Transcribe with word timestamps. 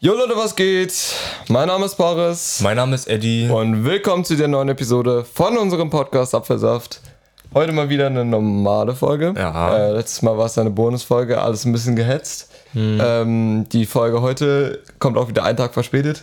Jo 0.00 0.14
Leute, 0.14 0.36
was 0.36 0.54
geht? 0.54 0.94
Mein 1.48 1.66
Name 1.68 1.86
ist 1.86 1.96
Boris 1.96 2.60
Mein 2.62 2.76
Name 2.76 2.94
ist 2.94 3.08
Eddie. 3.08 3.48
und 3.48 3.84
willkommen 3.84 4.24
zu 4.24 4.36
der 4.36 4.46
neuen 4.48 4.68
Episode 4.68 5.24
von 5.24 5.58
unserem 5.58 5.90
Podcast 5.90 6.34
Apfelsaft. 6.34 7.00
Heute 7.52 7.72
mal 7.72 7.88
wieder 7.88 8.06
eine 8.06 8.24
normale 8.24 8.94
Folge. 8.94 9.34
Ja. 9.36 9.76
Äh, 9.76 9.92
letztes 9.92 10.22
Mal 10.22 10.36
war 10.38 10.46
es 10.46 10.56
eine 10.58 10.70
Bonusfolge, 10.70 11.40
alles 11.40 11.64
ein 11.64 11.72
bisschen 11.72 11.96
gehetzt. 11.96 12.50
Hm. 12.74 13.00
Ähm, 13.02 13.68
die 13.72 13.86
Folge 13.86 14.20
heute 14.20 14.82
kommt 14.98 15.16
auch 15.16 15.28
wieder 15.28 15.44
einen 15.44 15.56
Tag 15.56 15.72
verspätet. 15.74 16.22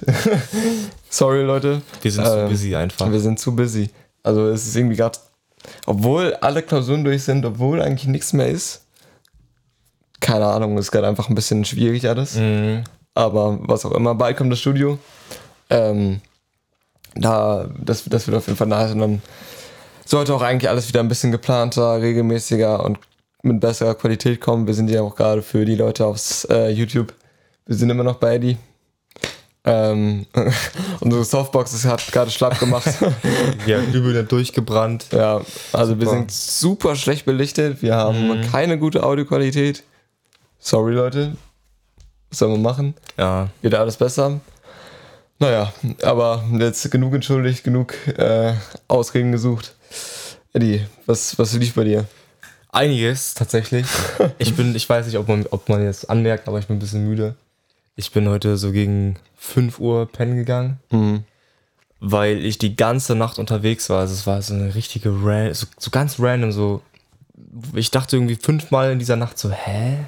Sorry 1.09 1.41
Leute. 1.41 1.81
Wir 2.01 2.11
sind 2.11 2.25
zu 2.25 2.37
Ähm, 2.37 2.49
busy 2.49 2.75
einfach. 2.75 3.11
Wir 3.11 3.19
sind 3.19 3.39
zu 3.39 3.55
busy. 3.55 3.89
Also 4.23 4.47
es 4.49 4.65
ist 4.67 4.75
irgendwie 4.75 4.95
gerade, 4.95 5.17
obwohl 5.85 6.33
alle 6.35 6.61
Klausuren 6.61 7.03
durch 7.03 7.23
sind, 7.23 7.45
obwohl 7.45 7.81
eigentlich 7.81 8.07
nichts 8.07 8.31
mehr 8.33 8.47
ist. 8.47 8.85
Keine 10.21 10.45
Ahnung, 10.45 10.77
ist 10.77 10.91
gerade 10.91 11.07
einfach 11.07 11.27
ein 11.29 11.35
bisschen 11.35 11.65
schwierig 11.65 12.07
alles. 12.07 12.35
Mhm. 12.35 12.83
Aber 13.15 13.57
was 13.61 13.85
auch 13.85 13.91
immer, 13.93 14.13
bald 14.13 14.37
kommt 14.37 14.51
das 14.51 14.59
Studio. 14.59 14.99
Ähm, 15.69 16.21
da, 17.15 17.69
das, 17.79 18.03
das 18.05 18.27
wird 18.27 18.37
auf 18.37 18.45
jeden 18.45 18.57
Fall 18.57 18.67
nice 18.67 18.91
und 18.91 18.99
dann 18.99 19.21
sollte 20.05 20.33
auch 20.35 20.41
eigentlich 20.41 20.69
alles 20.69 20.87
wieder 20.87 20.99
ein 20.99 21.07
bisschen 21.07 21.31
geplanter, 21.31 22.01
regelmäßiger 22.01 22.83
und 22.83 22.99
mit 23.41 23.59
besserer 23.61 23.95
Qualität 23.95 24.41
kommen. 24.41 24.67
Wir 24.67 24.73
sind 24.73 24.89
ja 24.89 25.01
auch 25.01 25.15
gerade 25.15 25.41
für 25.41 25.65
die 25.65 25.75
Leute 25.75 26.05
aufs 26.05 26.45
äh, 26.45 26.69
YouTube. 26.69 27.13
Wir 27.65 27.75
sind 27.75 27.89
immer 27.89 28.03
noch 28.03 28.15
bei 28.17 28.35
Eddie. 28.35 28.57
Ähm, 29.63 30.27
unsere 30.99 31.23
Softbox 31.23 31.73
ist- 31.73 31.85
hat 31.85 32.05
gerade 32.11 32.29
schlapp 32.29 32.59
gemacht. 32.59 32.87
Ja, 33.65 33.79
übel 33.81 34.23
durchgebrannt. 34.25 35.07
ja, 35.11 35.41
also 35.73 35.97
wir 35.99 36.05
Super. 36.05 36.17
sind 36.19 36.31
super 36.31 36.95
schlecht 36.95 37.25
belichtet. 37.25 37.81
Wir 37.81 37.95
haben 37.95 38.41
keine 38.51 38.77
gute 38.77 39.03
Audioqualität. 39.03 39.83
Sorry, 40.59 40.93
Leute. 40.93 41.35
Was 42.35 42.39
sollen 42.39 42.51
wir 42.51 42.69
machen? 42.69 42.95
Ja. 43.17 43.47
Wird 43.61 43.75
alles 43.75 43.95
besser. 43.95 44.41
Naja, 45.39 45.71
aber 46.03 46.43
jetzt 46.59 46.91
genug 46.91 47.13
entschuldigt, 47.13 47.63
genug 47.63 47.93
äh, 48.09 48.51
Ausreden 48.89 49.31
gesucht. 49.31 49.73
Eddie, 50.51 50.85
was, 51.05 51.39
was 51.39 51.53
lief 51.53 51.75
bei 51.75 51.85
dir? 51.85 52.03
Einiges 52.73 53.35
tatsächlich. 53.35 53.85
Ich 54.37 54.53
bin, 54.53 54.75
ich 54.75 54.89
weiß 54.89 55.05
nicht, 55.05 55.17
ob 55.17 55.29
man, 55.29 55.45
ob 55.49 55.69
man 55.69 55.81
jetzt 55.81 56.09
anmerkt, 56.09 56.49
aber 56.49 56.59
ich 56.59 56.67
bin 56.67 56.75
ein 56.75 56.79
bisschen 56.79 57.07
müde. 57.07 57.35
Ich 57.95 58.11
bin 58.11 58.27
heute 58.27 58.57
so 58.57 58.73
gegen 58.73 59.15
5 59.37 59.79
Uhr 59.79 60.05
pennen 60.05 60.35
gegangen, 60.35 60.79
weil 62.01 62.43
ich 62.43 62.57
die 62.57 62.75
ganze 62.75 63.15
Nacht 63.15 63.39
unterwegs 63.39 63.89
war. 63.89 64.01
Also 64.01 64.13
es 64.13 64.27
war 64.27 64.41
so 64.41 64.53
eine 64.53 64.75
richtige 64.75 65.11
so, 65.53 65.67
so 65.77 65.89
ganz 65.89 66.19
random, 66.19 66.51
so. 66.51 66.81
Ich 67.75 67.91
dachte 67.91 68.17
irgendwie 68.17 68.35
fünfmal 68.35 68.91
in 68.91 68.99
dieser 68.99 69.15
Nacht 69.15 69.39
so, 69.39 69.51
hä? 69.51 69.99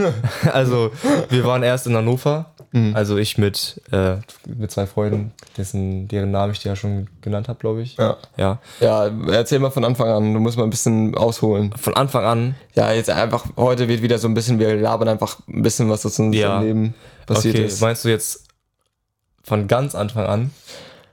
also, 0.52 0.90
wir 1.28 1.44
waren 1.44 1.62
erst 1.62 1.86
in 1.86 1.96
Hannover. 1.96 2.52
Also 2.94 3.18
ich 3.18 3.36
mit, 3.36 3.82
äh, 3.90 4.16
mit 4.46 4.70
zwei 4.70 4.86
Freunden, 4.86 5.32
dessen, 5.58 6.08
deren 6.08 6.30
Namen 6.30 6.52
ich 6.52 6.60
dir 6.60 6.70
ja 6.70 6.76
schon 6.76 7.06
genannt 7.20 7.48
habe, 7.48 7.58
glaube 7.58 7.82
ich. 7.82 7.98
Ja. 7.98 8.16
ja. 8.38 8.60
Ja, 8.80 9.10
erzähl 9.30 9.58
mal 9.58 9.70
von 9.70 9.84
Anfang 9.84 10.08
an. 10.08 10.32
Du 10.32 10.40
musst 10.40 10.56
mal 10.56 10.64
ein 10.64 10.70
bisschen 10.70 11.14
ausholen. 11.14 11.74
Von 11.76 11.94
Anfang 11.94 12.24
an 12.24 12.54
Ja, 12.74 12.90
jetzt 12.90 13.10
einfach, 13.10 13.44
heute 13.58 13.88
wird 13.88 14.00
wieder 14.00 14.16
so 14.16 14.26
ein 14.26 14.32
bisschen, 14.32 14.58
wir 14.58 14.74
labern 14.74 15.08
einfach 15.08 15.38
ein 15.48 15.60
bisschen, 15.60 15.90
was 15.90 16.06
aus 16.06 16.18
unserem 16.18 16.32
Ja. 16.32 16.60
Leben 16.62 16.94
passiert 17.26 17.56
okay, 17.56 17.66
ist. 17.66 17.82
meinst 17.82 18.06
du 18.06 18.08
jetzt 18.08 18.46
von 19.44 19.68
ganz 19.68 19.94
Anfang 19.94 20.24
an? 20.24 20.50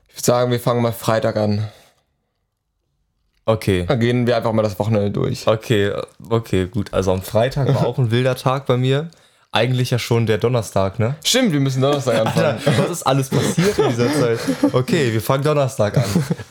Ich 0.08 0.14
würde 0.14 0.24
sagen, 0.24 0.50
wir 0.50 0.60
fangen 0.60 0.80
mal 0.80 0.92
Freitag 0.92 1.36
an. 1.36 1.68
Okay. 3.50 3.84
Dann 3.86 3.98
gehen 4.00 4.26
wir 4.26 4.36
einfach 4.36 4.52
mal 4.52 4.62
das 4.62 4.78
Wochenende 4.78 5.10
durch. 5.10 5.46
Okay, 5.46 5.92
okay, 6.28 6.66
gut. 6.66 6.92
Also 6.92 7.12
am 7.12 7.22
Freitag 7.22 7.74
war 7.74 7.86
auch 7.86 7.98
ein 7.98 8.10
wilder 8.10 8.36
Tag 8.36 8.66
bei 8.66 8.76
mir. 8.76 9.10
Eigentlich 9.52 9.90
ja 9.90 9.98
schon 9.98 10.26
der 10.26 10.38
Donnerstag, 10.38 11.00
ne? 11.00 11.16
Stimmt, 11.24 11.52
wir 11.52 11.58
müssen 11.58 11.82
Donnerstag 11.82 12.24
anfangen. 12.24 12.60
Was 12.78 12.90
ist 12.90 13.02
alles 13.02 13.28
passiert 13.28 13.76
in 13.80 13.88
dieser 13.88 14.12
Zeit? 14.12 14.38
Okay, 14.72 15.12
wir 15.12 15.20
fangen 15.20 15.42
Donnerstag 15.42 15.96
an. 15.98 16.04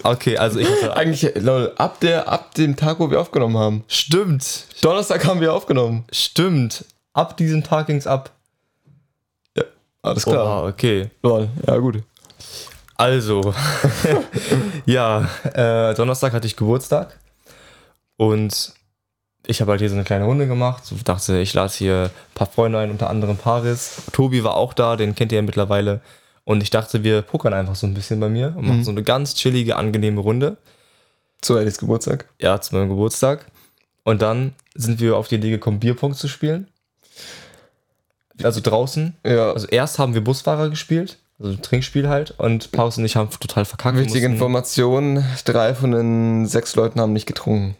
Okay, 0.03 0.37
also 0.37 0.59
ich 0.59 0.67
hatte. 0.69 0.97
Eigentlich, 0.97 1.33
Leute, 1.35 1.79
ab, 1.79 2.01
der, 2.01 2.27
ab 2.27 2.53
dem 2.55 2.75
Tag, 2.75 2.99
wo 2.99 3.09
wir 3.09 3.21
aufgenommen 3.21 3.57
haben. 3.57 3.83
Stimmt, 3.87 4.65
Donnerstag 4.81 5.25
haben 5.25 5.39
wir 5.39 5.53
aufgenommen. 5.53 6.03
stimmt. 6.11 6.83
Ab 7.13 7.37
diesem 7.37 7.63
Tag 7.63 7.87
ging's 7.87 8.05
ab. 8.05 8.31
Alles 10.01 10.23
klar. 10.23 10.45
Oha, 10.45 10.67
okay. 10.69 11.09
Lol, 11.23 11.49
Ja, 11.67 11.77
gut. 11.77 12.01
Also, 12.99 13.53
ja, 14.85 15.29
äh, 15.53 15.93
Donnerstag 15.93 16.33
hatte 16.33 16.47
ich 16.47 16.57
Geburtstag 16.57 17.17
und 18.17 18.73
ich 19.47 19.61
habe 19.61 19.71
halt 19.71 19.79
hier 19.79 19.87
so 19.87 19.95
eine 19.95 20.03
kleine 20.03 20.25
Runde 20.25 20.47
gemacht. 20.47 20.85
So 20.85 20.97
dachte, 21.01 21.39
ich 21.39 21.53
lade 21.53 21.71
hier 21.71 22.11
ein 22.13 22.35
paar 22.35 22.47
Freunde 22.47 22.77
ein, 22.77 22.91
unter 22.91 23.09
anderem 23.09 23.37
Paris. 23.37 24.01
Tobi 24.11 24.43
war 24.43 24.57
auch 24.57 24.73
da, 24.73 24.97
den 24.97 25.15
kennt 25.15 25.31
ihr 25.31 25.37
ja 25.37 25.41
mittlerweile. 25.41 26.01
Und 26.43 26.61
ich 26.61 26.71
dachte, 26.71 27.05
wir 27.05 27.21
pokern 27.21 27.53
einfach 27.53 27.75
so 27.75 27.87
ein 27.87 27.93
bisschen 27.93 28.19
bei 28.19 28.27
mir 28.27 28.53
und 28.57 28.67
machen 28.67 28.83
so 28.83 28.91
eine 28.91 29.01
ganz 29.01 29.33
chillige, 29.33 29.77
angenehme 29.77 30.19
Runde. 30.19 30.57
Zu 31.39 31.55
Eddies 31.55 31.77
Geburtstag. 31.77 32.25
Ja, 32.37 32.59
zu 32.59 32.75
meinem 32.75 32.89
Geburtstag. 32.89 33.45
Und 34.03 34.21
dann 34.21 34.55
sind 34.75 34.99
wir 34.99 35.15
auf 35.15 35.29
die 35.29 35.35
Idee 35.35 35.51
gekommen, 35.51 35.79
Bierpong 35.79 36.15
zu 36.15 36.27
spielen. 36.27 36.67
Also 38.43 38.59
draußen. 38.59 39.15
Ja. 39.25 39.53
Also 39.53 39.67
erst 39.67 39.99
haben 39.99 40.15
wir 40.15 40.21
Busfahrer 40.21 40.69
gespielt, 40.69 41.17
also 41.39 41.51
ein 41.53 41.61
Trinkspiel 41.61 42.07
halt. 42.09 42.31
Und 42.37 42.71
Paris 42.71 42.97
und 42.97 43.05
ich 43.05 43.15
haben 43.15 43.29
total 43.39 43.65
verkackt. 43.65 43.97
Wichtige 43.97 44.25
Information: 44.25 45.23
drei 45.45 45.73
von 45.73 45.91
den 45.91 46.45
sechs 46.45 46.75
Leuten 46.75 46.99
haben 46.99 47.13
nicht 47.13 47.25
getrunken. 47.25 47.75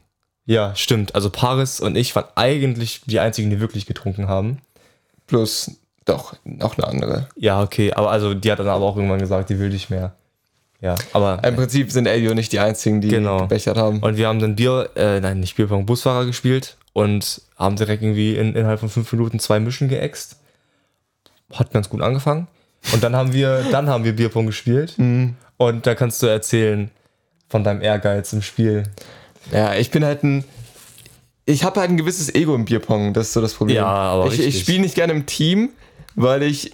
Ja, 0.46 0.76
stimmt. 0.76 1.14
Also 1.16 1.30
Paris 1.30 1.80
und 1.80 1.96
ich 1.96 2.16
waren 2.16 2.26
eigentlich 2.36 3.02
die 3.06 3.20
einzigen, 3.20 3.50
die 3.50 3.60
wirklich 3.60 3.86
getrunken 3.86 4.28
haben. 4.28 4.60
Plus, 5.28 5.72
doch, 6.06 6.34
noch 6.44 6.78
eine 6.78 6.88
andere. 6.88 7.28
Ja, 7.36 7.62
okay, 7.62 7.94
aber 7.94 8.10
also 8.10 8.34
die 8.34 8.52
hat 8.52 8.58
dann 8.58 8.68
aber 8.68 8.84
auch 8.86 8.96
irgendwann 8.96 9.20
gesagt, 9.20 9.50
die 9.52 9.60
will 9.60 9.70
nicht 9.70 9.92
mehr. 9.92 10.16
Ja, 10.82 10.96
aber 11.14 11.44
Im 11.44 11.56
Prinzip 11.56 11.92
sind 11.92 12.08
Elio 12.08 12.34
nicht 12.34 12.52
die 12.54 12.60
einzigen, 12.60 13.02
die 13.02 13.10
Genau. 13.10 13.42
gebechert 13.42 13.78
haben. 13.78 14.00
und 14.00 14.16
wir 14.18 14.28
haben 14.28 14.40
dann 14.40 14.56
Bier, 14.56 14.90
äh, 14.96 15.20
nein, 15.20 15.42
nicht 15.42 15.56
Bierpong, 15.56 15.86
Busfahrer 15.86 16.26
gespielt 16.26 16.78
und 16.94 17.42
haben 17.58 17.76
direkt 17.76 18.02
irgendwie 18.02 18.36
in, 18.38 18.56
innerhalb 18.56 18.80
von 18.80 18.90
fünf 18.90 19.12
Minuten 19.12 19.40
zwei 19.40 19.60
Mischen 19.60 19.90
geäxt. 19.90 20.38
Hat 21.54 21.72
ganz 21.72 21.90
gut 21.90 22.02
angefangen. 22.02 22.48
Und 22.94 23.04
dann 23.04 23.16
haben 23.16 23.34
wir, 23.34 23.66
dann 23.72 23.90
haben 23.90 24.04
wir 24.04 24.14
Bierpong 24.16 24.46
gespielt. 24.48 24.94
Mhm. 24.98 25.36
Und 25.58 25.86
da 25.86 25.96
kannst 25.96 26.22
du 26.24 26.28
erzählen 26.28 26.90
von 27.50 27.64
deinem 27.64 27.82
Ehrgeiz 27.82 28.32
im 28.34 28.42
Spiel. 28.42 28.84
Ja, 29.52 29.76
ich 29.76 29.92
bin 29.92 30.06
halt 30.06 30.24
ein. 30.24 30.44
Ich 31.46 31.64
habe 31.64 31.80
halt 31.80 31.90
ein 31.90 31.98
gewisses 31.98 32.34
Ego 32.36 32.54
im 32.54 32.66
Bierpong, 32.66 33.14
das 33.14 33.28
ist 33.28 33.34
so 33.34 33.42
das 33.42 33.56
Problem. 33.56 33.78
Ja, 33.78 33.86
aber 33.88 34.28
ich, 34.32 34.40
ich 34.40 34.60
spiele 34.60 34.82
nicht 34.82 34.94
gerne 34.94 35.14
im 35.14 35.26
Team, 35.26 35.70
weil 36.16 36.44
ich 36.44 36.74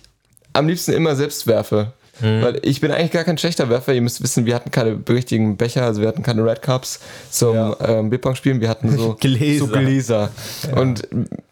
am 0.52 0.68
liebsten 0.68 0.92
immer 0.92 1.16
selbst 1.16 1.48
werfe. 1.48 1.94
Hm. 2.20 2.42
Weil 2.42 2.60
ich 2.62 2.82
bin 2.82 2.92
eigentlich 2.92 3.12
gar 3.12 3.24
kein 3.24 3.38
schlechter 3.38 3.70
Werfer. 3.70 3.94
Ihr 3.94 4.02
müsst 4.02 4.22
wissen, 4.22 4.46
wir 4.46 4.56
hatten 4.56 4.72
keine 4.72 5.00
richtigen 5.08 5.58
Becher, 5.58 5.84
also 5.84 6.02
wir 6.02 6.08
hatten 6.08 6.24
keine 6.24 6.46
Red 6.46 6.62
Cups 6.62 7.00
zum 7.30 7.56
Ja. 7.56 7.78
ähm, 7.88 8.10
Bierpong 8.10 8.36
spielen. 8.36 8.62
Wir 8.62 8.70
hatten 8.70 8.96
so 8.98 9.16
Gläser. 9.20 9.66
So 9.66 9.68
Gläser. 9.72 10.30
Und 10.76 11.08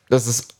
das 0.09 0.27
ist 0.27 0.53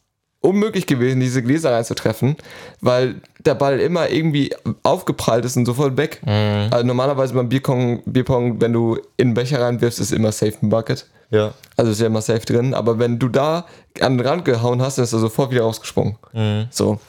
unmöglich 0.44 0.86
gewesen, 0.86 1.22
diese 1.22 1.42
Gläser 1.42 1.72
reinzutreffen, 1.72 2.36
weil 2.82 3.16
der 3.46 3.56
Ball 3.56 3.80
immer 3.80 4.10
irgendwie 4.10 4.54
aufgeprallt 4.84 5.46
ist 5.46 5.56
und 5.56 5.66
sofort 5.66 5.96
weg. 5.96 6.22
Mhm. 6.26 6.68
Also 6.70 6.86
normalerweise 6.86 7.34
beim 7.34 7.50
Bierpong, 7.50 8.04
Bierpong, 8.06 8.60
wenn 8.62 8.74
du 8.74 8.98
in 9.18 9.30
den 9.30 9.34
Becher 9.34 9.62
reinwirfst, 9.62 10.00
ist 10.00 10.12
immer 10.12 10.32
safe 10.32 10.56
ein 10.62 10.70
Bucket. 10.70 11.08
Ja. 11.30 11.54
Also 11.78 11.92
ist 11.92 12.02
ja 12.02 12.08
immer 12.08 12.22
safe 12.22 12.46
drin. 12.46 12.74
Aber 12.74 13.00
wenn 13.00 13.20
du 13.20 13.30
da 13.30 13.66
an 14.02 14.18
den 14.18 14.28
Rand 14.28 14.46
gehauen 14.46 14.82
hast, 14.82 14.98
dann 14.98 15.06
ist 15.06 15.14
er 15.14 15.20
sofort 15.20 15.52
wieder 15.52 15.64
rausgesprungen. 15.64 16.18
Mhm. 16.34 16.68
So. 16.70 17.00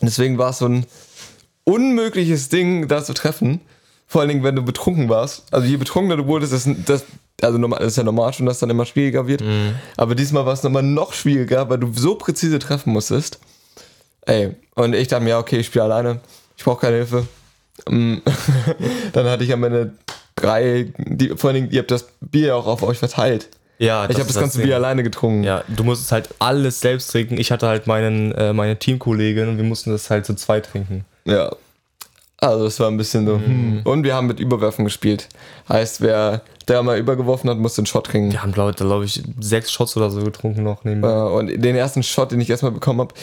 Deswegen 0.00 0.36
war 0.36 0.50
es 0.50 0.58
so 0.58 0.66
ein 0.66 0.84
unmögliches 1.64 2.48
Ding, 2.48 2.88
da 2.88 3.04
zu 3.04 3.14
treffen. 3.14 3.60
Vor 4.06 4.20
allen 4.20 4.30
Dingen, 4.30 4.42
wenn 4.42 4.56
du 4.56 4.62
betrunken 4.62 5.08
warst. 5.08 5.44
Also 5.52 5.66
je 5.66 5.76
betrunkener 5.76 6.16
du 6.16 6.26
wurdest, 6.26 6.52
das, 6.52 6.68
das, 6.86 7.04
also 7.42 7.58
normal, 7.58 7.78
das 7.80 7.88
ist 7.88 7.96
ja 7.96 8.04
normal 8.04 8.32
schon, 8.32 8.46
dass 8.46 8.58
dann 8.58 8.70
immer 8.70 8.84
schwieriger 8.84 9.26
wird. 9.26 9.42
Aber 9.96 10.14
diesmal 10.14 10.44
war 10.44 10.52
es 10.52 10.62
nochmal 10.62 10.82
noch 10.82 11.12
schwieriger, 11.12 11.68
weil 11.70 11.78
du 11.78 11.92
so 11.94 12.16
präzise 12.16 12.58
treffen 12.58 12.92
musstest. 12.92 13.38
Ey, 14.22 14.56
und 14.74 14.94
ich 14.94 15.08
dachte 15.08 15.24
mir, 15.24 15.30
ja, 15.30 15.38
okay, 15.38 15.58
ich 15.58 15.66
spiele 15.66 15.84
alleine. 15.84 16.20
Ich 16.56 16.64
brauche 16.64 16.80
keine 16.80 16.96
Hilfe. 16.96 17.26
Mm. 17.88 18.16
dann 19.12 19.26
hatte 19.26 19.44
ich 19.44 19.52
am 19.52 19.64
Ende 19.64 19.94
drei, 20.34 20.92
die, 20.98 21.30
vor 21.30 21.50
allen 21.50 21.54
Dingen, 21.54 21.70
ihr 21.70 21.80
habt 21.80 21.90
das 21.90 22.08
Bier 22.20 22.56
auch 22.56 22.66
auf 22.66 22.82
euch 22.82 22.98
verteilt. 22.98 23.48
Ja, 23.78 24.08
Ich 24.10 24.16
habe 24.16 24.26
das 24.26 24.38
ganze 24.38 24.60
Bier 24.60 24.74
alleine 24.74 25.04
getrunken. 25.04 25.44
Ja, 25.44 25.62
du 25.68 25.84
musstest 25.84 26.10
halt 26.10 26.28
alles 26.40 26.80
selbst 26.80 27.12
trinken. 27.12 27.38
Ich 27.38 27.52
hatte 27.52 27.68
halt 27.68 27.86
meinen, 27.86 28.32
äh, 28.32 28.52
meine 28.52 28.76
Teamkollegin 28.76 29.48
und 29.48 29.56
wir 29.56 29.64
mussten 29.64 29.90
das 29.90 30.10
halt 30.10 30.26
zu 30.26 30.34
zweit 30.34 30.66
trinken. 30.66 31.04
Ja. 31.24 31.54
Also 32.40 32.66
es 32.66 32.78
war 32.78 32.88
ein 32.88 32.96
bisschen 32.96 33.26
so. 33.26 33.34
Hm. 33.34 33.80
Und 33.84 34.04
wir 34.04 34.14
haben 34.14 34.28
mit 34.28 34.38
Überwerfen 34.38 34.84
gespielt. 34.84 35.28
Heißt, 35.68 36.00
wer 36.00 36.42
dreimal 36.66 36.96
übergeworfen 36.98 37.50
hat, 37.50 37.58
musste 37.58 37.80
einen 37.80 37.86
Shot 37.86 38.08
kriegen. 38.08 38.30
Wir 38.30 38.42
haben, 38.42 38.52
glaube 38.52 38.74
glaub 38.74 39.02
ich, 39.02 39.22
sechs 39.40 39.72
Shots 39.72 39.96
oder 39.96 40.10
so 40.10 40.22
getrunken 40.22 40.62
noch 40.62 40.84
Äh, 40.84 40.88
nebenbei. 40.90 41.24
und 41.24 41.48
den 41.48 41.74
ersten 41.74 42.02
Shot, 42.04 42.30
den 42.30 42.40
ich 42.40 42.48
erstmal 42.50 42.70
bekommen 42.72 43.00
habe, 43.00 43.14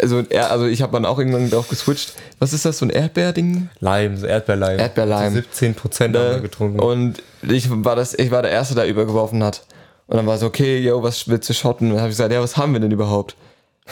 also, 0.00 0.22
also 0.30 0.66
ich 0.66 0.80
habe 0.80 0.92
dann 0.92 1.04
auch 1.04 1.18
irgendwann 1.18 1.50
drauf 1.50 1.68
geswitcht. 1.68 2.14
Was 2.38 2.52
ist 2.54 2.64
das, 2.64 2.78
so 2.78 2.86
ein 2.86 2.90
Erdbeerding? 2.90 3.68
Leim, 3.80 4.16
so 4.16 4.26
Erdbeerleim. 4.26 4.78
Erdbeerleim. 4.78 5.34
So 5.34 5.40
17 5.40 5.74
Prozent 5.74 6.16
haben 6.16 6.30
wir 6.30 6.40
getrunken. 6.40 6.80
Und 6.80 7.22
ich 7.42 7.68
war, 7.70 7.96
das, 7.96 8.14
ich 8.14 8.30
war 8.30 8.40
der 8.42 8.52
Erste, 8.52 8.74
der 8.74 8.86
übergeworfen 8.88 9.42
hat. 9.44 9.64
Und 10.06 10.16
dann 10.16 10.26
war 10.26 10.38
so, 10.38 10.46
okay, 10.46 10.78
yo, 10.78 11.02
was 11.02 11.28
willst 11.28 11.48
du 11.50 11.52
shotten? 11.54 11.86
Und 11.88 11.94
dann 11.94 12.00
habe 12.00 12.10
ich 12.10 12.16
gesagt, 12.16 12.32
ja, 12.32 12.40
was 12.40 12.56
haben 12.56 12.72
wir 12.72 12.80
denn 12.80 12.90
überhaupt? 12.92 13.34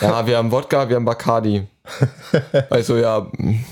Ja, 0.00 0.26
wir 0.26 0.38
haben 0.38 0.50
Wodka, 0.52 0.88
wir 0.88 0.96
haben 0.96 1.04
Bacardi. 1.04 1.66
Weil 2.68 2.80
ich 2.80 2.86
so, 2.86 2.96
ja, 2.96 3.26
mm, 3.36 3.64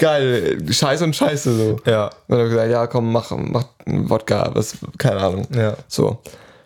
geil, 0.00 0.58
Scheiße 0.68 1.04
und 1.04 1.14
Scheiße 1.14 1.54
so. 1.54 1.80
Ja. 1.84 2.06
Und 2.06 2.12
dann 2.28 2.38
habe 2.38 2.48
ich 2.48 2.54
gesagt, 2.54 2.72
ja, 2.72 2.86
komm, 2.88 3.12
mach, 3.12 3.30
mach 3.30 3.66
einen 3.86 4.10
Wodka, 4.10 4.50
was, 4.54 4.78
keine 4.98 5.20
Ahnung. 5.20 5.46
Ja. 5.54 5.76
So. 5.86 6.18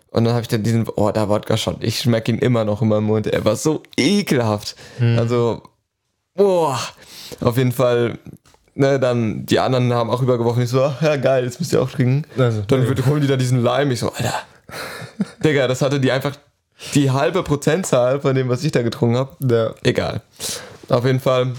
Und 0.09 0.23
dann 0.23 0.33
habe 0.33 0.41
ich 0.41 0.47
dann 0.47 0.63
diesen, 0.63 0.87
oh, 0.95 1.11
der 1.11 1.29
Wodka-Shot, 1.29 1.83
ich 1.83 1.99
schmecke 1.99 2.31
ihn 2.31 2.39
immer 2.39 2.63
noch 2.63 2.81
in 2.81 2.87
meinem 2.87 3.03
Mund. 3.03 3.27
Er 3.27 3.45
war 3.45 3.55
so 3.55 3.83
ekelhaft. 3.97 4.75
Also, 5.17 5.61
boah, 6.35 6.79
auf 7.41 7.57
jeden 7.57 7.73
Fall, 7.73 8.17
ne, 8.75 8.99
dann, 8.99 9.45
die 9.45 9.59
anderen 9.59 9.93
haben 9.93 10.09
auch 10.09 10.21
übergeworfen. 10.21 10.63
Ich 10.63 10.69
so, 10.69 10.81
ach, 10.81 11.01
ja, 11.01 11.17
geil, 11.17 11.43
jetzt 11.43 11.59
müsst 11.59 11.73
ihr 11.73 11.81
auch 11.81 11.91
trinken. 11.91 12.23
Also, 12.37 12.61
dann 12.61 12.87
wird, 12.87 13.05
holen 13.05 13.21
die 13.21 13.27
da 13.27 13.35
diesen 13.35 13.61
Lime. 13.61 13.91
Ich 13.93 13.99
so, 13.99 14.11
Alter, 14.13 14.33
Digga, 15.43 15.67
das 15.67 15.81
hatte 15.81 15.99
die 15.99 16.11
einfach 16.11 16.37
die 16.93 17.11
halbe 17.11 17.43
Prozentzahl 17.43 18.21
von 18.21 18.35
dem, 18.35 18.47
was 18.47 18.63
ich 18.63 18.71
da 18.71 18.81
getrunken 18.83 19.17
habe. 19.17 19.35
Ja. 19.41 19.73
Egal. 19.83 20.21
Auf 20.87 21.05
jeden 21.05 21.19
Fall, 21.19 21.53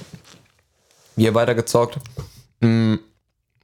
wir 1.17 1.35
weitergezockt. 1.35 1.99
Mm, 2.61 2.95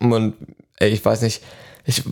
Und 0.01 0.35
ey, 0.79 0.91
ich 0.91 1.05
weiß 1.05 1.23
nicht, 1.23 1.43
ich 1.85 2.03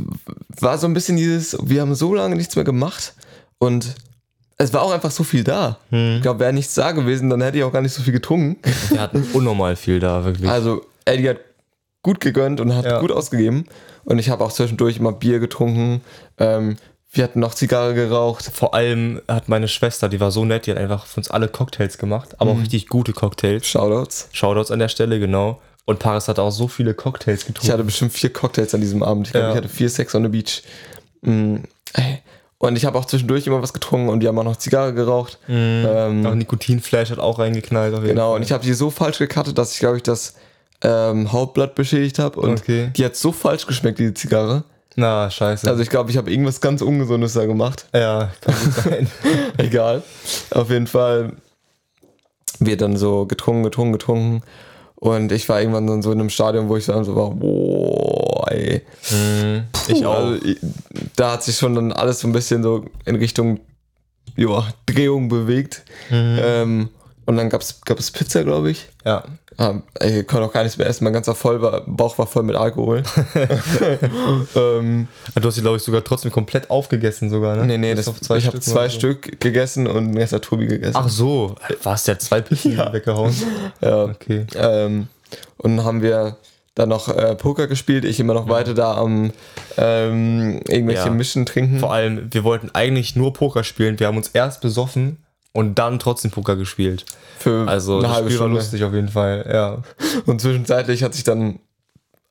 war 0.61 0.79
so 0.79 0.87
ein 0.87 0.95
bisschen 0.95 1.17
dieses, 1.17 1.57
wir 1.63 1.81
haben 1.81 1.95
so 1.95 2.15
lange 2.15 2.37
nichts 2.37 2.57
mehr 2.57 2.65
gemacht 2.65 3.15
und 3.59 3.95
es 4.57 4.73
war 4.75 4.83
auch 4.83 4.93
einfach 4.93 5.11
so 5.11 5.25
viel 5.25 5.43
da. 5.43 5.79
Ich 5.91 6.21
glaube, 6.23 6.41
wäre 6.41 6.53
nichts 6.53 6.75
da 6.75 6.93
gewesen, 6.93 7.31
dann 7.31 7.41
hätte 7.41 7.57
ich 7.59 7.65
auch 7.65 7.73
gar 7.73 7.81
nicht 7.81 7.95
so 7.95 8.03
viel 8.03 8.13
getrunken. 8.13 8.59
Wir 8.91 9.01
hatten 9.01 9.23
unnormal 9.33 9.75
viel 9.77 10.01
da, 10.01 10.25
wirklich. 10.25 10.51
Also, 10.51 10.85
Eddie 11.07 11.31
hat 11.31 11.39
gut 12.03 12.21
gegönnt 12.21 12.61
und 12.61 12.75
hat 12.75 12.85
Ja. 12.85 13.01
gut 13.01 13.11
ausgegeben. 13.13 13.65
Und 14.05 14.19
ich 14.19 14.29
habe 14.29 14.45
auch 14.45 14.53
zwischendurch 14.53 14.99
immer 14.99 15.13
Bier 15.13 15.39
getrunken. 15.39 16.03
Ähm, 16.39 16.77
wir 17.13 17.25
hatten 17.25 17.41
noch 17.41 17.55
Zigarre 17.55 17.95
geraucht. 17.95 18.51
Vor 18.53 18.75
allem 18.75 19.21
hat 19.29 19.49
meine 19.49 19.67
Schwester, 19.69 20.09
die 20.09 20.21
war 20.21 20.31
so 20.31 20.45
nett, 20.45 20.67
die 20.67 20.71
hat 20.71 20.79
einfach 20.79 21.07
für 21.07 21.19
uns 21.19 21.31
alle 21.31 21.49
Cocktails 21.49 21.99
gemacht, 21.99 22.37
aber 22.39 22.53
auch 22.53 22.61
richtig 22.61 22.87
gute 22.89 23.13
Cocktails. 23.13 23.67
Shoutouts. 23.67 24.29
Shoutouts 24.33 24.71
an 24.71 24.79
der 24.79 24.89
Stelle, 24.89 25.19
genau. 25.19 25.61
Und 25.87 25.99
Paris 25.99 26.29
hat 26.29 26.39
auch 26.39 26.51
so 26.53 26.69
viele 26.69 26.95
Cocktails 26.95 27.41
Ich 27.41 27.47
getrunken. 27.47 27.73
hatte 27.73 27.85
bestimmt 27.85 28.13
vier 28.13 28.33
Cocktails 28.33 28.75
an 28.75 28.81
diesem 28.81 29.03
Abend. 29.03 29.27
Ich 29.27 29.33
glaube, 29.33 29.47
Ja. 29.47 29.51
ich 29.53 29.57
hatte 29.57 29.69
vier 29.69 29.91
Sex 29.91 30.15
on 30.15 30.23
the 30.23 30.29
Beach. 30.29 30.63
Mm. 31.23 31.57
Und 32.59 32.77
ich 32.77 32.85
habe 32.85 32.99
auch 32.99 33.07
zwischendurch 33.07 33.47
immer 33.47 33.63
was 33.63 33.73
getrunken 33.73 34.09
und 34.11 34.21
die 34.21 34.29
haben 34.29 34.39
auch 34.39 34.45
noch 34.45 34.57
Zigarre 34.57 34.93
geraucht. 34.93 35.39
Ähm, 35.49 36.27
Auch 36.27 36.35
Nikotinflash 36.35 37.11
hat 37.11 37.19
auch 37.19 37.39
reingeknallt. 37.39 38.01
Genau, 38.05 38.29
Fall. 38.29 38.37
und 38.37 38.43
ich 38.43 38.53
habe 38.53 38.63
die 38.63 38.75
so 38.75 38.91
falsch 38.91 39.19
gekattet, 39.19 39.57
dass 39.59 39.73
ich, 39.73 39.79
glaube 39.81 39.97
ich, 39.97 40.03
das 40.03 40.35
ähm, 40.83 41.33
Hauptblatt 41.33 41.75
beschädigt 41.75 42.19
habe. 42.19 42.39
Und 42.41 42.61
Okay. 42.61 42.91
die 42.97 43.05
hat 43.05 43.17
so 43.17 43.33
falsch 43.33 43.67
geschmeckt, 43.67 43.99
die 43.99 44.13
Zigarre. 44.15 44.65
Na, 44.97 45.31
scheiße. 45.31 45.69
Also 45.69 45.83
ich 45.83 45.89
glaube, 45.89 46.11
ich 46.11 46.17
habe 46.17 46.31
irgendwas 46.31 46.61
ganz 46.61 46.83
Ungesundes 46.83 47.35
da 47.35 47.47
gemacht. 47.47 47.87
ja, 47.95 48.31
kann 48.41 48.55
gut 48.65 48.75
sein. 48.75 49.07
Egal. 49.57 50.03
Auf 50.51 50.71
jeden 50.71 50.87
Fall 50.87 51.33
wird 52.59 52.81
dann 52.81 52.97
so 52.97 53.27
getrunken, 53.27 53.63
getrunken, 53.63 53.93
getrunken. 53.93 54.43
Und 54.97 55.33
ich 55.33 55.49
war 55.49 55.61
irgendwann 55.61 55.87
dann 55.87 56.03
so 56.03 56.13
in 56.13 56.21
einem 56.21 56.29
Stadion, 56.29 56.69
wo 56.69 56.77
ich 56.77 56.85
dann 56.85 57.05
so 57.05 57.17
war, 57.17 57.31
boah, 57.31 58.51
ey. 58.53 58.83
ich 59.89 60.05
auch. 60.05 60.17
Also, 60.17 60.39
da 61.17 61.33
hat 61.33 61.43
sich 61.43 61.57
schon 61.57 61.75
dann 61.75 61.93
alles 61.93 62.21
so 62.21 62.29
ein 62.29 62.33
bisschen 62.33 62.63
so 62.63 62.85
in 63.07 63.17
Richtung 63.17 63.61
joa, 64.37 64.69
Drehung 64.85 65.29
bewegt. 65.29 65.85
Ähm, 66.11 66.91
und 67.25 67.37
dann 67.37 67.49
gab 67.49 67.63
es 67.63 68.11
Pizza, 68.11 68.45
glaube 68.45 68.71
ich. 68.73 68.89
Ja. 69.05 69.25
Ah, 69.61 69.75
ey, 69.99 70.21
ich 70.21 70.27
konnte 70.27 70.47
auch 70.47 70.53
gar 70.55 70.63
nichts 70.63 70.79
mehr 70.79 70.87
essen. 70.87 71.05
Mein 71.05 71.13
ganzer 71.13 71.35
voll 71.35 71.61
war, 71.61 71.83
Bauch 71.87 72.17
war 72.17 72.27
voll 72.27 72.45
mit 72.45 72.57
Alkohol. 72.57 73.03
ähm, 74.57 75.07
Du 75.35 75.49
hast 75.49 75.57
die, 75.57 75.61
glaube 75.61 75.77
ich, 75.77 75.83
sogar 75.83 76.03
trotzdem 76.03 76.33
komplett 76.33 76.71
aufgegessen 76.71 77.29
sogar, 77.29 77.57
ne? 77.57 77.67
nee, 77.67 77.77
nee, 77.77 77.95
das, 77.95 78.07
zwei 78.07 78.39
ich 78.39 78.47
habe 78.47 78.59
zwei 78.61 78.89
so. 78.89 78.97
Stück 78.97 79.39
gegessen 79.39 79.87
und 79.87 80.17
Rest 80.17 80.33
hat 80.33 80.45
Tobi 80.47 80.67
gegessen. 80.67 80.97
Ach 80.97 81.11
so. 81.11 81.57
Warst 81.83 82.09
ja 82.09 82.19
zwei 82.19 82.41
Pizzen 82.41 82.79
weggehauen? 82.79 83.35
ja. 83.83 84.05
Okay. 84.05 84.47
Ähm, 84.57 85.09
und 85.59 85.77
dann 85.77 85.85
haben 85.85 86.01
wir 86.01 86.39
dann 86.75 86.89
noch 86.89 87.15
äh, 87.15 87.35
Poker 87.35 87.67
gespielt. 87.67 88.07
Ich 88.07 88.19
immer 88.19 88.33
noch 88.33 88.49
weiter 88.49 88.73
da 88.73 88.97
am 88.97 89.31
ähm, 89.77 90.63
irgendwelche 90.69 91.09
Ja. 91.09 91.11
Mischen 91.11 91.45
trinken. 91.45 91.81
Vor 91.81 91.93
allem, 91.93 92.33
wir 92.33 92.45
wollten 92.45 92.71
eigentlich 92.73 93.15
nur 93.15 93.35
Poker 93.35 93.63
spielen. 93.63 94.01
Wir 94.01 94.07
haben 94.07 94.17
uns 94.17 94.29
erst 94.29 94.63
besoffen 94.63 95.19
und 95.53 95.79
dann 95.79 95.99
trotzdem 95.99 96.31
Poker 96.31 96.57
gespielt. 96.57 97.05
für 97.39 97.67
Also, 97.69 97.99
eine 97.99 98.03
das 98.09 98.13
halbe 98.13 98.31
Spiel 98.31 98.41
war 98.41 98.47
Stunde. 98.47 98.61
lustig 98.61 98.85
auf 98.85 98.93
jeden 98.95 99.09
Fall, 99.09 99.49
ja. 99.53 99.79
Und 100.27 100.41
zwischenzeitlich 100.41 101.03
hat 101.03 101.15
sich 101.15 101.25
dann 101.25 101.61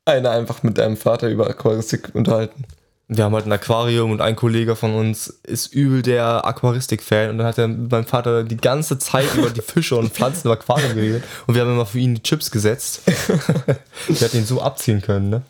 einer 0.05 0.31
einfach 0.31 0.63
mit 0.63 0.77
deinem 0.77 0.97
Vater 0.97 1.29
über 1.29 1.47
Aquaristik 1.47 2.09
unterhalten. 2.13 2.65
Wir 3.11 3.23
haben 3.23 3.33
halt 3.33 3.47
ein 3.47 3.51
Aquarium 3.51 4.11
und 4.11 4.21
ein 4.21 4.35
Kollege 4.35 4.75
von 4.75 4.93
uns 4.93 5.27
ist 5.27 5.73
übel 5.73 6.03
der 6.03 6.45
Aquaristik-Fan 6.45 7.31
und 7.31 7.37
dann 7.39 7.47
hat 7.47 7.57
er 7.57 7.67
mit 7.67 7.91
meinem 7.91 8.05
Vater 8.05 8.43
die 8.43 8.57
ganze 8.57 8.99
Zeit 8.99 9.33
über 9.35 9.49
die 9.49 9.61
Fische 9.61 9.95
und 9.95 10.13
Pflanzen 10.13 10.47
im 10.47 10.53
Aquarium 10.53 10.93
geredet 10.93 11.23
und 11.47 11.55
wir 11.55 11.61
haben 11.63 11.71
immer 11.71 11.87
für 11.87 11.97
ihn 11.97 12.13
die 12.15 12.21
Chips 12.23 12.51
gesetzt. 12.51 13.01
wir 14.07 14.15
hätten 14.15 14.37
ihn 14.37 14.45
so 14.45 14.61
abziehen 14.61 15.01
können, 15.01 15.29
ne? 15.29 15.41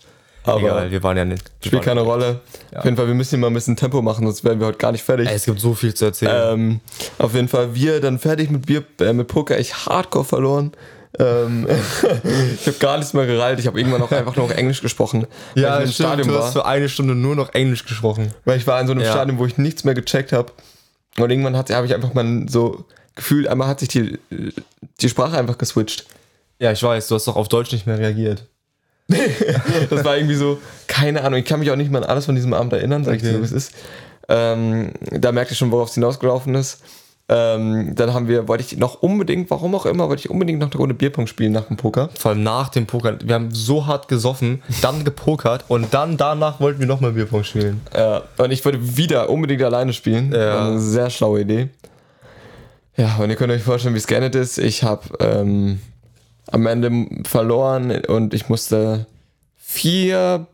Aber 0.44 0.59
Egal, 0.62 0.91
wir 0.91 1.03
waren 1.03 1.18
ja 1.18 1.25
nicht. 1.25 1.51
spielt 1.63 1.83
keine 1.83 2.01
Rolle. 2.01 2.39
Auf 2.75 2.86
jeden 2.86 2.97
Fall, 2.97 3.07
wir 3.07 3.13
müssen 3.13 3.31
hier 3.31 3.39
mal 3.39 3.47
ein 3.47 3.53
bisschen 3.53 3.75
Tempo 3.75 4.01
machen, 4.01 4.25
sonst 4.25 4.44
werden 4.44 4.59
wir 4.59 4.68
heute 4.68 4.77
gar 4.77 4.91
nicht 4.91 5.03
fertig. 5.03 5.27
Ey, 5.27 5.36
es 5.36 5.45
gibt 5.45 5.59
so 5.59 5.74
viel 5.74 5.94
zu 5.94 6.06
erzählen. 6.06 6.53
Ähm, 6.59 6.80
auf 7.18 7.33
jeden 7.36 7.47
Fall, 7.47 7.75
wir 7.75 8.00
dann 8.01 8.19
fertig 8.19 8.50
mit 8.50 8.65
Bier, 8.65 8.83
äh, 9.01 9.13
mit 9.13 9.27
Poker, 9.27 9.59
ich 9.59 9.86
hardcore 9.86 10.25
verloren. 10.25 10.71
Ähm, 11.18 11.68
ich 12.62 12.68
habe 12.68 12.77
gar 12.80 12.97
nichts 12.97 13.13
mehr 13.13 13.25
gereilt. 13.25 13.59
Ich 13.59 13.68
habe 13.68 13.80
irgendwann 13.80 14.01
auch 14.01 14.12
einfach 14.12 14.36
nur 14.36 14.47
noch 14.47 14.56
Englisch 14.56 14.81
gesprochen. 14.81 15.25
weil 15.56 15.63
ich 15.63 15.63
in 15.63 15.65
einem 15.65 15.91
Stadion 15.91 16.27
du 16.27 16.33
war. 16.36 16.44
hast 16.44 16.53
für 16.53 16.65
eine 16.65 16.88
Stunde 16.88 17.15
nur 17.15 17.35
noch 17.35 17.53
Englisch 17.53 17.85
gesprochen. 17.85 18.33
Weil 18.45 18.57
ich 18.57 18.68
war 18.68 18.80
in 18.80 18.88
so 18.88 18.94
einem 18.94 19.01
Ja. 19.03 19.12
Stadion, 19.12 19.39
wo 19.39 19.45
ich 19.45 19.57
nichts 19.57 19.83
mehr 19.83 19.95
gecheckt 19.95 20.31
habe. 20.31 20.51
Und 21.18 21.30
irgendwann 21.31 21.57
habe 21.57 21.85
ich 21.85 21.94
einfach 21.94 22.13
mal 22.13 22.45
so 22.47 22.85
gefühlt, 23.15 23.47
einmal 23.47 23.68
hat 23.68 23.80
sich 23.81 23.89
die, 23.89 24.19
die 25.01 25.09
Sprache 25.09 25.38
einfach 25.38 25.57
geswitcht. 25.57 26.06
Ja, 26.59 26.71
ich 26.71 26.81
weiß, 26.81 27.07
du 27.07 27.15
hast 27.15 27.27
doch 27.27 27.35
auf 27.35 27.47
Deutsch 27.50 27.71
nicht 27.71 27.88
mehr 27.88 27.97
reagiert. 27.97 28.45
Das 29.89 30.03
war 30.06 30.15
irgendwie 30.17 30.35
so, 30.35 30.59
keine 30.88 31.23
Ahnung, 31.23 31.39
ich 31.39 31.45
kann 31.45 31.59
mich 31.59 31.71
auch 31.71 31.75
nicht 31.75 31.91
mehr 31.91 32.01
an 32.03 32.07
alles 32.09 32.25
von 32.25 32.35
diesem 32.35 32.53
Abend 32.53 32.73
erinnern, 32.73 33.03
sag 33.03 33.15
ich 33.15 33.21
dir 33.21 33.29
Okay. 33.29 33.38
so, 33.38 33.41
wie 33.41 33.45
es 33.45 33.51
ist. 33.51 33.73
Ähm, 34.27 34.91
da 35.11 35.31
merkte 35.31 35.53
ich 35.53 35.57
schon, 35.57 35.71
worauf 35.71 35.89
es 35.89 35.95
hinausgelaufen 35.95 36.53
ist. 36.56 36.81
Ähm, 37.31 37.94
dann 37.94 38.13
haben 38.13 38.27
wir, 38.27 38.47
wollte 38.47 38.63
ich 38.63 38.77
noch 38.77 39.03
unbedingt, 39.03 39.51
warum 39.51 39.75
auch 39.75 39.85
immer, 39.85 40.09
wollte 40.09 40.21
ich 40.21 40.29
unbedingt 40.31 40.59
noch 40.59 40.71
eine 40.71 40.77
Runde 40.77 40.95
Bierpong 40.95 41.27
spielen 41.27 41.51
nach 41.51 41.65
dem 41.65 41.77
Poker. 41.77 42.09
Vor 42.17 42.31
allem 42.31 42.41
nach 42.41 42.69
dem 42.69 42.88
Poker. 42.88 43.17
Wir 43.23 43.35
haben 43.35 43.51
so 43.51 43.85
hart 43.85 44.07
gesoffen, 44.07 44.63
dann 44.81 45.03
gepokert 45.03 45.65
und 45.67 45.94
dann 45.94 46.17
danach 46.17 46.59
wollten 46.59 46.79
wir 46.79 46.88
nochmal 46.88 47.11
Bierpong 47.11 47.44
spielen. 47.44 47.81
Ja, 47.95 48.23
und 48.38 48.50
ich 48.51 48.65
wollte 48.65 48.97
wieder 48.97 49.29
unbedingt 49.29 49.61
alleine 49.61 49.94
spielen. 49.94 50.31
Ja. 50.33 50.69
Eine 50.69 50.79
sehr 50.79 51.11
schlaue 51.11 51.42
Idee. 51.42 51.69
Ja, 52.97 53.18
und 53.18 53.30
ihr 53.30 53.35
könnt 53.35 53.54
euch 53.54 53.63
vorstellen, 53.63 53.94
wie 53.94 53.99
es 53.99 54.07
geendet 54.07 54.33
ist. 54.35 54.57
Ich 54.57 54.83
habe 54.83 55.04
ähm, 55.19 55.80
am 56.51 56.65
Ende 56.65 57.07
verloren 57.25 57.91
und 58.06 58.33
ich 58.33 58.49
musste 58.49 59.06
vier 59.57 60.47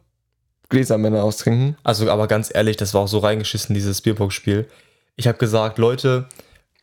Gläser 0.69 0.97
Männer 0.97 1.23
austrinken. 1.23 1.77
Also, 1.83 2.09
aber 2.09 2.27
ganz 2.27 2.51
ehrlich, 2.53 2.77
das 2.77 2.93
war 2.93 3.01
auch 3.01 3.07
so 3.07 3.19
reingeschissen, 3.19 3.73
dieses 3.73 4.01
Bierpong-Spiel. 4.01 4.67
Ich 5.15 5.27
habe 5.27 5.37
gesagt, 5.37 5.77
Leute, 5.77 6.27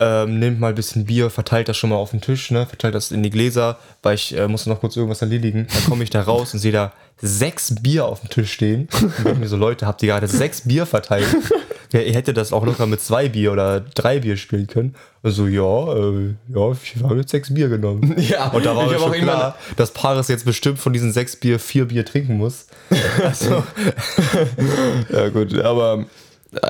ähm, 0.00 0.38
nehmt 0.38 0.59
mal 0.59 0.71
ein 0.71 0.75
bisschen 0.75 1.04
Bier, 1.04 1.31
verteilt 1.31 1.69
das 1.69 1.76
schon 1.76 1.90
mal 1.90 1.97
auf 1.97 2.11
den 2.11 2.21
Tisch, 2.21 2.50
ne? 2.50 2.66
verteilt 2.66 2.95
das 2.95 3.12
in 3.12 3.23
die 3.23 3.31
Gläser, 3.31 3.78
weil 4.02 4.14
ich 4.14 4.37
äh, 4.37 4.49
musste 4.49 4.71
noch 4.71 4.81
kurz 4.81 4.97
irgendwas 4.97 5.23
erledigen. 5.23 5.66
Dann 5.73 5.85
komme 5.85 6.04
ich 6.04 6.11
da 6.11 6.23
raus 6.23 6.54
und 6.54 6.61
sehe 6.61 6.73
da 6.73 6.92
sechs 7.21 7.75
Bier 7.83 8.07
auf 8.07 8.21
dem 8.21 8.31
Tisch 8.31 8.52
stehen. 8.52 8.88
Und 9.00 9.25
denke 9.25 9.40
mir 9.40 9.49
so, 9.49 9.57
Leute, 9.57 9.87
habt 9.87 10.02
ihr 10.02 10.09
gerade 10.09 10.26
sechs 10.26 10.62
Bier 10.62 10.87
verteilt? 10.87 11.28
Ja, 11.93 12.01
ihr 12.01 12.15
hättet 12.15 12.39
das 12.39 12.53
auch 12.53 12.65
locker 12.65 12.87
mit 12.87 13.01
zwei 13.03 13.29
Bier 13.29 13.53
oder 13.53 13.81
drei 13.81 14.21
Bier 14.21 14.39
spielen 14.39 14.67
können. 14.67 14.95
Also 15.23 15.47
ja, 15.47 15.95
äh, 15.95 16.35
ja, 16.49 16.73
ich 16.73 17.03
habe 17.03 17.17
jetzt 17.17 17.31
sechs 17.31 17.53
Bier 17.53 17.69
genommen. 17.69 18.15
Ja, 18.29 18.49
Und 18.49 18.65
da 18.65 18.75
war 18.75 18.87
ich 18.87 18.93
mir 18.93 18.99
schon 18.99 19.11
auch 19.11 19.17
klar, 19.17 19.57
dass 19.77 19.93
Paris 19.93 20.29
jetzt 20.29 20.45
bestimmt 20.47 20.79
von 20.79 20.93
diesen 20.93 21.13
sechs 21.13 21.37
Bier 21.37 21.59
vier 21.59 21.87
Bier 21.87 22.05
trinken 22.05 22.39
muss. 22.39 22.67
Also, 23.23 23.63
Ja, 25.13 25.29
gut, 25.29 25.59
aber 25.61 26.07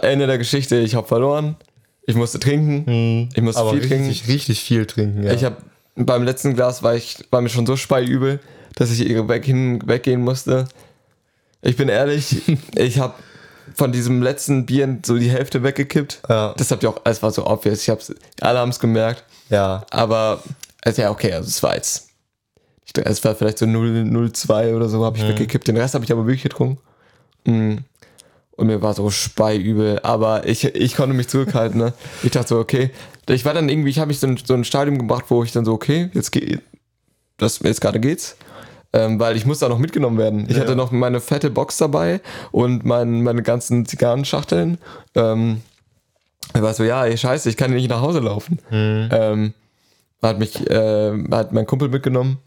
Ende 0.03 0.27
der 0.27 0.39
Geschichte, 0.39 0.77
ich 0.79 0.95
habe 0.95 1.07
verloren. 1.07 1.57
Ich 2.05 2.17
musste 2.17 2.41
trinken. 2.41 3.29
Ich 3.35 3.43
musste 3.43 3.63
viel 3.71 3.81
trinken. 3.81 4.09
richtig, 4.09 4.29
richtig 4.29 4.61
viel 4.61 4.87
trinken. 4.87 5.23
Ja. 5.23 5.33
Ich 5.33 5.45
habe 5.45 5.57
beim 5.95 6.25
letzten 6.25 6.55
Glas 6.55 6.83
war 6.83 6.97
ich 6.97 7.19
war 7.31 7.41
mir 7.41 7.49
schon 7.49 7.67
so 7.67 7.77
speiübel, 7.77 8.41
dass 8.75 8.91
ich 8.91 9.09
weg, 9.29 9.45
hin, 9.45 9.81
weggehen 9.87 10.21
musste. 10.21 10.67
Ich 11.61 11.77
bin 11.77 11.89
ehrlich, 11.89 12.43
ich 12.75 12.99
habe 12.99 13.15
von 13.75 13.93
diesem 13.93 14.23
letzten 14.23 14.67
Bier 14.67 14.99
so 15.05 15.19
die 15.19 15.31
Hälfte 15.31 15.63
weggekippt. 15.63 16.23
Ja. 16.29 16.55
Das 16.57 16.71
habt 16.71 16.83
ihr 16.83 16.91
auch, 16.91 17.01
es 17.05 17.23
war 17.23 17.31
so 17.31 17.47
obvious. 17.47 17.83
Ich 17.83 17.91
hab's, 17.91 18.13
alle 18.41 18.59
haben 18.59 18.71
es 18.71 18.79
gemerkt. 18.79 19.25
ja. 19.49 19.85
Aber 19.91 20.43
also 20.85 21.03
ja, 21.03 21.11
okay, 21.11 21.33
also 21.33 21.49
es 21.49 21.63
war 21.63 21.75
jetzt. 21.77 22.09
Ich, 22.85 22.93
es 22.97 23.25
war 23.25 23.35
vielleicht 23.35 23.59
so 23.59 23.67
0,02 23.67 24.75
oder 24.75 24.89
so, 24.89 25.05
habe 25.05 25.17
ich 25.17 25.27
weggekippt. 25.27 25.69
Den 25.69 25.77
Rest 25.77 25.95
habe 25.95 26.05
ich 26.05 26.13
aber 26.13 26.27
wirklich 26.27 26.43
getrunken. 26.43 26.79
Mm. 27.45 27.79
Und 28.57 28.67
mir 28.67 28.83
war 28.83 28.93
so 28.93 29.09
speiübel. 29.11 30.01
Aber 30.03 30.47
ich, 30.47 30.65
ich 30.65 30.97
konnte 30.97 31.15
mich 31.15 31.29
zurückhalten. 31.29 31.79
Ne? 31.79 31.95
Ich 32.23 32.33
dachte 32.33 32.49
so, 32.49 32.59
okay. 32.59 32.91
Ich 33.29 33.45
war 33.45 33.55
dann 33.55 33.69
irgendwie, 33.69 33.91
ich 33.91 33.99
habe 33.99 34.09
mich 34.09 34.19
so 34.19 34.27
in 34.27 34.37
so 34.37 34.55
ein 34.55 34.65
Stadium 34.65 34.99
gebracht, 34.99 35.27
wo 35.29 35.43
ich 35.43 35.53
dann 35.53 35.65
so, 35.65 35.73
okay, 35.73 36.11
jetzt 36.13 36.33
geht. 36.33 36.61
Das, 37.39 37.61
jetzt 37.61 37.81
gerade 37.81 38.01
geht's. 38.01 38.37
Ähm, 38.95 39.19
weil 39.19 39.37
ich 39.37 39.47
musste 39.47 39.65
auch 39.67 39.71
noch 39.71 39.79
mitgenommen 39.79 40.19
werden. 40.19 40.45
Ich 40.49 40.57
Ja. 40.57 40.63
hatte 40.63 40.77
noch 40.77 40.91
meine 40.93 41.21
fette 41.21 41.49
Box 41.51 41.79
dabei 41.79 42.21
und 42.51 42.85
mein, 42.85 43.23
meine 43.23 43.43
ganzen 43.43 43.87
Zigarrenschachteln. 43.87 44.79
Ähm, 45.15 45.63
ich 46.55 46.61
war 46.61 46.75
so, 46.75 46.85
ja, 46.85 47.07
ey, 47.07 47.17
scheiße, 47.17 47.49
ich 47.49 47.57
kann 47.57 47.71
nicht 47.73 47.89
nach 47.89 48.03
Hause 48.03 48.21
laufen. 48.21 48.59
Ähm, 48.71 49.55
hat 50.23 50.39
mich, 50.39 50.69
äh, 50.71 51.13
hat 51.31 51.53
mein 51.53 51.67
Kumpel 51.67 51.89
mitgenommen 51.89 52.39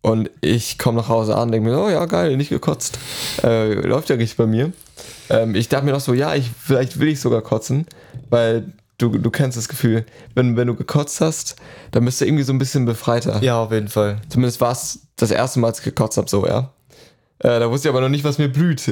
und 0.00 0.28
ich 0.40 0.76
komme 0.78 0.98
nach 0.98 1.08
Hause 1.08 1.36
an, 1.36 1.52
denke 1.52 1.70
mir, 1.70 1.78
oh 1.78 1.88
ja, 1.88 2.04
geil, 2.06 2.36
nicht 2.36 2.50
gekotzt. 2.50 2.98
Äh, 3.44 3.74
läuft 3.74 4.10
ja 4.10 4.16
richtig 4.16 4.36
bei 4.36 4.46
mir. 4.46 4.72
Ähm, 5.30 5.54
ich 5.54 5.68
dachte 5.68 5.84
mir 5.86 5.92
noch 5.92 6.00
so, 6.00 6.12
ja, 6.14 6.34
ich, 6.34 6.50
vielleicht 6.58 6.98
will 6.98 7.08
ich 7.08 7.20
sogar 7.20 7.42
kotzen, 7.42 7.86
weil 8.28 8.72
du, 9.02 9.18
du 9.18 9.30
kennst 9.30 9.58
das 9.58 9.68
Gefühl, 9.68 10.06
wenn, 10.34 10.56
wenn 10.56 10.68
du 10.68 10.74
gekotzt 10.74 11.20
hast, 11.20 11.56
dann 11.90 12.04
bist 12.04 12.20
du 12.20 12.24
irgendwie 12.24 12.44
so 12.44 12.52
ein 12.52 12.58
bisschen 12.58 12.84
befreiter. 12.84 13.42
Ja, 13.42 13.62
auf 13.62 13.72
jeden 13.72 13.88
Fall. 13.88 14.20
Zumindest 14.28 14.60
war 14.60 14.72
es 14.72 15.00
das 15.16 15.30
erste 15.30 15.60
Mal, 15.60 15.68
als 15.68 15.78
ich 15.78 15.84
gekotzt 15.84 16.16
habe, 16.16 16.28
so, 16.28 16.46
ja. 16.46 16.72
Äh, 17.40 17.58
da 17.58 17.70
wusste 17.70 17.88
ich 17.88 17.92
aber 17.92 18.00
noch 18.00 18.08
nicht, 18.08 18.24
was 18.24 18.38
mir 18.38 18.48
blüht. 18.48 18.82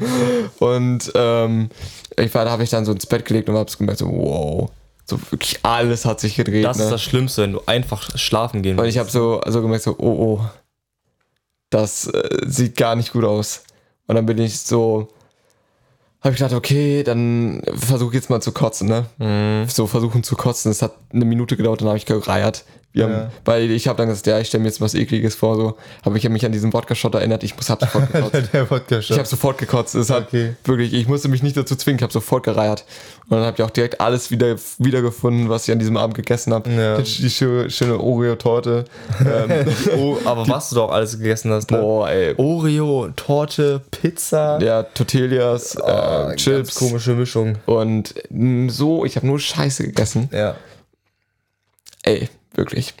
und 0.58 1.12
ähm, 1.14 1.70
ich 2.16 2.34
war, 2.34 2.44
da 2.44 2.50
habe 2.50 2.64
ich 2.64 2.70
dann 2.70 2.84
so 2.84 2.92
ins 2.92 3.06
Bett 3.06 3.24
gelegt 3.24 3.48
und 3.48 3.56
habe 3.56 3.70
gemerkt, 3.76 4.00
so, 4.00 4.08
wow. 4.08 4.70
So 5.06 5.20
wirklich 5.30 5.58
alles 5.62 6.04
hat 6.04 6.18
sich 6.18 6.34
gedreht. 6.34 6.64
Das 6.64 6.78
ne? 6.78 6.84
ist 6.84 6.90
das 6.90 7.02
Schlimmste, 7.02 7.42
wenn 7.42 7.52
du 7.52 7.60
einfach 7.66 8.16
schlafen 8.16 8.62
gehen 8.62 8.78
Und 8.78 8.86
ich 8.86 8.98
habe 8.98 9.10
so 9.10 9.40
also 9.40 9.60
gemerkt, 9.60 9.84
so, 9.84 9.94
oh, 9.98 10.40
oh, 10.40 10.44
das 11.70 12.06
äh, 12.06 12.40
sieht 12.46 12.76
gar 12.76 12.96
nicht 12.96 13.12
gut 13.12 13.24
aus. 13.24 13.64
Und 14.06 14.16
dann 14.16 14.26
bin 14.26 14.38
ich 14.38 14.58
so, 14.60 15.08
habe 16.24 16.32
ich 16.32 16.38
gedacht, 16.38 16.54
okay, 16.54 17.02
dann 17.02 17.60
versuche 17.74 18.10
ich 18.10 18.14
jetzt 18.14 18.30
mal 18.30 18.40
zu 18.40 18.52
kotzen, 18.52 18.88
ne? 18.88 19.06
Mhm. 19.18 19.68
So 19.68 19.86
versuchen 19.86 20.22
zu 20.22 20.36
kotzen. 20.36 20.70
Es 20.70 20.80
hat 20.80 20.94
eine 21.12 21.26
Minute 21.26 21.56
gedauert, 21.56 21.82
dann 21.82 21.88
habe 21.88 21.98
ich 21.98 22.06
gereiert. 22.06 22.64
Ja. 22.94 23.08
haben, 23.08 23.30
weil 23.44 23.70
ich 23.72 23.88
habe 23.88 23.96
dann 23.98 24.08
gesagt, 24.08 24.26
ja, 24.28 24.38
ich 24.38 24.46
stelle 24.48 24.62
mir 24.62 24.68
jetzt 24.68 24.80
was 24.80 24.94
Ekliges 24.94 25.34
vor, 25.34 25.56
so. 25.56 25.76
Aber 26.02 26.14
ich 26.16 26.24
habe 26.24 26.32
mich 26.32 26.46
an 26.46 26.52
diesen 26.52 26.72
Wodka-Shot 26.72 27.14
erinnert, 27.16 27.42
ich 27.42 27.56
muss, 27.56 27.68
hab 27.68 27.80
sofort 27.80 28.12
gekotzt. 28.12 28.48
Der 28.52 28.70
Wodka 28.70 28.98
Ich 29.00 29.10
habe 29.10 29.24
sofort 29.24 29.58
gekotzt. 29.58 29.94
Es 29.96 30.10
hat 30.10 30.28
Okay. 30.28 30.54
wirklich, 30.64 30.92
ich 30.94 31.08
musste 31.08 31.28
mich 31.28 31.42
nicht 31.42 31.56
dazu 31.56 31.74
zwingen, 31.76 31.98
ich 31.98 32.02
habe 32.04 32.12
sofort 32.12 32.44
gereiert. 32.44 32.84
Und 33.28 33.38
dann 33.38 33.46
habe 33.46 33.56
ich 33.58 33.62
auch 33.64 33.70
direkt 33.70 34.00
alles 34.00 34.30
wieder 34.30 34.54
wiedergefunden, 34.78 35.48
was 35.48 35.66
ich 35.66 35.72
an 35.72 35.78
diesem 35.80 35.96
Abend 35.96 36.14
gegessen 36.14 36.52
habe. 36.54 36.70
Ja. 36.70 36.98
Die, 36.98 37.22
die 37.22 37.30
schöne, 37.30 37.68
schöne 37.70 37.98
Oreo-Torte. 37.98 38.84
ähm, 39.20 39.66
Oh, 39.98 40.16
aber 40.24 40.46
was 40.48 40.68
du 40.70 40.76
doch 40.76 40.90
alles 40.90 41.18
gegessen 41.18 41.50
hast, 41.52 41.70
ne? 41.72 41.78
boah, 41.78 42.08
ey. 42.10 42.34
Oreo, 42.36 43.08
Torte, 43.16 43.80
Pizza. 43.90 44.58
Der 44.58 44.92
Tortillas, 44.94 45.76
Oh, 45.82 46.30
äh, 46.30 46.36
Chips. 46.36 46.74
komische 46.76 47.14
Mischung. 47.14 47.56
Und 47.66 48.14
so, 48.68 49.04
ich 49.04 49.16
habe 49.16 49.26
nur 49.26 49.40
Scheiße 49.40 49.82
gegessen. 49.84 50.28
Ja. 50.32 50.54
Ey, 52.02 52.28
wirklich. 52.56 52.94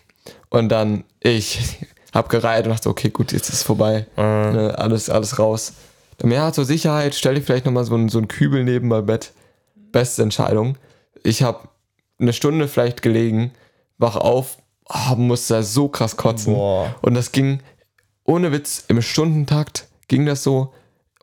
Und 0.50 0.68
dann, 0.70 1.04
ich 1.20 1.78
habe 2.14 2.28
gereiht 2.28 2.64
und 2.66 2.70
dachte, 2.72 2.88
okay, 2.88 3.10
gut, 3.10 3.32
jetzt 3.32 3.48
ist 3.48 3.54
es 3.56 3.62
vorbei. 3.62 4.06
Äh, 4.16 4.22
Ne, 4.52 4.74
alles, 4.78 5.10
alles 5.10 5.38
raus. 5.38 5.72
Dann, 6.18 6.30
ja, 6.30 6.52
zur 6.52 6.64
Sicherheit 6.64 7.14
stelle 7.14 7.38
ich 7.38 7.44
vielleicht 7.44 7.66
nochmal 7.66 7.84
so, 7.84 7.94
einen- 7.94 8.08
so 8.08 8.18
einen 8.18 8.28
Kübel 8.28 8.62
neben 8.64 8.88
mein 8.88 9.04
Bett. 9.06 9.32
Beste 9.92 10.22
Entscheidung. 10.22 10.76
Ich 11.22 11.42
habe 11.42 11.68
eine 12.20 12.32
Stunde 12.32 12.68
vielleicht 12.68 13.02
gelegen, 13.02 13.52
wach 13.98 14.16
auf, 14.16 14.58
oh, 14.88 15.16
musste 15.16 15.62
so 15.62 15.88
krass 15.88 16.16
kotzen. 16.16 16.54
Boah. 16.54 16.94
Und 17.02 17.14
das 17.14 17.32
ging, 17.32 17.60
ohne 18.24 18.52
Witz, 18.52 18.84
im 18.88 19.02
Stundentakt 19.02 19.86
ging 20.08 20.24
das 20.26 20.42
so. 20.42 20.72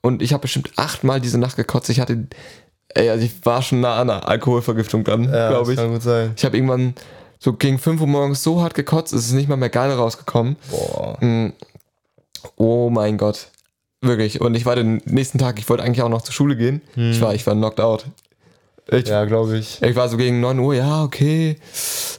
Und 0.02 0.22
ich 0.22 0.34
habe 0.34 0.42
bestimmt 0.42 0.72
achtmal 0.78 1.22
diese 1.22 1.38
Nacht 1.38 1.56
gekotzt. 1.56 1.90
Ich 1.90 2.00
hatte, 2.00 2.28
ey, 2.90 3.10
also 3.10 3.24
ich 3.24 3.46
war 3.46 3.62
schon 3.62 3.80
nah 3.82 3.98
an 4.00 4.10
einer 4.10 4.28
Alkoholvergiftung 4.28 5.04
dann, 5.04 5.26
ja, 5.26 5.50
glaube 5.50 5.72
ich. 5.72 5.78
kann 5.78 5.92
gut 5.94 6.02
sein. 6.02 6.34
Ich 6.36 6.44
habe 6.44 6.58
irgendwann 6.58 6.96
so 7.44 7.54
gegen 7.54 7.80
5 7.80 8.00
Uhr 8.02 8.08
morgens 8.08 8.44
so 8.44 8.62
hart 8.62 8.76
gekotzt, 8.76 9.14
es 9.14 9.26
ist 9.26 9.32
nicht 9.32 9.50
mal 9.50 9.56
mehr 9.58 9.70
geil 9.70 9.92
rausgekommen. 9.92 10.58
Boah. 10.70 11.18
Mm. 11.26 11.54
Oh 12.56 12.92
mein 12.92 13.18
Gott. 13.18 13.48
Wirklich. 14.02 14.42
Und 14.42 14.54
ich 14.54 14.66
war 14.68 14.76
den 14.76 15.02
nächsten 15.06 15.40
Tag, 15.40 15.58
ich 15.58 15.68
wollte 15.68 15.84
eigentlich 15.84 16.04
auch 16.04 16.10
noch 16.10 16.22
zur 16.22 16.34
Schule 16.34 16.56
gehen. 16.56 16.82
Ich 16.96 17.20
war, 17.20 17.34
ich 17.34 17.46
war 17.48 17.56
knocked 17.56 17.80
out. 17.80 18.06
Ich, 18.88 19.08
Ja, 19.08 19.26
glaube 19.26 19.58
ich. 19.58 19.82
ich 19.82 19.96
war 19.96 20.08
so 20.08 20.18
gegen 20.18 20.40
9 20.40 20.60
Uhr, 20.60 20.76
ja, 20.76 21.04
okay. 21.04 21.58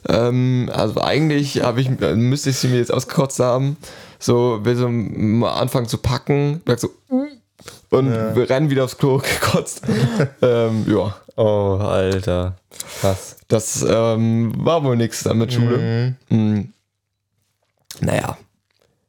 Ähm, 0.09 0.69
also 0.73 1.01
eigentlich 1.01 1.61
habe 1.61 1.79
ich, 1.79 1.89
müsste 1.89 2.49
ich 2.49 2.57
sie 2.57 2.67
mir 2.67 2.77
jetzt 2.77 2.91
ausgekotzt 2.93 3.39
haben. 3.39 3.77
So, 4.19 4.59
will 4.63 4.75
so 4.75 4.89
mal 4.89 5.53
anfangen 5.53 5.87
zu 5.87 5.97
packen, 5.99 6.61
merk 6.65 6.79
so, 6.79 6.89
und 7.93 8.13
Ja. 8.13 8.35
wir 8.35 8.49
rennen 8.49 8.69
wieder 8.69 8.83
aufs 8.83 8.97
Klo 8.97 9.17
gekotzt. 9.41 9.81
ähm, 10.41 10.85
ja, 10.87 11.15
Oh, 11.35 11.77
Alter. 11.81 12.55
Krass. 13.01 13.37
das 13.47 13.83
ähm, 13.87 14.53
war 14.57 14.83
wohl 14.83 14.95
nichts 14.97 15.23
dann 15.23 15.37
mit 15.39 15.51
Schule. 15.53 16.15
Mhm. 16.29 16.37
Mm. 16.37 16.73
Naja, 18.01 18.37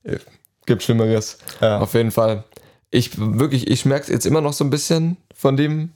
äh, 0.04 0.16
gibt 0.66 0.82
Schlimmeres. 0.82 1.38
Ja. 1.60 1.80
Auf 1.80 1.94
jeden 1.94 2.10
Fall. 2.10 2.44
Ich 2.90 3.10
wirklich, 3.18 3.68
ich 3.68 3.84
merke 3.84 4.04
es 4.04 4.08
jetzt 4.08 4.24
immer 4.26 4.40
noch 4.40 4.52
so 4.52 4.64
ein 4.64 4.70
bisschen 4.70 5.16
von 5.34 5.56
dem. 5.56 5.90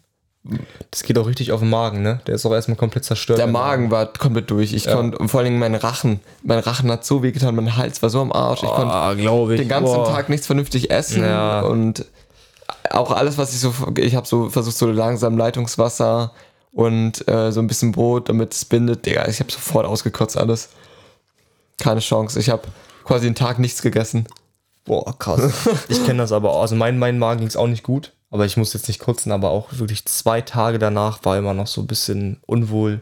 Das 0.90 1.02
geht 1.02 1.18
auch 1.18 1.26
richtig 1.26 1.52
auf 1.52 1.60
den 1.60 1.68
Magen, 1.70 2.02
ne? 2.02 2.20
Der 2.26 2.34
ist 2.34 2.46
auch 2.46 2.52
erstmal 2.52 2.76
komplett 2.76 3.04
zerstört. 3.04 3.38
Der 3.38 3.46
Magen 3.46 3.90
war 3.90 4.06
komplett 4.06 4.50
durch. 4.50 4.72
Ich 4.72 4.84
Ja. 4.86 4.94
konnte, 4.94 5.28
vor 5.28 5.40
allen 5.40 5.46
Dingen 5.46 5.58
mein 5.58 5.74
Rachen. 5.74 6.20
Mein 6.42 6.58
Rachen 6.60 6.90
hat 6.90 7.04
so 7.04 7.22
wehgetan, 7.22 7.54
mein 7.54 7.76
Hals 7.76 8.02
war 8.02 8.08
so 8.10 8.20
am 8.20 8.32
Arsch. 8.32 8.62
Ich 8.62 8.68
konnte 8.68 8.92
Ah, 8.94 9.14
glaube 9.14 9.54
ich. 9.54 9.60
den 9.60 9.68
ganzen 9.68 9.94
Boah. 9.94 10.08
Tag 10.08 10.28
nichts 10.28 10.46
vernünftig 10.46 10.90
essen. 10.90 11.22
Ja. 11.22 11.60
Und 11.60 12.04
auch 12.90 13.10
alles, 13.10 13.38
was 13.38 13.52
ich 13.52 13.60
so, 13.60 13.72
ich 13.96 14.14
habe 14.14 14.26
so 14.26 14.50
versucht, 14.50 14.76
so 14.76 14.90
langsam 14.90 15.36
Leitungswasser 15.36 16.32
und 16.72 17.26
äh, 17.28 17.50
so 17.50 17.60
ein 17.60 17.66
bisschen 17.66 17.92
Brot, 17.92 18.28
damit 18.28 18.54
es 18.54 18.64
bindet. 18.64 19.06
Digga, 19.06 19.26
ich 19.28 19.40
habe 19.40 19.50
sofort 19.50 19.86
ausgekotzt 19.86 20.36
alles. 20.36 20.70
Keine 21.78 22.00
Chance. 22.00 22.38
Ich 22.38 22.50
habe 22.50 22.62
quasi 23.04 23.26
den 23.26 23.34
Tag 23.34 23.58
nichts 23.58 23.82
gegessen. 23.82 24.26
Boah, 24.84 25.16
krass. 25.18 25.68
ich 25.88 26.04
kenne 26.04 26.18
das 26.18 26.32
aber 26.32 26.52
auch. 26.52 26.62
Also 26.62 26.74
mein, 26.74 26.98
mein 26.98 27.18
Magen 27.18 27.40
ging 27.40 27.48
es 27.48 27.56
auch 27.56 27.66
nicht 27.66 27.82
gut. 27.82 28.12
Aber 28.30 28.44
ich 28.44 28.56
muss 28.56 28.74
jetzt 28.74 28.88
nicht 28.88 29.00
kotzen, 29.00 29.32
aber 29.32 29.50
auch 29.50 29.68
wirklich 29.72 30.04
zwei 30.04 30.42
Tage 30.42 30.78
danach 30.78 31.24
war 31.24 31.38
immer 31.38 31.54
noch 31.54 31.66
so 31.66 31.80
ein 31.80 31.86
bisschen 31.86 32.38
unwohl. 32.46 33.00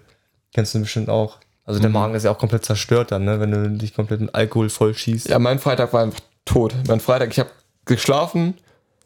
Kennst 0.54 0.74
du 0.74 0.80
bestimmt 0.80 1.08
auch. 1.08 1.38
Also 1.64 1.80
der 1.80 1.90
Magen 1.90 2.14
ist 2.14 2.22
ja 2.22 2.30
auch 2.30 2.38
komplett 2.38 2.64
zerstört 2.64 3.10
dann, 3.10 3.24
ne? 3.24 3.40
Wenn 3.40 3.50
du 3.50 3.70
dich 3.70 3.92
komplett 3.92 4.20
mit 4.20 4.32
Alkohol 4.36 4.70
voll 4.70 4.94
schießt. 4.94 5.28
Ja, 5.28 5.40
mein 5.40 5.58
Freitag 5.58 5.92
war 5.92 6.02
einfach 6.02 6.20
tot. 6.44 6.76
Mein 6.86 7.00
Freitag, 7.00 7.32
ich 7.32 7.40
habe 7.40 7.50
geschlafen, 7.86 8.54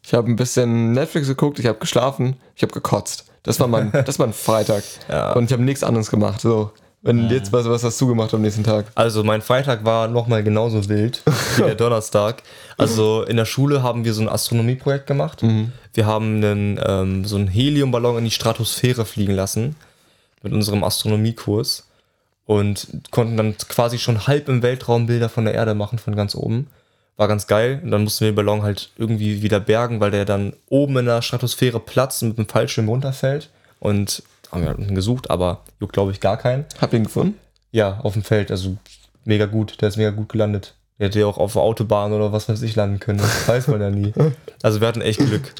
ich 0.02 0.14
habe 0.14 0.28
ein 0.28 0.36
bisschen 0.36 0.92
Netflix 0.92 1.28
geguckt, 1.28 1.58
ich 1.58 1.66
habe 1.66 1.78
geschlafen, 1.78 2.36
ich 2.56 2.62
habe 2.62 2.72
gekotzt. 2.72 3.26
Das 3.42 3.60
war 3.60 3.68
mein, 3.68 3.92
das 4.06 4.18
war 4.18 4.26
mein 4.26 4.34
Freitag. 4.34 4.82
Ja. 5.08 5.32
Und 5.32 5.44
ich 5.44 5.52
habe 5.52 5.62
nichts 5.62 5.82
anderes 5.82 6.10
gemacht. 6.10 6.40
So, 6.40 6.72
wenn 7.02 7.30
jetzt 7.30 7.52
was, 7.52 7.66
was 7.66 7.82
hast 7.82 7.98
du 8.00 8.06
gemacht 8.06 8.34
am 8.34 8.42
nächsten 8.42 8.64
Tag? 8.64 8.86
Also 8.94 9.24
mein 9.24 9.40
Freitag 9.40 9.84
war 9.84 10.08
nochmal 10.08 10.42
genauso 10.42 10.86
wild 10.88 11.22
wie 11.56 11.62
der 11.62 11.74
Donnerstag. 11.74 12.42
Also 12.76 13.22
in 13.22 13.36
der 13.36 13.46
Schule 13.46 13.82
haben 13.82 14.04
wir 14.04 14.12
so 14.12 14.20
ein 14.20 14.28
Astronomieprojekt 14.28 15.06
gemacht. 15.06 15.42
Wir 15.94 16.06
haben 16.06 16.36
einen, 16.36 16.78
ähm, 16.84 17.24
so 17.24 17.36
einen 17.36 17.48
Heliumballon 17.48 18.18
in 18.18 18.24
die 18.24 18.30
Stratosphäre 18.30 19.06
fliegen 19.06 19.34
lassen 19.34 19.76
mit 20.42 20.52
unserem 20.52 20.84
Astronomiekurs 20.84 21.88
und 22.44 22.88
konnten 23.10 23.36
dann 23.36 23.56
quasi 23.56 23.98
schon 23.98 24.26
halb 24.26 24.48
im 24.48 24.62
Weltraum 24.62 25.06
Bilder 25.06 25.28
von 25.28 25.44
der 25.44 25.54
Erde 25.54 25.74
machen 25.74 25.98
von 25.98 26.14
ganz 26.14 26.34
oben. 26.34 26.66
War 27.16 27.28
ganz 27.28 27.46
geil. 27.46 27.80
Und 27.82 27.90
dann 27.90 28.04
mussten 28.04 28.24
wir 28.24 28.32
den 28.32 28.36
Ballon 28.36 28.62
halt 28.62 28.90
irgendwie 28.96 29.42
wieder 29.42 29.60
bergen, 29.60 30.00
weil 30.00 30.10
der 30.10 30.24
dann 30.24 30.54
oben 30.68 30.96
in 30.98 31.06
der 31.06 31.22
Stratosphäre 31.22 31.80
platzt 31.80 32.22
und 32.22 32.30
mit 32.30 32.38
dem 32.38 32.48
Fallschirm 32.48 32.88
runterfällt. 32.88 33.50
Und 33.78 34.22
haben 34.50 34.62
wir 34.62 34.68
halt 34.68 34.78
unten 34.78 34.94
gesucht, 34.94 35.30
aber 35.30 35.62
juckt 35.80 35.92
glaube 35.92 36.12
ich 36.12 36.20
gar 36.20 36.36
keinen. 36.36 36.64
Hab 36.80 36.92
ihn 36.92 37.04
gefunden? 37.04 37.38
Ja, 37.72 38.00
auf 38.02 38.14
dem 38.14 38.22
Feld, 38.22 38.50
also 38.50 38.76
mega 39.24 39.46
gut. 39.46 39.80
Der 39.80 39.88
ist 39.88 39.96
mega 39.96 40.10
gut 40.10 40.28
gelandet. 40.28 40.74
Der 40.98 41.06
hätte 41.06 41.20
ja 41.20 41.26
auch 41.26 41.38
auf 41.38 41.54
der 41.54 41.62
Autobahn 41.62 42.12
oder 42.12 42.32
was 42.32 42.48
weiß 42.48 42.60
ich 42.62 42.76
landen 42.76 43.00
können. 43.00 43.18
Das 43.18 43.48
weiß 43.48 43.68
man 43.68 43.80
ja 43.80 43.90
nie. 43.90 44.12
Also 44.62 44.80
wir 44.82 44.88
hatten 44.88 45.00
echt 45.00 45.20
Glück. 45.20 45.54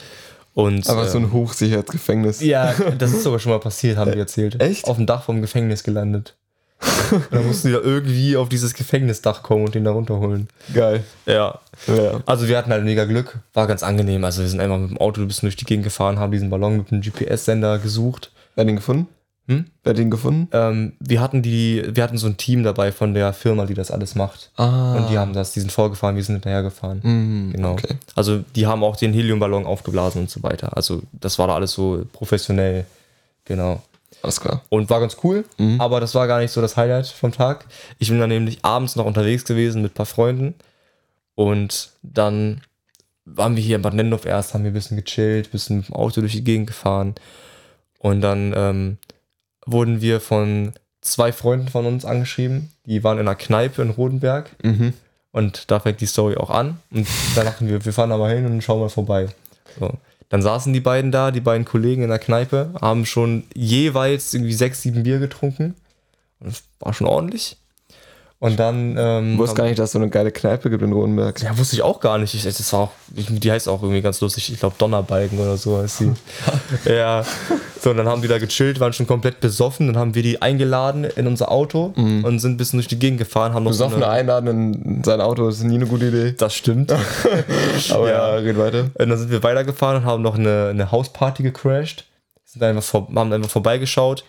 Und, 0.53 0.89
Aber 0.91 1.07
so 1.07 1.17
ähm, 1.17 1.25
ein 1.25 1.33
Hochsicherheitsgefängnis. 1.33 2.41
ja, 2.41 2.75
das 2.99 3.13
ist 3.13 3.23
sogar 3.23 3.39
schon 3.39 3.53
mal 3.53 3.61
passiert, 3.61 3.97
haben 3.97 4.13
die 4.13 4.19
erzählt. 4.19 4.61
Echt? 4.61 4.85
Auf 4.87 4.97
dem 4.97 5.07
Dach 5.07 5.23
vom 5.23 5.41
Gefängnis 5.41 5.85
gelandet. 5.85 6.35
Dann 7.31 7.47
mussten 7.47 7.69
die 7.69 7.75
da 7.75 7.81
irgendwie 7.81 8.37
auf 8.37 8.49
dieses 8.49 8.75
Gefängnisdach 8.75 9.43
kommen 9.43 9.65
und 9.67 9.75
den 9.75 9.85
da 9.85 9.91
runterholen. 9.91 10.49
Geil. 10.73 11.05
Ja. 11.27 11.59
Ja. 11.87 12.21
Also 12.27 12.49
wir 12.49 12.57
hatten 12.57 12.71
halt 12.71 12.85
mega 12.85 13.05
Glück. 13.05 13.39
War 13.53 13.67
ganz 13.67 13.83
angenehm. 13.83 14.25
Also 14.25 14.43
wir 14.43 14.49
sind 14.49 14.61
einfach 14.61 14.79
mit 14.79 14.91
dem 14.91 14.99
Auto 14.99 15.21
ein 15.21 15.27
bisschen 15.29 15.47
durch 15.49 15.57
die 15.57 15.65
Gegend 15.65 15.85
gefahren, 15.85 16.19
haben 16.19 16.33
diesen 16.33 16.51
Ballon 16.51 16.79
mit 16.79 16.93
einem 16.93 17.03
GPS-Sender 17.03 17.79
gesucht. 17.79 18.31
Wer 18.55 18.63
hat 18.63 18.69
ihn 18.71 18.77
gefunden? 18.77 19.09
Hm? 19.49 19.67
Wer 19.83 19.91
hat 19.93 19.99
ihn 19.99 20.11
gefunden? 20.11 20.49
Ähm, 20.53 20.93
wir 21.01 21.21
hatten 21.21 21.43
die, 21.43 21.83
wir 21.93 22.03
hatten 22.05 22.19
so 22.19 22.29
ein 22.29 22.37
Team 22.37 22.63
dabei 22.63 22.93
von 22.93 23.15
der 23.15 23.33
Firma, 23.33 23.67
die 23.67 23.75
das 23.75 23.91
alles 23.91 24.15
macht. 24.15 24.51
Ah. 24.57 24.95
Und 24.97 25.11
die 25.11 25.19
haben 25.19 25.33
das, 25.33 25.53
die 25.53 25.61
sind 25.61 25.73
vorgefahren, 25.73 26.15
wir 26.17 26.23
sind 26.23 26.37
hinterhergefahren. 26.37 27.01
Mhm, 27.03 27.53
Genau. 27.53 27.73
Okay. 27.73 27.95
Also 28.15 28.45
die 28.55 28.67
haben 28.67 28.85
auch 28.85 28.97
den 28.97 29.13
Heliumballon 29.13 29.67
aufgeblasen 29.67 30.23
und 30.23 30.31
so 30.31 30.43
weiter. 30.43 30.77
Also 30.77 31.03
das 31.13 31.39
war 31.39 31.49
da 31.49 31.55
alles 31.57 31.73
so 31.73 32.05
professionell. 32.13 32.85
Genau. 33.45 33.83
Alles 34.23 34.41
klar. 34.41 34.63
Und 34.69 34.91
war 34.91 35.01
ganz 35.01 35.17
cool, 35.25 35.45
aber 35.79 36.01
das 36.01 36.15
war 36.15 36.27
gar 36.27 36.41
nicht 36.41 36.51
so 36.51 36.61
das 36.61 36.77
Highlight 36.77 37.07
vom 37.07 37.33
Tag. 37.33 37.67
Ich 37.99 38.09
bin 38.09 38.19
dann 38.19 38.29
nämlich 38.29 38.59
abends 38.63 38.97
noch 38.97 39.07
unterwegs 39.07 39.45
gewesen 39.45 39.83
mit 39.83 39.93
ein 39.93 39.95
paar 39.95 40.07
Freunden. 40.07 40.55
Und 41.35 41.91
dann 42.03 42.61
waren 43.25 43.57
wir 43.57 43.63
hier 43.63 43.77
in 43.77 43.83
Bad 43.83 43.95
Nennendorf 43.95 44.27
erst, 44.27 44.53
haben 44.53 44.65
wir 44.65 44.71
ein 44.71 44.75
bisschen 44.75 44.97
gechillt, 44.97 45.49
ein 45.49 45.51
bisschen 45.51 45.77
mit 45.79 45.89
dem 45.89 45.95
Auto 45.95 46.21
durch 46.21 46.33
die 46.33 46.45
Gegend 46.45 46.67
gefahren. 46.67 47.15
Und 47.99 48.21
dann 48.21 48.53
ähm, 48.57 48.99
wurden 49.65 50.01
wir 50.01 50.21
von 50.21 50.73
zwei 51.01 51.33
Freunden 51.33 51.69
von 51.69 51.87
uns 51.87 52.05
angeschrieben. 52.05 52.71
Die 52.85 53.05
waren 53.05 53.19
in 53.19 53.27
einer 53.27 53.37
Kneipe 53.37 53.83
in 53.83 53.91
Rodenberg. 53.91 54.51
Mhm. 54.63 54.95
Und 55.33 55.71
da 55.71 55.81
fängt 55.81 56.01
die 56.01 56.07
Story 56.07 56.37
auch 56.37 56.51
an. 56.51 56.81
Und 56.91 57.07
da 57.37 57.45
dachten 57.45 57.69
wir, 57.69 57.85
wir 57.85 57.93
fahren 57.93 58.11
da 58.11 58.19
mal 58.19 58.35
hin 58.35 58.47
und 58.47 58.63
schauen 58.63 58.81
mal 58.81 58.89
vorbei. 58.89 59.29
So. 59.79 59.93
Dann 60.31 60.43
saßen 60.43 60.73
die 60.73 60.81
beiden 60.81 61.11
da, 61.11 61.33
die 61.33 61.41
beiden 61.41 61.65
Kollegen 61.67 62.03
in 62.03 62.09
der 62.09 62.21
Kneipe, 62.21 62.73
haben 62.81 63.05
schon 63.05 63.45
jeweils 63.53 64.33
irgendwie 64.33 64.55
sechs, 64.55 64.81
sieben 64.81 65.03
Bier 65.03 65.19
getrunken. 65.19 65.75
Und 66.39 66.47
das 66.47 66.63
war 66.79 66.95
schon 66.95 67.09
ordentlich. 67.09 67.60
Und 68.43 68.59
dann. 68.59 68.97
Ähm, 68.99 69.33
Ich 69.35 69.39
wusste 69.39 69.55
gar 69.57 69.65
nicht, 69.65 69.79
dass 69.79 69.91
es 69.91 69.93
so 69.93 69.99
eine 69.99 70.09
geile 70.09 70.33
Kneipe 70.33 70.71
gibt 70.71 70.83
in 70.83 70.93
Rodenberg. 70.95 71.43
Ja, 71.43 71.57
wusste 71.59 71.77
ich 71.77 71.83
auch 71.83 72.01
gar 72.01 72.17
nicht. 72.17 72.35
Ich, 72.35 72.43
das 72.43 72.73
war 72.73 72.81
auch, 72.81 72.91
die 73.11 73.53
heißt 73.53 73.69
auch 73.69 73.83
irgendwie 73.83 74.01
ganz 74.01 74.19
lustig. 74.23 74.51
Ich 74.51 74.59
glaube, 74.59 74.75
Donnerbalken 74.79 75.39
oder 75.39 75.59
so 75.59 75.77
heißt 75.77 75.99
sie. 75.99 76.13
ja. 76.87 77.23
So, 77.83 77.91
und 77.91 77.99
dann 77.99 78.09
haben 78.09 78.23
die 78.23 78.29
da 78.29 78.39
gechillt, 78.39 78.81
waren 78.81 78.95
schon 78.95 79.07
komplett 79.07 79.41
besoffen. 79.41 79.89
Dann 79.89 79.99
haben 79.99 80.15
wir 80.15 80.23
die 80.23 80.41
eingeladen 80.41 81.05
in 81.05 81.27
unser 81.27 81.51
Auto 81.53 81.93
und 81.97 82.39
sind 82.39 82.53
ein 82.53 82.57
bisschen 82.57 82.79
durch 82.79 82.89
die 82.89 82.99
Gegend 82.99 83.19
gefahren. 83.19 83.53
Haben 83.53 83.65
noch 83.65 83.73
so 83.73 83.85
Besoffene 83.85 84.07
eine, 84.09 84.21
einladen 84.21 84.49
in 84.85 85.05
sein 85.05 85.21
Auto 85.21 85.47
ist 85.49 85.63
nie 85.63 85.75
eine 85.75 85.87
gute 85.87 86.07
Idee. 86.09 86.33
Das 86.33 86.55
stimmt. 86.55 86.93
Aber 87.91 88.09
Ja. 88.11 88.37
ja, 88.37 88.41
red 88.43 88.57
weiter. 88.59 88.85
Und 88.99 89.09
dann 89.11 89.19
sind 89.19 89.31
wir 89.31 89.43
weitergefahren 89.43 89.99
und 89.99 90.05
haben 90.07 90.23
noch 90.23 90.37
eine, 90.39 90.69
eine 90.71 90.91
Hausparty 90.91 91.43
gecrashed. 91.43 92.05
Sind 92.47 92.63
einfach 92.63 92.83
vor, 92.83 93.07
haben 93.15 93.33
einfach 93.35 93.51
vorbeigeschaut. 93.51 94.25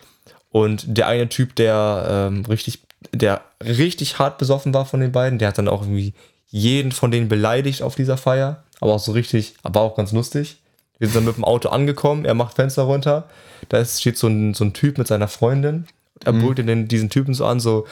Und 0.50 0.84
der 0.86 1.06
eine 1.06 1.30
Typ, 1.30 1.56
der 1.56 2.28
ähm, 2.30 2.44
richtig, 2.46 2.82
der 3.12 3.42
richtig 3.62 4.18
hart 4.18 4.38
besoffen 4.38 4.72
war 4.74 4.86
von 4.86 5.00
den 5.00 5.12
beiden, 5.12 5.38
der 5.38 5.48
hat 5.48 5.58
dann 5.58 5.68
auch 5.68 5.82
irgendwie 5.82 6.14
jeden 6.46 6.92
von 6.92 7.10
denen 7.10 7.28
beleidigt 7.28 7.82
auf 7.82 7.94
dieser 7.94 8.16
Feier. 8.16 8.62
Aber 8.80 8.94
auch 8.94 9.00
so 9.00 9.12
richtig, 9.12 9.54
aber 9.62 9.80
auch 9.80 9.96
ganz 9.96 10.12
lustig. 10.12 10.58
Wir 10.98 11.08
sind 11.08 11.16
dann 11.16 11.24
mit 11.24 11.36
dem 11.36 11.44
Auto 11.44 11.70
angekommen, 11.70 12.24
er 12.24 12.34
macht 12.34 12.56
Fenster 12.56 12.82
runter. 12.82 13.28
Da 13.68 13.78
ist, 13.78 14.00
steht 14.00 14.18
so 14.18 14.28
ein, 14.28 14.54
so 14.54 14.64
ein 14.64 14.72
Typ 14.72 14.98
mit 14.98 15.06
seiner 15.06 15.28
Freundin. 15.28 15.86
Er 16.24 16.32
brüllt 16.32 16.58
den, 16.58 16.86
diesen 16.86 17.10
Typen 17.10 17.34
so 17.34 17.46
an, 17.46 17.58
so, 17.58 17.86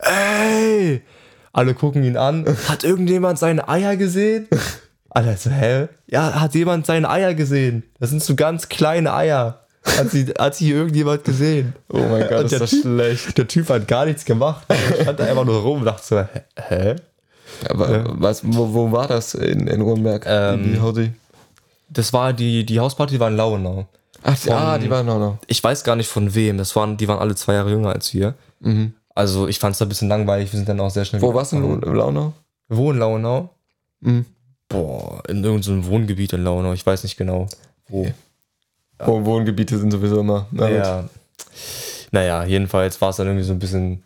ey! 0.00 1.02
Alle 1.52 1.74
gucken 1.74 2.04
ihn 2.04 2.16
an. 2.16 2.46
Hat 2.68 2.84
irgendjemand 2.84 3.38
seine 3.38 3.68
Eier 3.68 3.96
gesehen? 3.96 4.48
Alle 5.10 5.36
so, 5.36 5.50
hä? 5.50 5.88
Ja, 6.06 6.40
hat 6.40 6.54
jemand 6.54 6.86
seine 6.86 7.10
Eier 7.10 7.34
gesehen? 7.34 7.82
Das 7.98 8.10
sind 8.10 8.22
so 8.22 8.36
ganz 8.36 8.68
kleine 8.68 9.12
Eier. 9.12 9.66
Hat 9.82 10.10
sie, 10.10 10.26
hat 10.38 10.54
sie 10.54 10.70
irgendjemand 10.70 11.24
gesehen? 11.24 11.74
Oh 11.88 11.98
mein 11.98 12.28
Gott, 12.28 12.44
ist 12.44 12.52
der 12.52 12.58
das 12.60 12.70
typ, 12.70 12.82
schlecht. 12.82 13.38
Der 13.38 13.48
Typ 13.48 13.68
hat 13.70 13.88
gar 13.88 14.04
nichts 14.04 14.24
gemacht. 14.24 14.66
Er 14.68 15.02
stand 15.02 15.20
da 15.20 15.24
einfach 15.24 15.44
nur 15.44 15.60
rum 15.60 15.78
und 15.78 15.84
dachte 15.86 16.02
so, 16.04 16.24
hä-? 16.68 16.96
Aber 17.68 18.04
was, 18.20 18.42
wo, 18.44 18.72
wo 18.72 18.92
war 18.92 19.08
das 19.08 19.34
in, 19.34 19.66
in 19.66 19.80
Rodenberg? 19.80 20.24
Ähm, 20.26 20.62
die, 20.62 20.72
die 20.72 20.80
Hausi? 20.80 21.12
Das 21.88 22.12
war 22.12 22.32
die, 22.32 22.64
die 22.64 22.78
Hausparty 22.78 23.18
war 23.18 23.28
in 23.28 23.36
Lauenau. 23.36 23.86
Ach, 24.22 24.38
die, 24.38 24.50
ah, 24.50 24.78
die 24.78 24.90
waren 24.90 25.06
noch 25.06 25.18
noch. 25.18 25.38
Ich 25.46 25.64
weiß 25.64 25.82
gar 25.82 25.96
nicht 25.96 26.08
von 26.08 26.34
wem. 26.34 26.58
Das 26.58 26.76
waren, 26.76 26.96
die 26.96 27.08
waren 27.08 27.18
alle 27.18 27.34
zwei 27.34 27.54
Jahre 27.54 27.70
jünger 27.70 27.90
als 27.90 28.12
wir. 28.12 28.34
Also 29.14 29.48
ich 29.48 29.58
fand 29.58 29.74
es 29.74 29.82
ein 29.82 29.88
bisschen 29.88 30.08
langweilig. 30.08 30.52
Wir 30.52 30.58
sind 30.58 30.68
dann 30.68 30.80
auch 30.80 30.90
sehr 30.90 31.04
schnell 31.04 31.22
Wo 31.22 31.34
warst 31.34 31.52
du 31.52 31.56
in. 31.56 31.80
Launau? 31.80 32.32
Wo 32.68 32.92
in 32.92 32.98
Lauenau? 32.98 33.50
Mhm. 34.00 34.26
Boah, 34.68 35.22
in 35.28 35.42
irgendeinem 35.42 35.86
Wohngebiet 35.86 36.32
in 36.32 36.44
Lauenau. 36.44 36.72
Ich 36.74 36.86
weiß 36.86 37.02
nicht 37.02 37.16
genau. 37.16 37.48
Wo. 37.88 38.06
Wo 39.06 39.24
Wohngebiete 39.24 39.78
sind 39.78 39.90
sowieso 39.90 40.20
immer. 40.20 40.46
Na. 40.50 40.68
Ja. 40.68 41.04
Naja, 42.10 42.44
jedenfalls 42.44 43.00
war 43.00 43.10
es 43.10 43.16
dann 43.16 43.26
irgendwie 43.26 43.44
so 43.44 43.52
ein 43.52 43.58
bisschen, 43.58 44.02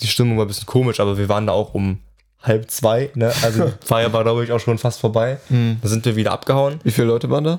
die 0.00 0.06
Stimmung 0.06 0.38
war 0.38 0.44
ein 0.44 0.48
bisschen 0.48 0.66
komisch, 0.66 1.00
aber 1.00 1.16
wir 1.18 1.28
waren 1.28 1.46
da 1.46 1.52
auch 1.52 1.74
um 1.74 2.00
halb 2.42 2.70
zwei, 2.70 3.10
ne? 3.14 3.32
Also 3.42 3.66
die 3.66 3.72
Feier 3.86 4.12
war, 4.12 4.22
glaube 4.24 4.44
ich, 4.44 4.52
auch 4.52 4.60
schon 4.60 4.78
fast 4.78 5.00
vorbei. 5.00 5.38
Da 5.48 5.88
sind 5.88 6.04
wir 6.04 6.16
wieder 6.16 6.32
abgehauen. 6.32 6.80
Wie 6.82 6.90
viele 6.90 7.06
Leute 7.06 7.30
waren 7.30 7.58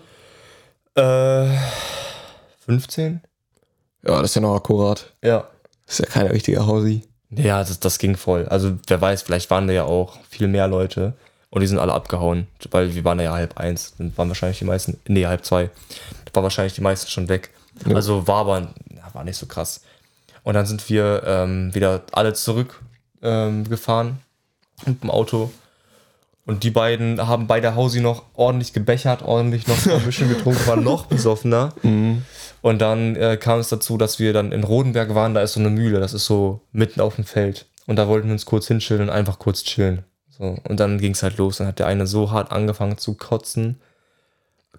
da? 0.95 1.45
Äh, 1.45 1.57
15? 2.65 3.21
Ja, 4.05 4.21
das 4.21 4.31
ist 4.31 4.35
ja 4.35 4.41
noch 4.41 4.55
akkurat. 4.55 5.11
Ja. 5.23 5.47
Das 5.85 5.99
ist 5.99 6.05
ja 6.05 6.11
kein 6.11 6.27
richtiger 6.27 6.67
Hausi. 6.67 7.03
Ja, 7.29 7.59
das, 7.59 7.79
das 7.79 7.97
ging 7.97 8.15
voll. 8.15 8.47
Also 8.47 8.77
wer 8.87 9.01
weiß, 9.01 9.23
vielleicht 9.23 9.49
waren 9.49 9.67
da 9.67 9.73
ja 9.73 9.83
auch 9.83 10.17
viel 10.29 10.47
mehr 10.47 10.67
Leute 10.67 11.13
und 11.49 11.61
die 11.61 11.67
sind 11.67 11.79
alle 11.79 11.93
abgehauen, 11.93 12.47
weil 12.71 12.93
wir 12.93 13.03
waren 13.03 13.17
da 13.17 13.23
ja 13.23 13.33
halb 13.33 13.57
eins. 13.57 13.95
Dann 13.97 14.15
waren 14.17 14.27
wahrscheinlich 14.27 14.59
die 14.59 14.65
meisten, 14.65 14.99
nee, 15.07 15.25
halb 15.25 15.43
zwei. 15.45 15.69
Waren 16.35 16.43
wahrscheinlich 16.43 16.73
die 16.73 16.81
meisten 16.81 17.09
schon 17.09 17.29
weg. 17.29 17.51
Ja. 17.87 17.95
Also 17.95 18.27
war 18.27 18.37
aber 18.37 18.69
war 19.13 19.23
nicht 19.23 19.37
so 19.37 19.45
krass. 19.45 19.81
Und 20.43 20.53
dann 20.53 20.67
sind 20.67 20.87
wir 20.89 21.23
ähm, 21.25 21.73
wieder 21.73 22.03
alle 22.11 22.33
zurück 22.33 22.81
ähm, 23.24 23.67
gefahren 23.67 24.19
mit 24.85 25.01
dem 25.01 25.09
Auto. 25.09 25.51
Und 26.45 26.63
die 26.63 26.69
beiden 26.69 27.25
haben 27.25 27.48
bei 27.48 27.59
der 27.59 27.74
Hausi 27.75 28.01
noch 28.01 28.24
ordentlich 28.35 28.71
gebechert, 28.71 29.24
ordentlich 29.24 29.65
noch 29.67 29.83
ein 29.87 30.03
bisschen 30.03 30.29
getrunken, 30.29 30.67
waren 30.67 30.83
noch 30.83 31.05
besoffener. 31.07 31.74
Und 32.61 32.79
dann 32.79 33.15
äh, 33.15 33.37
kam 33.37 33.59
es 33.59 33.69
dazu, 33.69 33.98
dass 33.98 34.19
wir 34.19 34.33
dann 34.33 34.51
in 34.51 34.63
Rodenberg 34.63 35.15
waren, 35.15 35.33
da 35.33 35.41
ist 35.41 35.53
so 35.53 35.59
eine 35.59 35.71
Mühle, 35.71 36.00
das 36.00 36.13
ist 36.13 36.25
so 36.25 36.61
mitten 36.71 37.01
auf 37.01 37.15
dem 37.15 37.24
Feld. 37.24 37.65
Und 37.87 37.95
da 37.95 38.07
wollten 38.07 38.27
wir 38.27 38.33
uns 38.33 38.45
kurz 38.45 38.67
hinschillen 38.67 39.03
und 39.03 39.09
einfach 39.09 39.39
kurz 39.39 39.63
chillen. 39.63 40.03
So. 40.29 40.57
Und 40.67 40.79
dann 40.79 41.00
ging 41.00 41.13
es 41.13 41.24
halt 41.24 41.37
los. 41.37 41.57
Dann 41.57 41.67
hat 41.67 41.79
der 41.79 41.87
eine 41.87 42.05
so 42.05 42.31
hart 42.31 42.51
angefangen 42.51 42.98
zu 42.98 43.15
kotzen. 43.15 43.79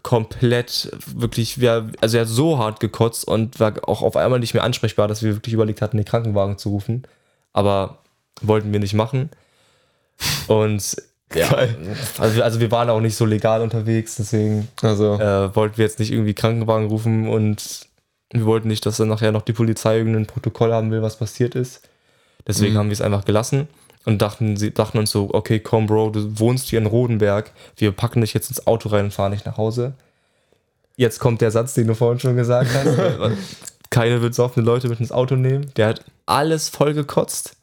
Komplett, 0.07 0.89
wirklich, 1.05 1.59
wir, 1.61 1.91
also 2.01 2.17
er 2.17 2.21
hat 2.21 2.29
so 2.29 2.59
hart 2.59 2.79
gekotzt 2.79 3.27
und 3.27 3.59
war 3.59 3.73
auch 3.89 4.03
auf 4.03 4.17
einmal 4.17 4.39
nicht 4.39 4.55
mehr 4.55 4.63
ansprechbar, 4.63 5.09
dass 5.09 5.25
wir 5.25 5.35
wirklich 5.35 5.53
überlegt 5.53 5.83
hatten, 5.83 5.97
den 5.97 6.07
Krankenwagen 6.07 6.59
zu 6.59 6.69
rufen. 6.69 7.03
Aber 7.53 7.99
wollten 8.41 8.73
wir 8.73 8.79
nicht 8.79 8.95
machen. 8.95 9.31
Und 10.47 10.97
ja, 11.35 11.49
also, 12.19 12.37
wir- 12.37 12.45
also 12.45 12.61
wir 12.61 12.71
waren 12.71 12.89
auch 12.89 13.01
nicht 13.01 13.17
so 13.17 13.25
legal 13.25 13.63
unterwegs, 13.63 14.15
deswegen 14.15 14.69
Also, 14.81 15.15
äh, 15.15 15.57
wollten 15.57 15.77
wir 15.79 15.85
jetzt 15.85 15.99
nicht 15.99 16.13
irgendwie 16.13 16.35
Krankenwagen 16.35 16.87
rufen 16.87 17.29
und 17.29 17.81
wir 18.31 18.45
wollten 18.47 18.69
nicht, 18.69 18.87
dass 18.87 18.99
dann 18.99 19.09
nachher 19.09 19.33
noch 19.33 19.43
die 19.43 19.53
Polizei 19.55 19.99
irgendein 19.99 20.27
Protokoll 20.27 20.73
haben 20.73 20.93
will, 20.93 21.03
was 21.03 21.17
passiert 21.17 21.57
ist. 21.57 21.89
Deswegen 22.47 22.77
haben 22.79 22.91
wir 22.91 22.93
es 22.95 23.01
einfach 23.01 23.25
gelassen 23.25 23.67
und 24.07 24.23
dachten, 24.23 24.57
sie 24.57 24.73
dachten 24.73 24.99
uns 24.99 25.11
so, 25.11 25.29
okay, 25.33 25.61
komm, 25.61 25.87
Bro, 25.87 26.11
du 26.11 26.39
wohnst 26.39 26.69
hier 26.69 26.79
in 26.79 26.87
Rodenberg, 26.87 27.51
wir 27.77 27.93
packen 27.93 28.23
dich 28.23 28.33
jetzt 28.33 28.49
ins 28.49 28.67
Auto 28.67 28.89
rein 28.89 29.07
und 29.07 29.11
fahren 29.15 29.33
dich 29.33 29.45
nach 29.45 29.59
Hause. 29.59 29.95
Jetzt 30.97 31.19
kommt 31.19 31.43
der 31.43 31.51
Satz, 31.51 31.75
den 31.75 31.89
du 31.89 31.95
vorhin 31.95 32.21
schon 32.21 32.37
gesagt 32.37 32.71
hast. 32.73 33.37
Keine 33.91 34.19
besoffene 34.19 34.65
Leute 34.65 34.89
mit 34.89 35.01
ins 35.01 35.13
Auto 35.13 35.37
nehmen. 35.37 35.71
Der 35.77 35.89
hat 35.89 36.05
alles 36.25 36.69
voll 36.69 36.95
gekotzt. 36.95 37.57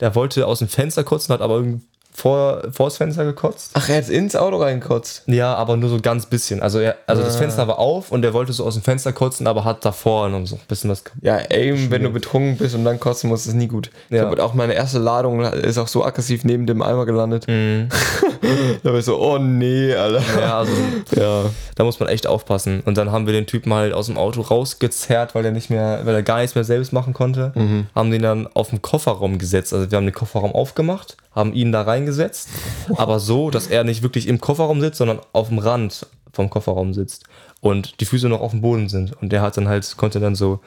Der 0.00 0.14
wollte 0.14 0.46
aus 0.46 0.58
dem 0.58 0.68
Fenster 0.68 1.04
kotzen, 1.04 1.32
hat 1.32 1.40
aber 1.40 1.56
irgendwie 1.56 1.80
vor, 2.16 2.62
vor 2.70 2.86
das 2.86 2.96
Fenster 2.96 3.24
gekotzt. 3.24 3.72
ach, 3.74 3.88
er 3.88 3.96
hat 3.98 4.08
ins 4.08 4.36
Auto 4.36 4.56
reingekotzt. 4.58 5.24
Ja, 5.26 5.54
aber 5.56 5.76
nur 5.76 5.90
so 5.90 6.00
ganz 6.00 6.26
bisschen. 6.26 6.62
Also, 6.62 6.78
er, 6.78 6.96
also 7.06 7.22
das 7.22 7.34
Ah. 7.36 7.38
Fenster 7.40 7.66
war 7.68 7.78
auf 7.78 8.12
und 8.12 8.24
er 8.24 8.32
wollte 8.32 8.52
so 8.52 8.64
aus 8.64 8.74
dem 8.74 8.82
Fenster 8.84 9.12
kotzen, 9.12 9.46
aber 9.48 9.64
hat 9.64 9.84
davor 9.84 10.28
noch 10.28 10.46
so 10.46 10.54
ein 10.54 10.60
bisschen 10.68 10.90
was. 10.90 11.02
Ja, 11.22 11.36
ey, 11.38 11.90
wenn 11.90 12.04
du 12.04 12.10
betrunken 12.10 12.56
bist 12.56 12.74
und 12.76 12.84
dann 12.84 13.00
kotzen 13.00 13.28
musst, 13.28 13.46
ist 13.48 13.54
nie 13.54 13.66
gut. 13.66 13.90
Ich 14.10 14.16
Ja. 14.16 14.30
hab 14.30 14.38
auch 14.38 14.54
meine 14.54 14.74
erste 14.74 14.98
Ladung 15.00 15.40
ist 15.42 15.76
auch 15.78 15.88
so 15.88 16.04
aggressiv 16.04 16.44
neben 16.44 16.66
dem 16.66 16.82
Eimer 16.82 17.04
gelandet. 17.04 17.46
da 18.82 18.90
war 18.92 18.98
ich 18.98 19.04
so, 19.04 19.18
oh 19.20 19.38
nee, 19.38 19.94
Alter. 19.94 20.22
Ja, 20.40 20.58
also 20.58 20.72
Ja. 21.16 21.44
da 21.74 21.84
muss 21.84 21.98
man 22.00 22.08
echt 22.08 22.26
aufpassen. 22.26 22.80
Und 22.84 22.96
dann 22.96 23.10
haben 23.12 23.26
wir 23.26 23.32
den 23.32 23.46
Typen 23.46 23.72
halt 23.74 23.92
aus 23.92 24.06
dem 24.06 24.16
Auto 24.18 24.40
rausgezerrt, 24.42 25.34
weil 25.34 25.44
er 25.44 25.50
nicht 25.52 25.70
mehr, 25.70 26.00
weil 26.04 26.14
er 26.14 26.22
gar 26.22 26.38
nichts 26.38 26.54
mehr 26.54 26.64
selbst 26.64 26.92
machen 26.92 27.12
konnte. 27.12 27.52
Haben 27.94 28.10
den 28.10 28.22
dann 28.22 28.48
auf 28.54 28.70
den 28.70 28.82
Kofferraum 28.82 29.38
gesetzt. 29.38 29.72
Also 29.72 29.90
wir 29.90 29.96
haben 29.96 30.06
den 30.06 30.14
Kofferraum 30.14 30.52
aufgemacht, 30.52 31.16
haben 31.34 31.52
ihn 31.52 31.72
da 31.72 31.82
reingesetzt, 31.82 32.48
aber 32.96 33.18
so, 33.18 33.50
dass 33.50 33.66
er 33.66 33.84
nicht 33.84 34.02
wirklich 34.02 34.28
im 34.28 34.40
Kofferraum 34.40 34.80
sitzt, 34.80 34.98
sondern 34.98 35.20
auf 35.32 35.48
dem 35.48 35.58
Rand 35.58 36.06
vom 36.32 36.50
Kofferraum 36.50 36.94
sitzt 36.94 37.24
und 37.60 38.00
die 38.00 38.04
Füße 38.04 38.28
noch 38.28 38.40
auf 38.40 38.50
dem 38.50 38.60
Boden 38.60 38.88
sind. 38.88 39.20
Und 39.20 39.30
der 39.30 39.42
hat 39.42 39.56
dann 39.56 39.68
halt, 39.68 39.96
konnte 39.96 40.20
dann 40.20 40.34
so 40.34 40.60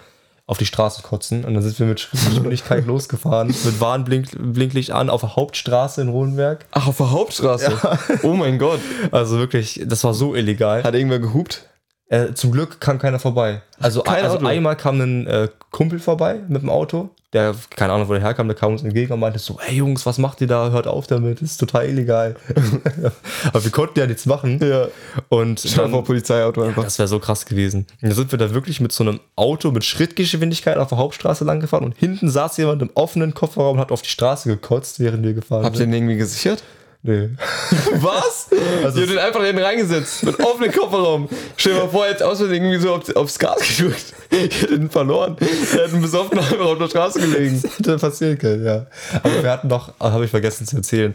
auf 0.47 0.58
die 0.58 0.65
Straße 0.65 1.01
kotzen 1.01 1.43
und 1.43 1.53
dann 1.53 1.62
sind 1.62 1.77
wir 1.77 1.88
mit 1.88 1.99
Schrittgeschwindigkeit 1.99 2.86
losgefahren, 2.88 3.47
mit 3.47 3.80
Warnblinklicht 3.82 4.91
an 4.91 5.10
auf 5.10 5.21
der 5.21 5.36
Hauptstraße 5.36 6.01
in 6.01 6.08
Rodenberg. 6.08 6.65
Ach, 6.71 6.88
auf 6.88 6.97
der 6.97 7.12
Hauptstraße. 7.12 7.99
Oh 8.23 8.34
mein 8.34 8.58
Gott. 8.58 8.80
Also 9.12 9.38
wirklich, 9.38 9.82
das 9.86 10.06
war 10.06 10.13
so 10.13 10.36
illegal. 10.36 10.84
Hat 10.84 10.95
irgendwer 10.95 11.19
gehupt? 11.19 11.67
Äh, 12.09 12.33
zum 12.33 12.51
Glück 12.51 12.79
kam 12.79 12.99
keiner 12.99 13.19
vorbei. 13.19 13.61
Also, 13.79 14.01
Kein 14.01 14.23
also 14.23 14.45
einmal 14.45 14.77
kam 14.77 15.01
ein 15.01 15.27
äh, 15.27 15.49
Kumpel 15.71 15.99
vorbei 15.99 16.39
mit 16.47 16.61
dem 16.61 16.69
Auto, 16.69 17.09
der, 17.33 17.53
keine 17.75 17.91
Ahnung, 17.91 18.07
wo 18.07 18.13
der 18.13 18.21
herkam, 18.21 18.47
der 18.47 18.55
kam 18.55 18.71
uns 18.71 18.83
entgegen 18.83 19.11
und 19.11 19.19
meinte 19.19 19.37
so, 19.37 19.59
hey 19.59 19.75
Jungs, 19.75 20.05
was 20.05 20.17
macht 20.17 20.39
ihr 20.39 20.47
da? 20.47 20.69
Hört 20.69 20.87
auf 20.87 21.07
damit, 21.07 21.41
das 21.41 21.51
ist 21.51 21.57
total 21.57 21.87
illegal. 21.87 22.37
Aber 23.51 23.63
wir 23.63 23.71
konnten 23.71 23.99
ja 23.99 24.07
nichts 24.07 24.25
machen. 24.25 24.59
Ja. 24.63 24.87
Und 25.27 25.61
dir 25.61 25.75
dann, 25.75 25.91
vor, 25.91 26.05
Polizeiauto 26.05 26.61
einfach. 26.61 26.85
das 26.85 26.97
wäre 26.97 27.09
so 27.09 27.19
krass 27.19 27.45
gewesen. 27.45 27.85
Und 28.01 28.09
dann 28.09 28.13
sind 28.13 28.31
wir 28.31 28.39
da 28.39 28.53
wirklich 28.53 28.79
mit 28.79 28.93
so 28.93 29.03
einem 29.03 29.19
Auto 29.35 29.71
mit 29.71 29.83
Schrittgeschwindigkeit 29.83 30.77
auf 30.77 30.87
der 30.87 30.97
Hauptstraße 30.97 31.43
lang 31.43 31.59
gefahren 31.59 31.83
und 31.83 31.97
hinten 31.97 32.29
saß 32.29 32.55
jemand 32.57 32.81
im 32.81 32.89
offenen 32.93 33.33
Kofferraum 33.33 33.75
und 33.75 33.81
hat 33.81 33.91
auf 33.91 34.01
die 34.01 34.09
Straße 34.09 34.47
gekotzt, 34.47 35.01
während 35.01 35.23
wir 35.23 35.33
gefahren 35.33 35.65
Habt 35.65 35.75
ihr 35.75 35.79
sind. 35.79 35.91
den 35.91 36.03
irgendwie 36.03 36.17
gesichert? 36.17 36.63
Nee. 37.03 37.29
Was? 38.01 38.47
Also, 38.83 38.99
ihr 38.99 39.05
habt 39.05 39.12
den 39.12 39.17
einfach 39.19 39.43
hinten 39.43 39.62
reingesetzt. 39.62 40.23
Mit 40.23 40.39
offenem 40.39 40.71
Kofferraum. 40.71 41.29
Stell 41.55 41.73
dir 41.73 41.79
mal 41.81 41.89
vor, 41.89 42.07
jetzt 42.07 42.21
aus 42.23 42.39
Versehen 42.39 42.63
irgendwie 42.63 42.79
so 42.81 42.93
auf, 42.93 43.15
aufs 43.15 43.39
Gas 43.39 43.60
gedrückt. 43.77 44.13
Ich 44.29 44.62
hätte 44.62 44.73
ihn 44.75 44.89
verloren. 44.89 45.38
Er 45.39 45.83
hat 45.86 45.93
einen 45.93 46.01
besoffenen 46.01 46.43
einfach 46.43 46.65
auf 46.65 46.77
der 46.77 46.89
Straße 46.89 47.19
gelegen. 47.19 47.62
hätte 47.77 47.97
passieren 47.97 48.38
können, 48.38 48.65
ja. 48.65 48.88
Aber 49.23 49.43
wir 49.43 49.49
hatten 49.51 49.67
noch, 49.67 49.93
habe 49.99 50.25
ich 50.25 50.31
vergessen 50.31 50.67
zu 50.67 50.77
erzählen, 50.77 51.13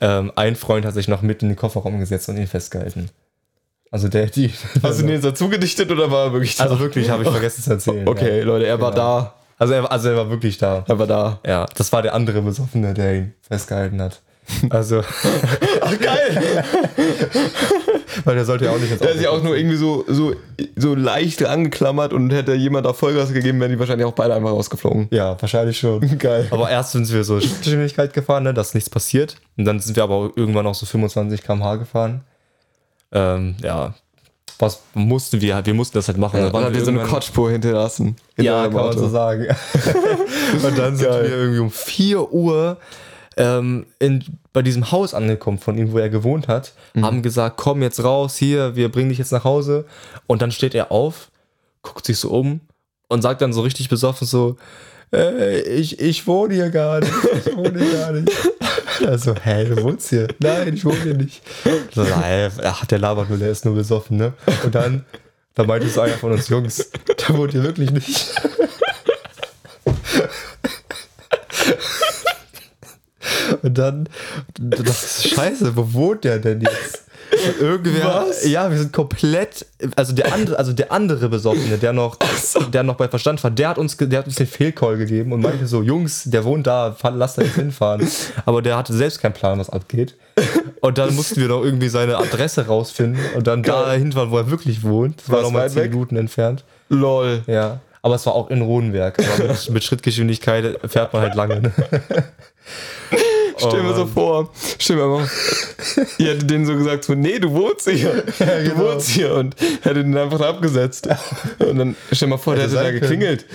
ähm, 0.00 0.32
ein 0.34 0.56
Freund 0.56 0.84
hat 0.84 0.94
sich 0.94 1.08
noch 1.08 1.22
mit 1.22 1.42
in 1.42 1.48
den 1.48 1.56
Kofferraum 1.56 2.00
gesetzt 2.00 2.28
und 2.28 2.36
ihn 2.36 2.46
festgehalten. 2.46 3.10
Also 3.90 4.08
der, 4.08 4.26
die. 4.26 4.52
Hast 4.82 4.98
du 4.98 5.02
den 5.04 5.12
jetzt 5.12 5.24
dazu 5.24 5.48
gedichtet 5.48 5.90
oder 5.90 6.10
war 6.10 6.26
er 6.26 6.32
wirklich 6.32 6.56
da? 6.56 6.64
also 6.64 6.78
wirklich, 6.80 7.08
habe 7.10 7.22
ich 7.22 7.28
vergessen 7.28 7.62
zu 7.62 7.70
erzählen. 7.70 8.06
Okay, 8.08 8.40
Ja. 8.40 8.44
Leute, 8.44 8.66
er 8.66 8.80
war 8.80 8.92
da. 8.92 9.34
Also 9.56 9.72
er, 9.74 9.90
also 9.90 10.08
er 10.10 10.16
war 10.16 10.30
wirklich 10.30 10.58
da. 10.58 10.84
Er 10.86 10.98
war 10.98 11.06
da. 11.06 11.40
Ja, 11.46 11.66
das 11.76 11.92
war 11.92 12.02
der 12.02 12.14
andere 12.14 12.42
Besoffene, 12.42 12.92
der 12.94 13.14
ihn 13.14 13.34
festgehalten 13.40 14.00
hat. 14.02 14.20
Also, 14.70 15.02
Ach, 15.82 15.98
geil. 15.98 16.64
Weil 18.24 18.34
der 18.34 18.44
sollte 18.44 18.64
ja 18.64 18.70
auch 18.72 18.78
nicht 18.78 18.90
ins 18.90 19.00
Der 19.00 19.08
Auto. 19.08 19.14
hat 19.14 19.18
sich 19.18 19.28
auch 19.28 19.42
nur 19.42 19.56
irgendwie 19.56 19.76
so, 19.76 20.04
so, 20.08 20.34
so 20.76 20.94
leicht 20.94 21.44
angeklammert 21.44 22.12
und 22.12 22.30
hätte 22.32 22.54
jemand 22.54 22.86
da 22.86 22.92
Vollgas 22.92 23.32
gegeben, 23.32 23.60
wären 23.60 23.70
die 23.72 23.78
wahrscheinlich 23.78 24.06
auch 24.06 24.12
beide 24.12 24.34
einfach 24.34 24.50
rausgeflogen. 24.50 25.08
ja, 25.10 25.36
wahrscheinlich 25.40 25.78
schon. 25.78 26.00
Geil. 26.18 26.46
Aber 26.50 26.70
erst 26.70 26.92
sind 26.92 27.10
wir 27.12 27.24
so 27.24 27.40
Schrittgeschwindigkeit 27.40 28.12
gefahren, 28.12 28.44
ne, 28.44 28.54
dass 28.54 28.74
nichts 28.74 28.90
passiert. 28.90 29.36
Und 29.56 29.64
dann 29.64 29.80
sind 29.80 29.96
wir 29.96 30.02
aber 30.02 30.30
irgendwann 30.34 30.66
auch 30.66 30.74
so 30.74 30.86
25 30.86 31.42
km/h 31.42 31.76
gefahren. 31.76 32.22
Ähm, 33.12 33.54
ja, 33.62 33.94
was 34.58 34.80
mussten 34.94 35.40
wir, 35.40 35.64
wir 35.64 35.74
mussten 35.74 35.96
das 35.98 36.08
halt 36.08 36.18
machen. 36.18 36.40
Ja, 36.40 36.50
Dann 36.50 36.64
hat 36.64 36.74
wir 36.74 36.84
so 36.84 36.90
eine 36.90 37.00
Kotspur 37.04 37.50
hinterlassen. 37.50 38.16
hinter 38.34 38.42
Ja, 38.52 38.64
kann 38.64 38.72
man 38.72 38.84
Auto. 38.86 38.98
so 38.98 39.08
sagen. 39.08 39.46
und 40.64 40.78
dann 40.78 40.96
sind 40.96 41.08
Geil. 41.08 41.22
wir 41.22 41.36
irgendwie 41.36 41.60
um 41.60 41.70
4 41.70 42.32
Uhr 42.32 42.76
ähm, 43.38 43.86
in, 43.98 44.22
bei 44.52 44.60
diesem 44.62 44.90
Haus 44.92 45.14
angekommen, 45.14 45.58
von 45.58 45.78
ihm, 45.78 45.92
wo 45.92 45.98
er 45.98 46.10
gewohnt 46.10 46.46
hat, 46.48 46.72
Mhm. 46.94 47.04
haben 47.06 47.22
gesagt, 47.22 47.56
komm 47.56 47.80
jetzt 47.82 48.02
raus, 48.04 48.36
hier, 48.36 48.76
wir 48.76 48.90
bringen 48.90 49.08
dich 49.08 49.18
jetzt 49.18 49.32
nach 49.32 49.44
Hause. 49.44 49.86
Und 50.26 50.42
dann 50.42 50.50
steht 50.52 50.74
er 50.74 50.92
auf, 50.92 51.30
guckt 51.82 52.04
sich 52.04 52.18
so 52.18 52.30
um 52.30 52.60
und 53.08 53.22
sagt 53.22 53.40
dann 53.40 53.52
so 53.54 53.62
richtig 53.62 53.88
besoffen 53.88 54.26
so, 54.26 54.56
äh, 55.14 55.60
ich, 55.62 55.98
ich 56.00 56.26
wohne 56.26 56.52
hier 56.54 56.68
gar 56.70 57.00
nicht, 57.00 57.12
ich 57.46 57.56
wohne 57.56 57.78
hier 57.82 57.98
gar 57.98 58.12
nicht. 58.12 58.30
Also, 59.06 59.32
hä, 59.32 59.64
du 59.64 59.80
wohnst 59.84 60.08
hier? 60.08 60.26
Nein, 60.40 60.74
ich 60.74 60.84
wohne 60.84 61.00
hier 61.00 61.14
nicht. 61.14 61.40
So, 61.94 62.02
nein, 62.02 62.50
ach, 62.64 62.84
der 62.84 62.98
labert 62.98 63.28
nur, 63.28 63.38
der 63.38 63.50
ist 63.50 63.64
nur 63.64 63.76
besoffen, 63.76 64.16
ne? 64.16 64.32
Und 64.64 64.74
dann, 64.74 65.04
da 65.54 65.62
meinte 65.62 65.88
so 65.88 66.00
einer 66.00 66.14
von 66.14 66.32
uns 66.32 66.48
Jungs, 66.48 66.90
der 67.06 67.36
wohnt 67.36 67.52
hier 67.52 67.62
wirklich 67.62 67.92
nicht. 67.92 68.34
Und 73.68 73.76
dann, 73.76 74.08
das 74.58 75.04
ist 75.04 75.28
scheiße, 75.28 75.76
wo 75.76 75.92
wohnt 75.92 76.24
der 76.24 76.38
denn 76.38 76.62
jetzt? 76.62 77.04
Und 77.30 77.60
irgendwer, 77.60 78.24
Was? 78.26 78.48
ja, 78.48 78.70
wir 78.70 78.78
sind 78.78 78.94
komplett, 78.94 79.66
also 79.94 80.14
der 80.14 80.32
andere, 80.32 80.58
also 80.58 80.72
der 80.72 80.90
andere 80.90 81.28
Besoffene, 81.28 81.76
der 81.76 81.92
noch, 81.92 82.16
der 82.72 82.82
noch 82.82 82.94
bei 82.94 83.08
Verstand 83.08 83.44
war, 83.44 83.50
der 83.50 83.68
hat 83.68 83.76
uns, 83.76 83.98
der 83.98 84.20
hat 84.20 84.26
uns 84.26 84.36
den 84.36 84.46
Fehlcall 84.46 84.96
gegeben 84.96 85.32
und 85.34 85.42
meinte 85.42 85.66
so, 85.66 85.82
Jungs, 85.82 86.22
der 86.24 86.44
wohnt 86.44 86.66
da, 86.66 86.96
lass 87.12 87.34
da 87.34 87.42
jetzt 87.42 87.56
hinfahren. 87.56 88.08
Aber 88.46 88.62
der 88.62 88.78
hatte 88.78 88.94
selbst 88.94 89.20
keinen 89.20 89.34
Plan, 89.34 89.58
was 89.58 89.68
abgeht. 89.68 90.16
Und 90.80 90.96
dann 90.96 91.14
mussten 91.14 91.38
wir 91.38 91.48
noch 91.48 91.62
irgendwie 91.62 91.90
seine 91.90 92.16
Adresse 92.16 92.66
rausfinden 92.66 93.22
und 93.36 93.46
dann 93.46 93.62
da 93.62 93.82
Geil. 93.82 93.98
hinfahren, 93.98 94.30
wo 94.30 94.38
er 94.38 94.50
wirklich 94.50 94.82
wohnt. 94.82 95.20
Das 95.20 95.28
war 95.30 95.42
nochmal 95.42 95.64
weit 95.64 95.72
10 95.72 95.82
weg? 95.82 95.90
Minuten 95.90 96.16
entfernt. 96.16 96.64
Lol. 96.88 97.42
Ja. 97.46 97.80
Aber 98.00 98.14
es 98.14 98.24
war 98.24 98.34
auch 98.34 98.48
in 98.48 98.62
Rodenberg. 98.62 99.18
Mit, 99.38 99.70
mit 99.70 99.84
Schrittgeschwindigkeit 99.84 100.78
fährt 100.86 101.12
man 101.12 101.20
halt 101.20 101.34
lange. 101.34 101.60
Ne? 101.60 101.72
Stell 103.58 103.82
mir 103.82 103.90
Oh 103.92 103.96
so 103.96 104.06
vor, 104.06 104.50
stell 104.78 104.96
mir 104.96 105.06
mal, 105.06 105.28
ihr 106.18 106.28
hättet 106.28 106.50
denen 106.50 106.66
so 106.66 106.76
gesagt, 106.76 107.04
so, 107.04 107.14
nee, 107.14 107.38
du 107.38 107.52
wohnst 107.52 107.88
hier. 107.88 108.22
Du 108.38 108.44
genau. 108.44 108.92
wohnst 108.92 109.08
hier 109.08 109.34
und 109.34 109.56
hättet 109.82 110.04
den 110.04 110.16
einfach 110.16 110.40
abgesetzt. 110.40 111.08
Und 111.58 111.78
dann 111.78 111.96
stell 112.12 112.28
mal 112.28 112.38
vor, 112.38 112.54
der 112.54 112.64
Hätte 112.64 112.78
hätte 112.78 112.84
da 112.84 112.90
können. 112.90 113.00
geklingelt. 113.00 113.46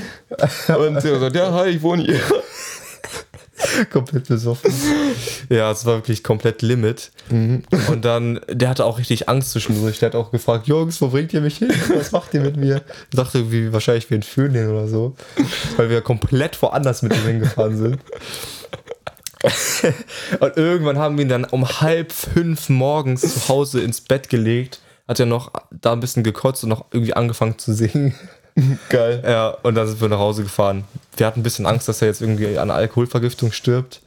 Und 0.67 1.01
sie 1.01 1.07
hat 1.07 1.13
gesagt, 1.15 1.35
ja, 1.35 1.51
hi, 1.53 1.69
ich 1.69 1.81
wohne 1.81 2.03
hier. 2.03 2.19
komplett 3.91 4.27
besoffen. 4.27 4.73
Ja, 5.49 5.71
es 5.71 5.85
war 5.85 5.95
wirklich 5.95 6.23
komplett 6.23 6.61
Limit. 6.61 7.11
Und 7.29 8.05
dann, 8.05 8.39
der 8.49 8.69
hatte 8.69 8.85
auch 8.85 8.99
richtig 8.99 9.29
Angst 9.29 9.51
zwischendurch. 9.51 9.99
Der 9.99 10.09
hat 10.09 10.15
auch 10.15 10.31
gefragt, 10.31 10.67
Jungs, 10.67 11.01
wo 11.01 11.07
bringt 11.07 11.33
ihr 11.33 11.41
mich 11.41 11.57
hin? 11.57 11.71
Was 11.95 12.11
macht 12.11 12.33
ihr 12.33 12.41
mit 12.41 12.57
mir? 12.57 12.81
Ich 13.09 13.15
dachte 13.15 13.39
irgendwie, 13.39 13.71
wahrscheinlich 13.71 14.09
wir 14.09 14.15
entführen 14.15 14.53
den 14.53 14.69
oder 14.69 14.87
so. 14.87 15.15
Weil 15.77 15.89
wir 15.89 16.01
komplett 16.01 16.61
woanders 16.61 17.01
mit 17.01 17.13
ihm 17.13 17.25
hingefahren 17.25 17.77
sind. 17.77 17.99
Und 20.39 20.57
irgendwann 20.57 20.97
haben 20.97 21.17
wir 21.17 21.25
ihn 21.25 21.29
dann 21.29 21.45
um 21.45 21.67
halb 21.81 22.11
fünf 22.11 22.69
morgens 22.69 23.21
zu 23.21 23.47
Hause 23.49 23.81
ins 23.81 24.01
Bett 24.01 24.29
gelegt. 24.29 24.79
Hat 25.07 25.19
er 25.19 25.25
noch 25.25 25.51
da 25.69 25.91
ein 25.91 25.99
bisschen 25.99 26.23
gekotzt 26.23 26.63
und 26.63 26.69
noch 26.69 26.85
irgendwie 26.91 27.13
angefangen 27.13 27.57
zu 27.57 27.73
singen. 27.73 28.15
Geil. 28.89 29.23
Ja, 29.25 29.49
und 29.63 29.75
dann 29.75 29.87
sind 29.87 29.99
wir 29.99 30.09
nach 30.09 30.19
Hause 30.19 30.43
gefahren. 30.43 30.85
Wir 31.17 31.25
hatten 31.25 31.41
ein 31.41 31.43
bisschen 31.43 31.65
Angst, 31.65 31.87
dass 31.87 32.01
er 32.01 32.07
jetzt 32.07 32.21
irgendwie 32.21 32.57
an 32.57 32.71
Alkoholvergiftung 32.71 33.51
stirbt. 33.51 34.01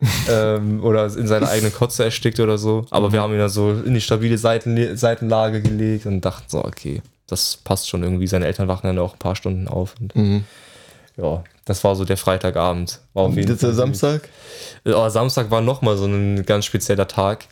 ähm, 0.28 0.82
oder 0.82 1.04
in 1.06 1.26
seine 1.26 1.48
eigene 1.48 1.70
Kotze 1.70 2.04
erstickt 2.04 2.40
oder 2.40 2.58
so. 2.58 2.84
Aber 2.90 3.12
wir 3.12 3.22
haben 3.22 3.32
ihn 3.32 3.38
dann 3.38 3.48
so 3.48 3.70
in 3.70 3.94
die 3.94 4.00
stabile 4.00 4.38
Seiten, 4.38 4.96
Seitenlage 4.96 5.62
gelegt 5.62 6.06
und 6.06 6.20
dachten 6.20 6.44
so, 6.48 6.64
okay, 6.64 7.00
das 7.26 7.56
passt 7.56 7.88
schon 7.88 8.02
irgendwie. 8.02 8.26
Seine 8.26 8.46
Eltern 8.46 8.68
wachen 8.68 8.86
dann 8.86 8.98
auch 8.98 9.14
ein 9.14 9.18
paar 9.18 9.36
Stunden 9.36 9.68
auf. 9.68 9.94
Und, 10.00 10.14
Ja, 11.16 11.44
das 11.64 11.82
war 11.84 11.96
so 11.96 12.04
der 12.04 12.16
Freitagabend. 12.16 13.00
War 13.14 13.24
auf 13.24 13.34
jeden 13.36 13.48
Jetzt 13.48 13.62
der 13.62 13.70
Fall 13.70 13.76
Samstag. 13.76 14.28
Aber 14.84 15.10
Samstag 15.10 15.50
war 15.50 15.60
nochmal 15.60 15.96
so 15.96 16.04
ein 16.06 16.44
ganz 16.44 16.64
spezieller 16.64 17.08
Tag. 17.08 17.46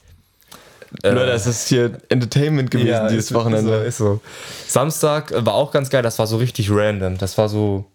Äh, 1.02 1.10
Leute, 1.10 1.26
das 1.32 1.46
ist 1.46 1.68
hier 1.68 1.98
Entertainment 2.10 2.70
gewesen 2.70 3.08
dieses 3.08 3.26
ist- 3.26 3.34
Wochenende. 3.34 3.76
Ist 3.84 3.96
so, 3.96 4.12
ist 4.14 4.20
so. 4.66 4.70
Samstag 4.70 5.32
war 5.46 5.54
auch 5.54 5.70
ganz 5.72 5.88
geil, 5.88 6.02
das 6.02 6.18
war 6.18 6.26
so 6.26 6.36
richtig 6.36 6.70
random. 6.70 7.16
Das 7.18 7.38
war 7.38 7.48
so 7.48 7.86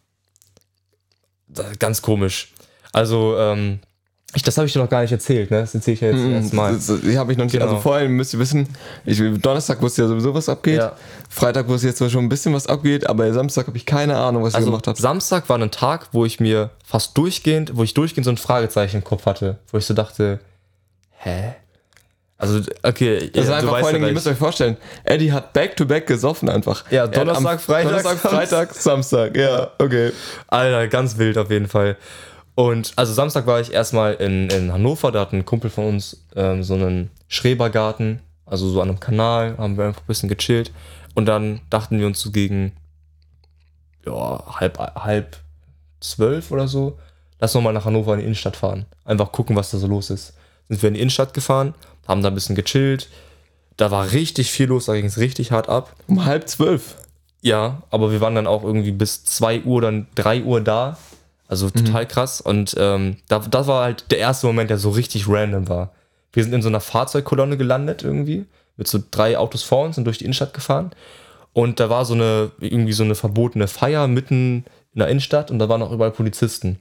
ganz 1.79 2.01
komisch. 2.01 2.51
Also, 2.93 3.37
ähm, 3.37 3.79
das 4.43 4.57
habe 4.57 4.67
ich 4.67 4.73
dir 4.73 4.79
noch 4.79 4.89
gar 4.89 5.01
nicht 5.01 5.11
erzählt, 5.11 5.51
ne? 5.51 5.61
Das 5.61 5.73
erzähle 5.73 5.95
ich 5.95 6.01
ja 6.01 6.09
jetzt 6.09 6.25
erstmal. 6.25 6.73
Das, 6.73 6.87
das, 6.87 7.01
die 7.01 7.17
habe 7.17 7.31
ich 7.31 7.37
noch 7.37 7.45
nicht. 7.45 7.53
Genau. 7.53 7.65
Also 7.65 7.79
vorher 7.79 8.09
müsst 8.09 8.33
ihr 8.33 8.39
wissen, 8.39 8.67
ich, 9.05 9.19
Donnerstag 9.41 9.81
wusste 9.81 10.01
ja 10.03 10.07
sowieso, 10.07 10.33
was 10.33 10.49
abgeht. 10.49 10.77
Ja. 10.77 10.93
Freitag 11.29 11.67
wusste 11.67 11.87
ich 11.87 11.91
jetzt 11.91 11.97
zwar 11.99 12.09
schon 12.09 12.25
ein 12.25 12.29
bisschen, 12.29 12.53
was 12.53 12.67
abgeht, 12.67 13.07
aber 13.07 13.31
Samstag 13.33 13.67
habe 13.67 13.77
ich 13.77 13.85
keine 13.85 14.17
Ahnung, 14.17 14.43
was 14.43 14.49
ich 14.49 14.55
Also, 14.57 14.67
gemacht 14.67 14.87
habe. 14.87 14.99
Samstag 14.99 15.47
war 15.49 15.57
ein 15.57 15.71
Tag, 15.71 16.09
wo 16.11 16.25
ich 16.25 16.39
mir 16.39 16.71
fast 16.85 17.17
durchgehend, 17.17 17.75
wo 17.75 17.83
ich 17.83 17.93
durchgehend 17.93 18.25
so 18.25 18.31
ein 18.31 18.37
Fragezeichen 18.37 18.97
im 18.97 19.03
Kopf 19.03 19.25
hatte, 19.25 19.57
wo 19.71 19.77
ich 19.77 19.85
so 19.85 19.93
dachte, 19.93 20.39
hä? 21.19 21.55
Also, 22.39 22.61
okay, 22.83 23.31
Das 23.33 23.45
ist 23.45 23.49
ja, 23.49 23.55
einfach 23.55 23.69
vor 23.69 23.77
allen 23.77 23.95
Dingen, 23.95 24.07
ihr 24.07 24.13
müsst 24.13 24.27
euch 24.27 24.37
vorstellen, 24.37 24.77
Eddie 25.03 25.31
hat 25.31 25.53
back-to-back 25.53 26.05
gesoffen 26.05 26.49
einfach. 26.49 26.83
Ja, 26.91 27.01
Er 27.01 27.07
Donnerstag, 27.07 27.59
Freitag, 27.61 28.03
Donnerstag. 28.03 28.17
Freitag, 28.19 28.73
Samstag. 28.75 29.35
Ja, 29.35 29.71
okay. 29.79 30.11
Alter, 30.47 30.87
ganz 30.87 31.17
wild 31.17 31.39
auf 31.39 31.49
jeden 31.49 31.67
Fall. 31.67 31.97
Und 32.57 32.93
also 32.95 33.13
Samstag 33.13 33.45
war 33.45 33.61
ich 33.61 33.71
erstmal 33.71 34.15
in, 34.15 34.49
in 34.49 34.73
Hannover, 34.73 35.11
da 35.11 35.19
hat 35.19 35.31
ein 35.31 35.45
Kumpel 35.45 35.69
von 35.69 35.85
uns 35.89 36.25
ähm, 36.35 36.63
so 36.63 36.73
einen 36.73 37.11
Schrebergarten, 37.27 38.19
also 38.47 38.67
so 38.67 38.81
an 38.81 38.89
einem 38.89 38.99
Kanal, 38.99 39.55
haben 39.59 39.77
wir 39.77 39.85
einfach 39.85 40.01
ein 40.01 40.07
bisschen 40.07 40.27
gechillt. 40.27 40.71
Und 41.13 41.27
dann 41.27 41.61
dachten 41.69 41.99
wir 41.99 42.07
uns 42.07 42.19
so 42.19 42.31
gegen 42.31 42.71
ja, 44.07 44.43
halb, 44.59 44.79
halb 44.79 45.37
zwölf 45.99 46.49
oder 46.49 46.67
so, 46.67 46.97
lass 47.39 47.53
noch 47.53 47.61
mal 47.61 47.73
nach 47.73 47.85
Hannover 47.85 48.13
in 48.13 48.21
die 48.21 48.25
Innenstadt 48.25 48.55
fahren. 48.55 48.87
Einfach 49.05 49.31
gucken, 49.31 49.55
was 49.55 49.69
da 49.69 49.77
so 49.77 49.85
los 49.85 50.09
ist. 50.09 50.33
Sind 50.67 50.81
wir 50.81 50.87
in 50.87 50.95
die 50.95 51.01
Innenstadt 51.01 51.35
gefahren, 51.35 51.75
haben 52.07 52.23
da 52.23 52.29
ein 52.29 52.35
bisschen 52.35 52.55
gechillt. 52.55 53.07
Da 53.75 53.91
war 53.91 54.13
richtig 54.13 54.49
viel 54.49 54.65
los, 54.65 54.85
da 54.85 54.95
ging 54.95 55.05
es 55.05 55.19
richtig 55.19 55.51
hart 55.51 55.69
ab. 55.69 55.95
Um 56.07 56.25
halb 56.25 56.49
zwölf. 56.49 56.95
Ja, 57.43 57.83
aber 57.91 58.11
wir 58.11 58.19
waren 58.19 58.33
dann 58.33 58.47
auch 58.47 58.63
irgendwie 58.63 58.93
bis 58.93 59.25
2 59.25 59.61
Uhr, 59.61 59.79
dann 59.81 60.07
3 60.15 60.41
Uhr 60.41 60.59
da. 60.59 60.97
Also 61.47 61.69
total 61.69 62.05
krass. 62.05 62.41
Und 62.41 62.75
ähm, 62.77 63.17
da, 63.27 63.39
das 63.39 63.67
war 63.67 63.83
halt 63.83 64.11
der 64.11 64.19
erste 64.19 64.47
Moment, 64.47 64.69
der 64.69 64.77
so 64.77 64.89
richtig 64.89 65.27
random 65.27 65.69
war. 65.69 65.91
Wir 66.33 66.43
sind 66.43 66.53
in 66.53 66.61
so 66.61 66.67
einer 66.67 66.81
Fahrzeugkolonne 66.81 67.57
gelandet 67.57 68.03
irgendwie, 68.03 68.45
mit 68.75 68.87
so 68.87 68.99
drei 69.09 69.37
Autos 69.37 69.63
vor 69.63 69.85
uns 69.85 69.97
und 69.97 70.05
durch 70.05 70.17
die 70.17 70.25
Innenstadt 70.25 70.53
gefahren. 70.53 70.91
Und 71.53 71.79
da 71.79 71.89
war 71.89 72.05
so 72.05 72.13
eine, 72.13 72.51
irgendwie 72.59 72.93
so 72.93 73.03
eine 73.03 73.15
verbotene 73.15 73.67
Feier 73.67 74.07
mitten 74.07 74.65
in 74.93 74.99
der 74.99 75.07
Innenstadt 75.07 75.49
und 75.49 75.59
da 75.59 75.69
waren 75.69 75.81
auch 75.81 75.91
überall 75.91 76.11
Polizisten. 76.11 76.79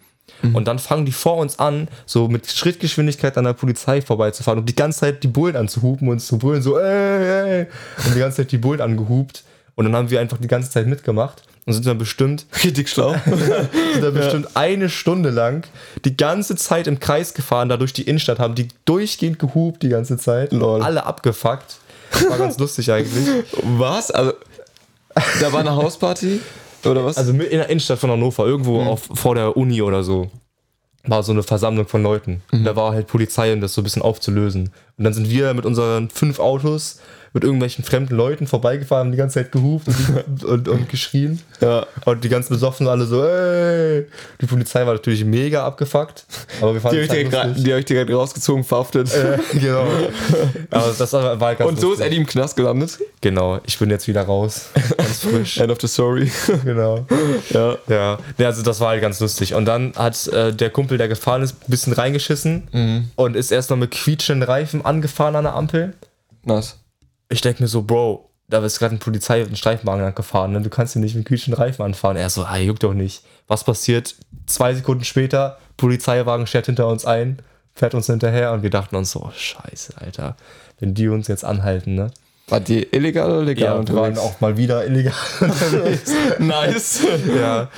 Und 0.52 0.66
dann 0.68 0.78
fangen 0.78 1.06
die 1.06 1.12
vor 1.12 1.36
uns 1.36 1.58
an, 1.58 1.88
so 2.04 2.28
mit 2.28 2.50
Schrittgeschwindigkeit 2.50 3.38
an 3.38 3.44
der 3.44 3.52
Polizei 3.52 4.02
vorbeizufahren 4.02 4.58
und 4.58 4.68
die 4.68 4.74
ganze 4.74 5.00
Zeit 5.00 5.22
die 5.22 5.28
Bullen 5.28 5.56
anzuhupen 5.56 6.08
und 6.08 6.18
zu 6.18 6.36
brüllen, 6.36 6.62
so, 6.62 6.78
ey, 6.78 7.60
ey, 7.60 7.66
und 8.04 8.14
die 8.14 8.18
ganze 8.18 8.38
Zeit 8.38 8.52
die 8.52 8.58
Bullen 8.58 8.80
angehupt. 8.80 9.44
Und 9.76 9.84
dann 9.84 9.94
haben 9.94 10.10
wir 10.10 10.20
einfach 10.20 10.38
die 10.38 10.48
ganze 10.48 10.70
Zeit 10.70 10.86
mitgemacht 10.88 11.42
und 11.66 11.72
sind 11.74 11.86
dann 11.86 11.98
bestimmt, 11.98 12.46
Richtig 12.64 12.88
schlau. 12.88 13.14
sind 13.24 14.02
dann 14.02 14.14
bestimmt 14.14 14.48
eine 14.56 14.88
Stunde 14.88 15.30
lang 15.30 15.64
die 16.04 16.16
ganze 16.16 16.56
Zeit 16.56 16.86
im 16.88 16.98
Kreis 16.98 17.34
gefahren, 17.34 17.68
da 17.68 17.76
durch 17.76 17.92
die 17.92 18.02
Innenstadt, 18.02 18.38
haben 18.38 18.54
die 18.54 18.68
durchgehend 18.86 19.38
gehupt 19.38 19.82
die 19.82 19.88
ganze 19.90 20.16
Zeit. 20.18 20.52
Lol. 20.52 20.82
Alle 20.82 21.04
abgefuckt. 21.06 21.76
War 22.28 22.38
ganz 22.38 22.58
lustig 22.58 22.90
eigentlich. 22.90 23.44
was? 23.62 24.10
Also, 24.10 24.32
da 25.40 25.52
war 25.52 25.60
eine 25.60 25.74
Hausparty? 25.76 26.40
Oder 26.84 27.04
was? 27.04 27.16
Also 27.18 27.32
mit- 27.32 27.50
in 27.50 27.58
der 27.58 27.68
Innenstadt 27.68 27.98
von 27.98 28.10
Hannover, 28.10 28.46
irgendwo 28.46 28.80
auf, 28.82 29.08
vor 29.14 29.34
der 29.34 29.56
Uni 29.56 29.82
oder 29.82 30.02
so, 30.04 30.30
war 31.04 31.22
so 31.22 31.32
eine 31.32 31.42
Versammlung 31.42 31.86
von 31.86 32.02
Leuten. 32.02 32.42
Da 32.50 32.74
war 32.76 32.92
halt 32.92 33.06
Polizei, 33.08 33.52
um 33.52 33.60
das 33.60 33.74
so 33.74 33.80
ein 33.80 33.84
bisschen 33.84 34.02
aufzulösen. 34.02 34.70
Und 34.96 35.04
dann 35.04 35.12
sind 35.12 35.28
wir 35.30 35.52
mit 35.54 35.66
unseren 35.66 36.08
fünf 36.10 36.38
Autos 36.38 37.00
mit 37.36 37.44
irgendwelchen 37.44 37.84
fremden 37.84 38.14
Leuten 38.16 38.46
vorbeigefahren, 38.46 39.08
haben 39.08 39.12
die 39.12 39.18
ganze 39.18 39.34
Zeit 39.34 39.52
gehupt 39.52 39.88
und, 39.88 40.42
und, 40.44 40.68
und 40.68 40.88
geschrien. 40.88 41.38
ja. 41.60 41.86
Und 42.06 42.24
die 42.24 42.30
ganzen 42.30 42.54
Besoffenen 42.54 42.90
alle 42.90 43.04
so, 43.04 43.22
ey. 43.22 44.06
Die 44.40 44.46
Polizei 44.46 44.86
war 44.86 44.94
natürlich 44.94 45.22
mega 45.22 45.66
abgefuckt. 45.66 46.24
Aber 46.62 46.72
wir 46.72 46.80
Die 46.80 46.80
fanden 46.80 47.02
ich, 47.02 47.10
halt 47.10 47.34
direkt 47.34 47.66
die 47.66 47.72
ich 47.72 47.84
direkt 47.84 48.10
rausgezogen, 48.10 48.64
verhaftet. 48.64 49.12
Äh, 49.12 49.36
genau. 49.52 49.86
Aber 50.70 50.94
das 50.98 51.12
war 51.12 51.38
halt 51.38 51.58
ganz 51.58 51.68
Und 51.68 51.78
so 51.78 51.88
ist 51.92 51.98
lustig. 51.98 52.06
Eddie 52.06 52.16
im 52.16 52.26
Knast 52.26 52.56
gelandet. 52.56 52.98
Genau, 53.20 53.60
ich 53.66 53.78
bin 53.78 53.90
jetzt 53.90 54.08
wieder 54.08 54.22
raus. 54.22 54.70
Ganz 54.96 55.18
frisch. 55.18 55.58
End 55.60 55.70
of 55.70 55.78
the 55.82 55.88
story. 55.88 56.32
genau. 56.64 57.04
ja. 57.50 57.76
Ja, 57.86 58.18
nee, 58.38 58.46
also 58.46 58.62
das 58.62 58.80
war 58.80 58.88
halt 58.88 59.02
ganz 59.02 59.20
lustig. 59.20 59.52
Und 59.52 59.66
dann 59.66 59.92
hat 59.94 60.26
äh, 60.28 60.54
der 60.54 60.70
Kumpel, 60.70 60.96
der 60.96 61.08
gefahren 61.08 61.42
ist, 61.42 61.52
ein 61.52 61.70
bisschen 61.70 61.92
reingeschissen 61.92 63.10
und 63.14 63.36
ist 63.36 63.52
erst 63.52 63.68
noch 63.68 63.76
mit 63.76 63.90
quietschenden 63.90 64.48
Reifen 64.48 64.82
angefahren 64.86 65.36
an 65.36 65.44
der 65.44 65.54
Ampel. 65.54 65.92
Nice. 66.44 66.78
Ich 67.28 67.40
denke 67.40 67.62
mir 67.62 67.68
so, 67.68 67.82
Bro, 67.82 68.30
da 68.48 68.64
ist 68.64 68.78
gerade 68.78 68.94
ein 68.94 69.00
Polizei 69.00 69.42
und 69.42 69.52
ein 69.52 69.56
Streifenwagen 69.56 70.14
gefahren, 70.14 70.52
ne? 70.52 70.60
du 70.60 70.70
kannst 70.70 70.92
hier 70.92 71.02
nicht 71.02 71.16
mit 71.16 71.26
kühlischen 71.26 71.54
Reifen 71.54 71.82
anfahren. 71.84 72.16
Er 72.16 72.30
so, 72.30 72.44
ah, 72.44 72.56
juckt 72.56 72.82
doch 72.82 72.94
nicht. 72.94 73.22
Was 73.48 73.64
passiert? 73.64 74.14
Zwei 74.46 74.74
Sekunden 74.74 75.04
später, 75.04 75.58
Polizeiwagen 75.76 76.46
schert 76.46 76.66
hinter 76.66 76.86
uns 76.86 77.04
ein, 77.04 77.40
fährt 77.74 77.94
uns 77.94 78.06
hinterher 78.06 78.52
und 78.52 78.62
wir 78.62 78.70
dachten 78.70 78.96
uns 78.96 79.10
so, 79.10 79.20
oh, 79.20 79.32
scheiße, 79.34 79.94
Alter, 80.00 80.36
wenn 80.78 80.94
die 80.94 81.08
uns 81.08 81.28
jetzt 81.28 81.44
anhalten, 81.44 81.94
ne? 81.94 82.10
War 82.48 82.60
die 82.60 82.84
illegal 82.92 83.28
oder 83.28 83.42
legal 83.42 83.64
Ja, 83.64 83.74
und 83.74 83.92
waren 83.92 84.18
auch 84.18 84.40
mal 84.40 84.56
wieder 84.56 84.86
illegal 84.86 85.12
nice. 86.38 87.00
ja. 87.36 87.68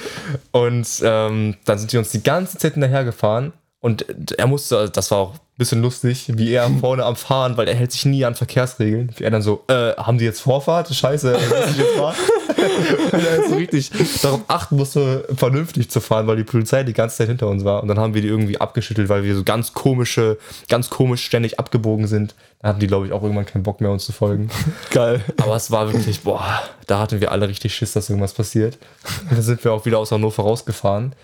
Und 0.51 0.87
ähm, 1.03 1.57
dann 1.65 1.79
sind 1.79 1.91
die 1.91 1.97
uns 1.97 2.11
die 2.11 2.23
ganze 2.23 2.59
Zeit 2.59 2.75
hinterher 2.75 3.05
gefahren. 3.05 3.55
Und 3.81 4.33
er 4.37 4.49
musste, 4.49 4.91
das 4.91 5.11
war 5.13 5.19
auch 5.19 5.35
ein 5.35 5.41
bisschen 5.57 5.83
lustig, 5.83 6.33
wie 6.35 6.53
er 6.53 6.69
vorne 6.81 7.05
am 7.05 7.17
Fahren, 7.17 7.57
weil 7.57 7.69
er 7.69 7.75
hält 7.75 7.93
sich 7.93 8.05
nie 8.07 8.25
an 8.25 8.35
Verkehrsregeln. 8.35 9.13
Wie 9.17 9.25
er 9.25 9.31
dann 9.31 9.43
so, 9.43 9.65
äh, 9.69 9.93
haben 9.93 10.19
die 10.19 10.25
jetzt 10.25 10.41
Vorfahrt? 10.41 10.93
Scheiße, 10.93 11.33
muss 11.33 11.71
ich 11.71 11.77
jetzt 11.79 11.97
fahren? 11.97 12.17
weil 13.11 13.25
er 13.25 13.37
jetzt 13.37 13.51
so 13.51 13.57
richtig 13.57 13.91
darauf 14.21 14.41
achten 14.49 14.77
musste, 14.77 15.29
vernünftig 15.37 15.91
zu 15.91 16.01
fahren, 16.01 16.27
weil 16.27 16.37
die 16.37 16.45
Polizei 16.45 16.83
die 16.83 16.93
ganze 16.93 17.19
Zeit 17.19 17.29
hinter 17.29 17.47
uns 17.47 17.65
war. 17.65 17.83
Und 17.83 17.89
dann 17.89 18.01
haben 18.01 18.15
wir 18.15 18.23
die 18.23 18.29
irgendwie 18.29 18.61
abgeschüttelt, 18.61 19.09
weil 19.09 19.23
wir 19.23 19.37
so 19.37 19.45
ganz 19.45 19.75
komische, 19.75 20.39
ganz 20.69 20.91
komisch 20.91 21.25
ständig 21.25 21.61
abgebogen 21.61 22.09
sind. 22.09 22.35
Da 22.61 22.69
hatten 22.69 22.81
die, 22.81 22.89
glaube 22.89 23.07
ich, 23.07 23.13
auch 23.13 23.23
irgendwann 23.23 23.47
keinen 23.47 23.63
Bock 23.63 23.81
mehr, 23.81 23.93
uns 23.93 24.05
zu 24.05 24.13
folgen. 24.13 24.51
Geil. 24.91 25.25
Aber 25.41 25.55
es 25.55 25.71
war 25.71 25.93
wirklich, 25.93 26.23
boah, 26.23 26.63
da 26.89 26.99
hatten 26.99 27.21
wir 27.21 27.31
alle 27.31 27.49
richtig 27.49 27.75
Schiss, 27.75 27.93
dass 27.93 28.11
irgendwas 28.11 28.33
passiert. 28.33 28.77
Und 29.23 29.33
dann 29.33 29.43
sind 29.43 29.63
wir 29.63 29.73
auch 29.73 29.87
wieder 29.87 29.99
aus 29.99 30.11
Hannover 30.11 30.43
rausgefahren. 30.43 31.15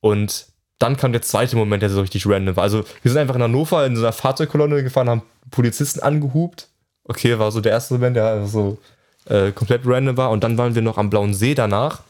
Und 0.00 0.46
dann 0.78 0.96
kam 0.96 1.12
der 1.12 1.22
zweite 1.22 1.56
Moment, 1.56 1.82
der 1.82 1.90
so 1.90 2.00
richtig 2.00 2.26
random 2.26 2.56
war. 2.56 2.62
Also 2.62 2.84
wir 3.02 3.10
sind 3.10 3.20
einfach 3.20 3.34
in 3.34 3.42
Hannover 3.42 3.84
in 3.84 3.96
so 3.96 4.02
einer 4.02 4.12
Fahrzeugkolonne 4.12 4.82
gefahren, 4.82 5.08
haben 5.08 5.22
Polizisten 5.50 6.00
angehupt. 6.00 6.68
Okay, 7.04 7.38
war 7.38 7.50
so 7.50 7.60
der 7.60 7.72
erste 7.72 7.94
Moment, 7.94 8.16
der 8.16 8.32
einfach 8.32 8.48
so 8.48 8.78
äh, 9.28 9.50
komplett 9.52 9.82
random 9.84 10.16
war. 10.16 10.30
Und 10.30 10.44
dann 10.44 10.56
waren 10.58 10.74
wir 10.74 10.82
noch 10.82 10.98
am 10.98 11.10
Blauen 11.10 11.34
See 11.34 11.54
danach, 11.54 12.02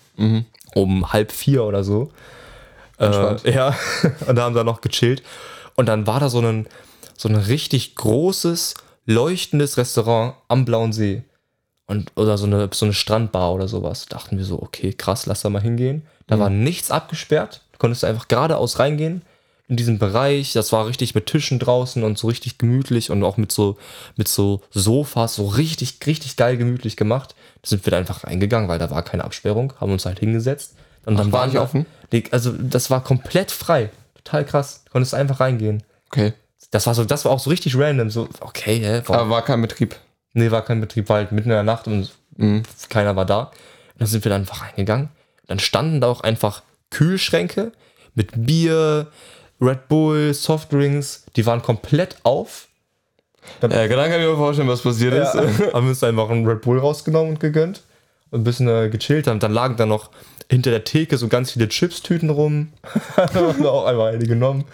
um 0.74 1.12
halb 1.12 1.32
vier 1.32 1.64
oder 1.64 1.82
so. 1.82 2.10
Äh, 2.98 3.52
ja, 3.52 3.74
und 4.26 4.36
da 4.36 4.42
haben 4.42 4.54
wir 4.54 4.64
noch 4.64 4.80
gechillt. 4.80 5.22
Und 5.76 5.86
dann 5.86 6.06
war 6.06 6.20
da 6.20 6.28
so 6.28 6.40
ein, 6.40 6.66
so 7.16 7.28
ein 7.28 7.36
richtig 7.36 7.94
großes, 7.94 8.74
leuchtendes 9.06 9.78
Restaurant 9.78 10.34
am 10.48 10.64
Blauen 10.64 10.92
See. 10.92 11.22
Und, 11.86 12.12
oder 12.16 12.36
so 12.36 12.44
eine, 12.44 12.68
so 12.72 12.84
eine 12.84 12.92
Strandbar 12.92 13.54
oder 13.54 13.66
sowas. 13.66 14.06
Dachten 14.06 14.36
wir 14.36 14.44
so, 14.44 14.60
okay, 14.60 14.92
krass, 14.92 15.24
lass 15.24 15.40
da 15.40 15.48
mal 15.48 15.62
hingehen. 15.62 16.02
Da 16.26 16.38
war 16.38 16.50
nichts 16.50 16.90
abgesperrt. 16.90 17.62
Du 17.78 17.82
konntest 17.82 18.04
einfach 18.04 18.26
geradeaus 18.26 18.78
reingehen 18.80 19.22
in 19.68 19.76
diesem 19.76 19.98
Bereich. 19.98 20.52
Das 20.52 20.72
war 20.72 20.86
richtig 20.86 21.14
mit 21.14 21.26
Tischen 21.26 21.58
draußen 21.60 22.02
und 22.02 22.18
so 22.18 22.26
richtig 22.26 22.58
gemütlich 22.58 23.10
und 23.10 23.22
auch 23.22 23.36
mit 23.36 23.52
so, 23.52 23.78
mit 24.16 24.26
so 24.26 24.62
Sofas, 24.70 25.36
so 25.36 25.46
richtig, 25.46 25.98
richtig 26.06 26.36
geil 26.36 26.56
gemütlich 26.56 26.96
gemacht. 26.96 27.34
Da 27.62 27.68
sind 27.68 27.86
wir 27.86 27.92
da 27.92 27.98
einfach 27.98 28.24
reingegangen, 28.24 28.68
weil 28.68 28.78
da 28.80 28.90
war 28.90 29.02
keine 29.02 29.24
Absperrung, 29.24 29.74
haben 29.80 29.92
uns 29.92 30.06
halt 30.06 30.18
hingesetzt. 30.18 30.74
Und 31.06 31.16
dann 31.18 31.30
war 31.30 31.42
waren 31.42 31.52
da- 31.52 31.62
offen? 31.62 31.86
Also 32.32 32.52
das 32.52 32.90
war 32.90 33.04
komplett 33.04 33.50
frei. 33.52 33.90
Total 34.24 34.44
krass. 34.44 34.82
Du 34.86 34.90
konntest 34.92 35.14
einfach 35.14 35.38
reingehen. 35.40 35.82
Okay. 36.10 36.32
Das 36.72 36.86
war 36.86 36.94
so, 36.94 37.04
das 37.04 37.24
war 37.24 37.32
auch 37.32 37.38
so 37.38 37.48
richtig 37.50 37.76
random. 37.78 38.10
So, 38.10 38.28
okay, 38.40 38.80
hä, 38.80 39.02
warum? 39.06 39.20
Aber 39.22 39.30
war 39.30 39.42
kein 39.44 39.62
Betrieb. 39.62 39.94
Nee, 40.32 40.50
war 40.50 40.62
kein 40.64 40.80
Betrieb, 40.80 41.08
war 41.08 41.18
halt 41.18 41.32
mitten 41.32 41.50
in 41.50 41.54
der 41.54 41.62
Nacht 41.62 41.86
und 41.86 42.10
keiner 42.88 43.14
war 43.16 43.24
da. 43.24 43.40
Und 43.44 43.50
dann 44.00 44.08
sind 44.08 44.24
wir 44.24 44.30
dann 44.30 44.42
einfach 44.42 44.62
reingegangen. 44.62 45.08
Dann 45.46 45.58
standen 45.60 46.00
da 46.00 46.08
auch 46.08 46.20
einfach 46.20 46.62
Kühlschränke 46.90 47.72
mit 48.14 48.30
Bier, 48.34 49.08
Red 49.60 49.88
Bull, 49.88 50.34
Softdrinks. 50.34 51.24
Die 51.36 51.46
waren 51.46 51.62
komplett 51.62 52.16
auf. 52.22 52.68
Ja, 53.62 53.68
dann 53.68 53.88
kann 53.88 54.20
ich 54.20 54.26
mir 54.26 54.36
vorstellen, 54.36 54.68
was 54.68 54.82
passiert 54.82 55.14
ist. 55.14 55.34
haben 55.72 55.84
wir 55.84 55.90
uns 55.90 56.02
einfach 56.02 56.28
einen 56.30 56.46
Red 56.46 56.62
Bull 56.62 56.78
rausgenommen 56.78 57.30
und 57.30 57.40
gegönnt. 57.40 57.82
Und 58.30 58.40
ein 58.40 58.44
bisschen 58.44 58.68
äh, 58.68 58.90
gechillt. 58.90 59.26
Dann, 59.26 59.40
dann 59.40 59.52
lagen 59.52 59.76
da 59.76 59.86
noch 59.86 60.10
hinter 60.50 60.70
der 60.70 60.84
Theke 60.84 61.16
so 61.16 61.28
ganz 61.28 61.52
viele 61.52 61.68
Chips-Tüten 61.68 62.30
rum. 62.30 62.72
haben 63.16 63.62
wir 63.62 63.72
auch 63.72 63.86
einmal 63.86 64.14
eine 64.14 64.26
genommen. 64.26 64.64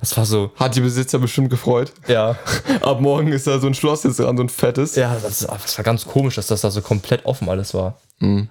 Das 0.00 0.16
war 0.16 0.26
so, 0.26 0.52
Hat 0.56 0.76
die 0.76 0.80
Besitzer 0.80 1.18
bestimmt 1.18 1.50
gefreut. 1.50 1.92
ja. 2.06 2.38
Ab 2.82 3.00
morgen 3.00 3.32
ist 3.32 3.46
da 3.46 3.58
so 3.58 3.66
ein 3.66 3.74
Schloss 3.74 4.04
jetzt 4.04 4.20
dran, 4.20 4.36
so 4.36 4.42
ein 4.44 4.48
fettes. 4.48 4.94
Ja, 4.94 5.16
das, 5.20 5.40
das 5.40 5.78
war 5.78 5.84
ganz 5.84 6.06
komisch, 6.06 6.36
dass 6.36 6.46
das 6.46 6.60
da 6.60 6.70
so 6.70 6.82
komplett 6.82 7.24
offen 7.24 7.48
alles 7.48 7.74
war. 7.74 7.98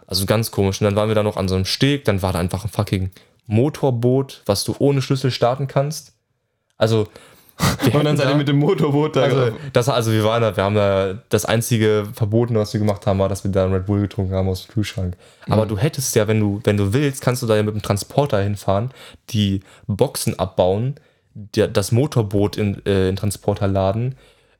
Also 0.08 0.26
ganz 0.26 0.52
komisch. 0.52 0.82
Und 0.82 0.86
dann 0.86 0.96
waren 0.96 1.10
wir 1.10 1.16
da 1.16 1.24
noch 1.24 1.38
an 1.38 1.48
so 1.48 1.56
einem 1.56 1.66
Steg, 1.66 2.06
dann 2.06 2.22
war 2.22 2.34
da 2.34 2.40
einfach 2.40 2.64
ein 2.64 2.70
fucking 2.70 3.12
Motorboot, 3.48 4.44
was 4.46 4.64
du 4.64 4.76
ohne 4.80 5.02
Schlüssel 5.02 5.32
starten 5.32 5.68
kannst. 5.68 6.14
Also, 6.78 7.08
wir 7.82 7.96
Und 7.96 8.06
dann 8.06 8.18
seid 8.18 8.30
ihr 8.30 8.36
mit 8.36 8.48
dem 8.48 8.60
Motorboot 8.60 9.16
da. 9.16 9.24
also, 9.24 9.52
das, 9.74 9.90
also 9.90 10.12
wir 10.12 10.24
waren 10.24 10.42
da, 10.42 10.56
wir 10.56 10.64
haben 10.64 10.76
da, 10.76 11.16
das 11.30 11.46
einzige 11.46 12.08
Verbotene, 12.14 12.60
was 12.60 12.74
wir 12.74 12.80
gemacht 12.80 13.08
haben, 13.08 13.20
war, 13.20 13.30
dass 13.30 13.44
wir 13.44 13.52
da 13.52 13.64
einen 13.64 13.74
Red 13.74 13.88
Bull 13.88 14.02
getrunken 14.02 14.34
haben 14.36 14.48
aus 14.48 14.68
dem 14.68 14.74
Kühlschrank. 14.74 15.18
Aber 15.48 15.66
du 15.66 15.78
hättest 15.78 16.16
ja, 16.16 16.28
wenn 16.28 16.40
du, 16.40 16.62
wenn 16.66 16.78
du 16.78 16.94
willst, 16.94 17.22
kannst 17.22 17.42
du 17.42 17.48
da 17.48 17.56
ja 17.56 17.64
mit 17.64 17.74
dem 17.74 17.82
Transporter 17.82 18.40
hinfahren, 18.42 18.92
die 19.32 19.62
Boxen 19.88 20.38
abbauen, 20.38 20.96
der, 21.34 21.68
das 21.68 21.92
Motorboot 21.92 22.58
in, 22.58 22.86
äh, 22.86 23.10
in 23.10 23.16
Transporter 23.16 23.68
laden. 23.68 24.16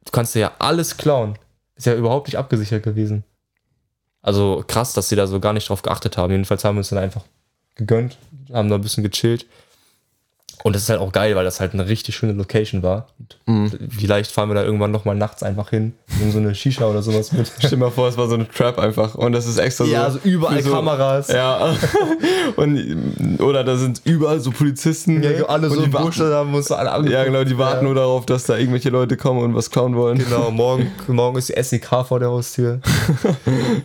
Du 0.06 0.12
kannst 0.12 0.34
dir 0.34 0.40
ja 0.40 0.52
alles 0.60 0.98
klauen. 0.98 1.38
Ist 1.76 1.86
ja 1.86 1.94
überhaupt 1.94 2.28
nicht 2.28 2.38
abgesichert 2.38 2.84
gewesen. 2.84 3.24
Also 4.22 4.64
krass, 4.68 4.94
dass 4.94 5.10
sie 5.10 5.16
da 5.16 5.28
so 5.28 5.40
gar 5.40 5.54
nicht 5.54 5.70
drauf 5.70 5.82
geachtet 5.82 6.18
haben. 6.18 6.32
Jedenfalls 6.32 6.64
haben 6.64 6.76
wir 6.76 6.80
uns 6.80 6.90
dann 6.90 7.00
einfach 7.00 7.24
gegönnt, 7.76 8.18
haben 8.52 8.70
da 8.70 8.76
ein 8.76 8.82
bisschen 8.82 9.04
gechillt. 9.04 9.46
Und 10.64 10.76
das 10.76 10.84
ist 10.84 10.90
halt 10.90 11.00
auch 11.00 11.12
geil, 11.12 11.36
weil 11.36 11.46
das 11.46 11.60
halt 11.60 11.74
eine 11.74 11.88
richtig 11.88 12.16
schöne 12.16 12.34
Location 12.34 12.82
war. 12.84 13.08
Und 13.46 13.78
Vielleicht 13.90 14.32
fahren 14.32 14.50
wir 14.50 14.56
da 14.56 14.64
irgendwann 14.64 14.92
nochmal 14.92 15.16
nachts 15.16 15.44
einfach 15.44 15.70
hin, 15.70 15.94
nehmen 16.20 16.32
so 16.32 16.40
eine 16.40 16.56
Shisha 16.56 16.86
oder 16.86 17.02
sowas 17.02 17.32
mit. 17.32 17.50
Stell 17.58 17.70
dir 17.72 17.78
mal 17.78 17.92
vor, 17.92 18.08
es 18.08 18.18
war 18.18 18.28
so 18.28 18.34
eine 18.36 18.50
Trap 18.50 18.80
einfach. 18.80 19.16
Und 19.16 19.34
das 19.34 19.46
ist 19.46 19.58
extra 19.60 19.86
so. 19.86 19.92
Ja, 19.92 20.04
also 20.06 20.20
überall 20.24 20.62
so, 20.62 20.72
Kameras. 20.72 21.28
Ja. 21.30 21.76
Und, 22.56 23.40
oder 23.40 23.64
da 23.64 23.76
sind 23.78 24.02
überall 24.06 24.40
so 24.40 24.52
Polizisten. 24.52 25.22
Ja, 25.22 25.46
alle 25.46 25.68
und 25.68 25.74
so 25.76 25.80
die 25.82 25.86
im 25.88 25.94
warten, 25.94 26.06
Busch 26.08 26.20
uns 26.20 26.72
alle 26.72 26.92
angeguckt. 26.92 27.14
Ja, 27.14 27.24
genau, 27.26 27.44
die 27.44 27.58
warten 27.58 27.78
Ja. 27.78 27.84
nur 27.84 27.96
darauf, 27.96 28.26
dass 28.26 28.46
da 28.46 28.58
irgendwelche 28.58 28.90
Leute 28.90 29.16
kommen 29.18 29.42
und 29.42 29.54
was 29.56 29.70
klauen 29.70 29.96
wollen. 29.96 30.18
Genau, 30.18 30.50
morgen, 30.50 30.92
morgen 31.08 31.38
ist 31.38 31.50
die 31.50 31.62
SEK 31.62 32.06
vor 32.08 32.20
der 32.20 32.30
Haustür. 32.30 32.80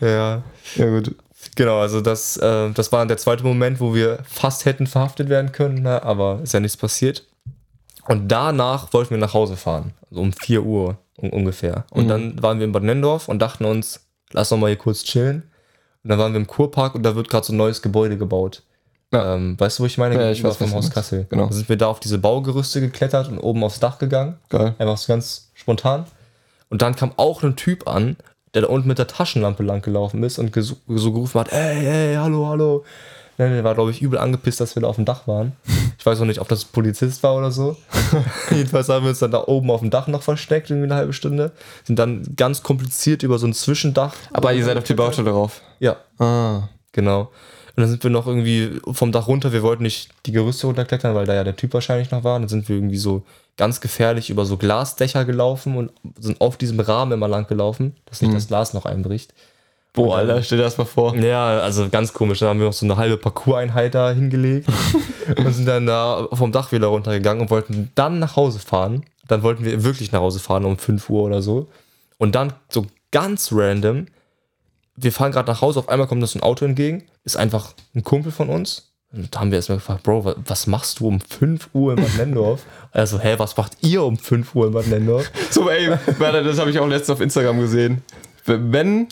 ja. 0.01 0.43
Ja, 0.77 0.87
gut. 0.89 1.15
Genau, 1.55 1.81
also 1.81 2.01
das, 2.01 2.37
äh, 2.39 2.71
das 2.71 2.93
war 2.93 3.01
dann 3.01 3.09
der 3.09 3.19
zweite 3.19 3.45
Moment, 3.45 3.81
wo 3.81 3.95
wir 3.95 4.19
fast 4.25 4.65
hätten 4.65 4.87
verhaftet 4.87 5.29
werden 5.29 5.53
können, 5.53 5.83
ne? 5.83 6.03
aber 6.03 6.41
ist 6.43 6.55
ja 6.55 6.61
nichts 6.61 6.77
passiert. 6.77 7.25
Und 8.07 8.29
danach 8.29 8.93
wollten 8.93 9.11
wir 9.11 9.19
nach 9.19 9.35
Hause 9.35 9.57
fahren, 9.57 9.93
also 10.11 10.23
um 10.23 10.33
4 10.33 10.63
Uhr 10.63 10.99
un 11.19 11.31
ungefähr. 11.31 11.85
Und 11.91 12.09
dann 12.09 12.43
waren 12.43 12.59
wir 12.59 12.65
in 12.65 12.73
Bad 12.73 12.83
Nendorf 12.83 13.29
und 13.29 13.41
dachten 13.41 13.65
uns, 13.65 14.01
lass 14.33 14.49
doch 14.49 14.57
mal 14.57 14.69
hier 14.69 14.77
kurz 14.77 15.05
chillen. 15.05 15.45
Und 16.03 16.11
dann 16.11 16.19
waren 16.19 16.33
wir 16.33 16.41
im 16.41 16.47
Kurpark 16.47 16.95
und 16.95 17.05
da 17.05 17.15
wird 17.15 17.29
gerade 17.29 17.47
so 17.47 17.53
ein 17.53 17.59
neues 17.59 17.81
Gebäude 17.81 18.17
gebaut. 18.19 18.63
Ja. 19.13 19.35
Ähm, 19.35 19.61
weißt 19.61 19.79
du, 19.79 19.83
wo 19.83 19.87
ich 19.87 19.99
meine? 19.99 20.17
Ja, 20.17 20.31
ich 20.31 20.43
weiß, 20.43 20.57
vom 20.57 20.73
Haus. 20.73 20.91
Kassel. 20.91 21.27
Genau. 21.29 21.47
Da 21.47 21.53
sind 21.53 21.69
wir 21.69 21.77
da 21.77 21.87
auf 21.87 22.01
diese 22.01 22.19
Baugerüste 22.19 22.81
geklettert 22.81 23.29
und 23.29 23.39
oben 23.39 23.63
aufs 23.63 23.79
Dach 23.79 23.99
gegangen. 23.99 24.39
Geil. 24.49 24.75
Einfach 24.79 24.97
so 24.97 25.13
ganz 25.13 25.51
spontan. 25.55 26.07
Und 26.71 26.83
dann 26.83 26.97
kam 26.97 27.13
auch 27.19 27.43
ein 27.43 27.55
Typ 27.55 27.87
an, 27.87 28.17
der 28.55 28.63
da 28.63 28.69
unten 28.69 28.89
mit 28.89 28.99
der 28.99 29.07
Taschenlampe 29.07 29.63
lang 29.63 29.83
gelaufen 29.83 30.23
ist 30.23 30.39
und 30.39 30.55
so 30.55 31.13
gerufen 31.13 31.41
hat, 31.41 31.53
ey, 31.53 31.87
ey, 31.87 32.15
hallo, 32.17 32.47
hallo. 32.49 32.85
Der 33.39 33.65
war, 33.65 33.75
glaube 33.75 33.91
ich, 33.91 34.03
übel 34.03 34.19
angepisst, 34.19 34.61
dass 34.61 34.77
wir 34.77 34.83
da 34.83 34.89
auf 34.89 34.97
dem 34.97 35.07
Dach 35.07 35.27
waren. 35.27 35.53
Ich 35.99 36.05
weiß 36.05 36.21
auch 36.21 36.27
nicht, 36.27 36.41
ob 36.41 36.49
das 36.49 36.65
Polizist 36.67 37.23
war 37.23 37.35
oder 37.35 37.51
so. 37.51 37.77
Jedenfalls 38.51 38.89
haben 38.91 39.05
wir 39.05 39.09
uns 39.11 39.21
dann 39.21 39.31
da 39.31 39.43
oben 39.47 39.71
auf 39.71 39.81
dem 39.81 39.89
Dach 39.91 40.07
noch 40.07 40.23
versteckt, 40.23 40.69
irgendwie 40.71 40.85
eine 40.85 40.97
halbe 40.97 41.13
Stunde. 41.15 41.53
Sind 41.83 41.99
dann 41.99 42.23
ganz 42.37 42.63
kompliziert 42.63 43.23
über 43.23 43.39
so 43.39 43.47
ein 43.47 43.55
Zwischendach. 43.55 44.15
Aber 44.33 44.53
ihr 44.53 44.65
seid 44.65 44.77
auf 44.77 44.85
die 44.85 44.95
Baustelle 44.95 45.31
drauf. 45.31 45.63
Ja, 45.81 45.97
Ah. 46.19 46.69
genau. 46.93 47.31
Und 47.75 47.81
dann 47.81 47.91
sind 47.91 48.03
wir 48.03 48.11
noch 48.11 48.27
irgendwie 48.27 48.81
vom 48.93 49.13
Dach 49.13 49.29
runter. 49.29 49.53
Wir 49.53 49.63
wollten 49.63 49.83
nicht 49.83 50.11
die 50.27 50.33
Gerüste 50.33 50.67
runterklettern, 50.67 51.15
weil 51.15 51.27
da 51.27 51.35
ja 51.35 51.45
der 51.45 51.57
Typ 51.57 51.73
wahrscheinlich 51.73 52.11
noch 52.11 52.23
war. 52.23 52.39
Dann 52.39 52.49
sind 52.49 52.69
wir 52.69 52.77
irgendwie 52.77 52.99
so 52.99 53.23
ganz 53.57 53.81
gefährlich 53.81 54.31
über 54.31 54.45
so 54.45 54.57
Glasdächer 54.57 55.25
gelaufen 55.25 55.77
und 55.77 55.93
sind 56.19 56.41
auf 56.41 56.57
diesem 56.57 56.81
Rahmen 56.81 57.13
immer 57.13 57.29
lang 57.29 57.47
gelaufen, 57.47 57.97
dass 58.07 58.21
nicht 58.21 58.35
das 58.35 58.49
Glas 58.49 58.75
noch 58.75 58.85
einbricht. 58.85 59.33
Boah, 59.95 60.19
Alter, 60.19 60.43
stell 60.43 60.57
dir 60.57 60.65
das 60.65 60.79
mal 60.79 60.87
vor. 60.87 61.15
Ja, 61.17 61.61
also 61.61 61.89
ganz 61.91 62.15
komisch. 62.15 62.39
Dann 62.39 62.49
haben 62.49 62.61
wir 62.61 62.67
noch 62.67 62.73
so 62.73 62.87
eine 62.87 62.97
halbe 62.97 63.19
Parcours-Einheit 63.19 63.95
da 63.95 64.11
hingelegt 64.11 64.69
und 65.37 65.53
sind 65.53 65.67
dann 65.67 65.87
da 65.87 66.29
vom 66.33 66.51
Dach 66.51 66.73
wieder 66.73 66.87
runtergegangen 66.87 67.43
und 67.43 67.51
wollten 67.51 67.91
dann 67.95 68.19
nach 68.19 68.37
Hause 68.37 68.59
fahren. 68.59 69.05
Dann 69.29 69.43
wollten 69.43 69.65
wir 69.65 69.85
wirklich 69.85 70.11
nach 70.11 70.21
Hause 70.21 70.41
fahren 70.41 70.65
um 70.65 70.79
5 70.79 71.11
Uhr 71.11 71.23
oder 71.25 71.43
so. 71.43 71.69
Und 72.17 72.35
dann 72.35 72.55
so 72.71 72.87
ganz 73.11 73.51
random, 73.53 74.07
wir 75.03 75.13
fahren 75.13 75.33
gerade 75.33 75.51
nach 75.51 75.61
Hause, 75.61 75.79
auf 75.81 75.89
einmal 75.89 76.07
kommt 76.07 76.23
uns 76.23 76.35
ein 76.35 76.43
Auto 76.43 76.65
entgegen, 76.65 77.05
ist 77.25 77.37
einfach 77.37 77.75
ein 77.95 78.03
Kumpel 78.03 78.33
von 78.33 78.49
uns. 78.49 78.89
Und 79.13 79.35
da 79.35 79.41
haben 79.41 79.51
wir 79.51 79.57
erstmal 79.59 79.77
gefragt, 79.79 80.05
Bro, 80.05 80.25
wa- 80.25 80.35
was 80.47 80.67
machst 80.67 81.01
du 81.01 81.07
um 81.09 81.21
5 81.21 81.69
Uhr 81.75 81.93
in 81.93 82.03
Bad 82.03 82.17
Nendorf? 82.17 82.63
Also, 82.93 83.19
hä, 83.19 83.35
was 83.39 83.57
macht 83.57 83.73
ihr 83.83 84.03
um 84.05 84.17
5 84.19 84.55
Uhr 84.55 84.67
in 84.69 84.73
Bad 84.73 84.87
Nendorf? 84.87 85.31
So, 85.51 85.69
ey, 85.71 85.91
warte, 86.19 86.43
das 86.43 86.59
habe 86.59 86.71
ich 86.71 86.79
auch 86.79 86.87
letztens 86.87 87.11
auf 87.11 87.21
Instagram 87.21 87.59
gesehen. 87.61 88.03
Wenn, 88.47 89.09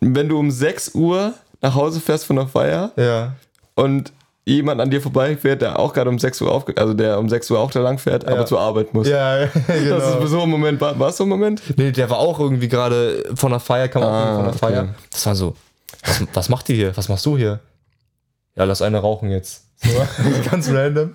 wenn 0.00 0.28
du 0.28 0.38
um 0.38 0.50
6 0.50 0.94
Uhr 0.94 1.34
nach 1.60 1.74
Hause 1.74 2.00
fährst 2.00 2.24
von 2.26 2.36
der 2.36 2.46
Feier 2.48 2.92
Ja. 2.96 3.34
und 3.76 4.12
jemand 4.48 4.80
an 4.80 4.90
dir 4.90 5.02
vorbeifährt, 5.02 5.60
der 5.60 5.78
auch 5.78 5.92
gerade 5.92 6.08
um 6.08 6.18
6 6.18 6.40
Uhr 6.40 6.52
aufge 6.52 6.74
also 6.76 6.94
der 6.94 7.18
um 7.18 7.28
6 7.28 7.50
Uhr 7.50 7.58
auch 7.58 7.70
da 7.72 7.80
lang 7.80 7.98
fährt, 7.98 8.26
aber 8.26 8.46
zur 8.46 8.60
Arbeit 8.60 8.94
muss. 8.94 9.08
Ja, 9.08 9.46
genau. 9.46 9.50
Das 9.98 10.24
ist 10.24 10.30
so 10.30 10.40
ein 10.42 10.48
Moment, 10.48 10.80
war, 10.80 10.98
war 10.98 11.08
es 11.08 11.16
so 11.16 11.24
ein 11.24 11.28
Moment? 11.28 11.62
Nee, 11.76 11.90
der 11.92 12.08
war 12.08 12.18
auch 12.18 12.38
irgendwie 12.38 12.68
gerade 12.68 13.24
von 13.34 13.50
der 13.50 13.60
Feier, 13.60 13.88
kam 13.88 14.02
auch 14.04 14.06
Ah, 14.10 14.34
von 14.34 14.44
der 14.44 14.48
okay. 14.50 14.58
Feier. 14.58 14.88
Das 15.10 15.26
war 15.26 15.34
so, 15.34 15.54
was, 16.04 16.22
was 16.32 16.48
macht 16.48 16.68
ihr 16.68 16.76
hier? 16.76 16.96
Was 16.96 17.08
machst 17.08 17.26
du 17.26 17.36
hier? 17.36 17.58
Ja, 18.54 18.64
lass 18.64 18.82
eine 18.82 18.98
rauchen 18.98 19.30
jetzt. 19.30 19.64
So, 19.82 19.90
ganz 20.50 20.70
random. 20.70 21.10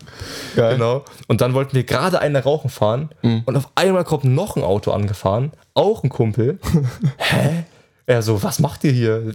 Geil. 0.55 0.73
Genau. 0.75 1.03
Und 1.27 1.41
dann 1.41 1.53
wollten 1.53 1.73
wir 1.75 1.83
gerade 1.85 2.19
eine 2.19 2.43
rauchen 2.43 2.69
fahren 2.69 3.09
Mhm. 3.23 3.43
und 3.45 3.55
auf 3.57 3.69
einmal 3.75 4.03
kommt 4.03 4.25
noch 4.25 4.55
ein 4.57 4.63
Auto 4.63 4.91
angefahren, 4.91 5.51
auch 5.73 6.03
ein 6.03 6.09
Kumpel. 6.09 6.59
Hä? 7.17 7.63
Er 8.07 8.21
so, 8.23 8.43
was 8.43 8.59
macht 8.59 8.83
ihr 8.83 8.91
hier? 8.91 9.33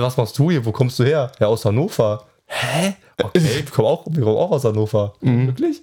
Was 0.00 0.16
machst 0.16 0.38
du 0.38 0.50
hier? 0.50 0.64
Wo 0.64 0.72
kommst 0.72 0.98
du 0.98 1.04
her? 1.04 1.30
Ja, 1.38 1.48
aus 1.48 1.64
Hannover. 1.66 2.24
Hä? 2.46 2.94
Okay, 3.22 3.40
wir 3.42 3.64
kommen 3.64 3.88
auch, 3.88 4.06
wir 4.08 4.22
kommen 4.22 4.36
auch 4.36 4.50
aus 4.50 4.64
Hannover. 4.64 5.14
Mhm. 5.20 5.48
Wirklich? 5.48 5.82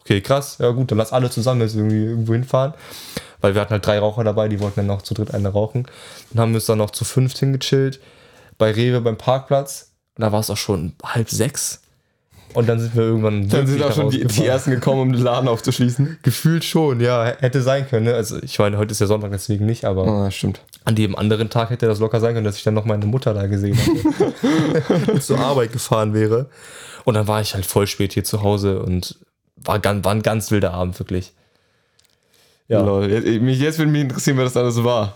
Okay, 0.00 0.20
krass. 0.20 0.58
Ja 0.60 0.70
gut, 0.70 0.90
dann 0.90 0.98
lass 0.98 1.12
alle 1.12 1.30
zusammen 1.30 1.62
jetzt 1.62 1.74
irgendwie 1.74 2.04
irgendwo 2.04 2.34
hinfahren. 2.34 2.74
Weil 3.40 3.54
wir 3.54 3.60
hatten 3.60 3.72
halt 3.72 3.86
drei 3.86 3.98
Raucher 3.98 4.24
dabei, 4.24 4.48
die 4.48 4.60
wollten 4.60 4.76
dann 4.76 4.86
noch 4.86 5.02
zu 5.02 5.14
dritt 5.14 5.34
eine 5.34 5.48
rauchen. 5.48 5.86
Dann 6.30 6.42
haben 6.42 6.52
wir 6.52 6.56
uns 6.56 6.66
dann 6.66 6.78
noch 6.78 6.90
zu 6.90 7.04
fünft 7.04 7.38
hingechillt. 7.38 8.00
Bei 8.58 8.70
Rewe 8.70 9.00
beim 9.00 9.18
Parkplatz. 9.18 9.92
Und 10.16 10.22
da 10.22 10.32
war 10.32 10.40
es 10.40 10.50
auch 10.50 10.56
schon 10.56 10.94
halb 11.04 11.30
sechs. 11.30 11.82
Und 12.54 12.68
dann 12.68 12.78
sind 12.80 12.94
wir 12.94 13.02
irgendwann. 13.02 13.48
Dann 13.48 13.66
sind 13.66 13.82
auch 13.82 13.92
schon 13.92 14.10
die, 14.10 14.24
die 14.24 14.46
ersten 14.46 14.70
gekommen, 14.70 15.00
um 15.02 15.12
den 15.12 15.22
Laden 15.22 15.48
aufzuschließen. 15.48 16.18
Gefühlt 16.22 16.64
schon, 16.64 17.00
ja. 17.00 17.24
Hätte 17.40 17.60
sein 17.62 17.86
können. 17.88 18.06
Ne? 18.06 18.14
Also 18.14 18.38
ich 18.42 18.58
meine, 18.58 18.78
heute 18.78 18.92
ist 18.92 19.00
ja 19.00 19.06
Sonntag, 19.06 19.32
deswegen 19.32 19.66
nicht, 19.66 19.84
aber 19.84 20.06
Ah, 20.06 20.30
stimmt. 20.30 20.60
an 20.84 20.94
dem 20.94 21.16
anderen 21.16 21.50
Tag 21.50 21.70
hätte 21.70 21.86
das 21.86 21.98
locker 21.98 22.20
sein 22.20 22.34
können, 22.34 22.44
dass 22.44 22.56
ich 22.56 22.62
dann 22.62 22.74
noch 22.74 22.84
meine 22.84 23.06
Mutter 23.06 23.34
da 23.34 23.46
gesehen 23.46 23.78
und 25.12 25.22
zur 25.22 25.38
Arbeit 25.40 25.72
gefahren 25.72 26.14
wäre. 26.14 26.46
Und 27.04 27.14
dann 27.14 27.26
war 27.28 27.40
ich 27.40 27.54
halt 27.54 27.66
voll 27.66 27.86
spät 27.86 28.12
hier 28.14 28.24
zu 28.24 28.42
Hause 28.42 28.80
und 28.82 29.18
war, 29.56 29.78
ganz, 29.80 30.04
war 30.04 30.12
ein 30.12 30.22
ganz 30.22 30.50
wilder 30.50 30.72
Abend, 30.72 30.98
wirklich. 30.98 31.32
Ja. 32.68 32.80
Lol. 32.82 33.10
Jetzt, 33.10 33.42
mich, 33.42 33.58
jetzt 33.58 33.78
würde 33.78 33.90
mich 33.90 34.02
interessieren, 34.02 34.36
wer 34.36 34.44
das 34.44 34.56
alles 34.56 34.82
war. 34.82 35.14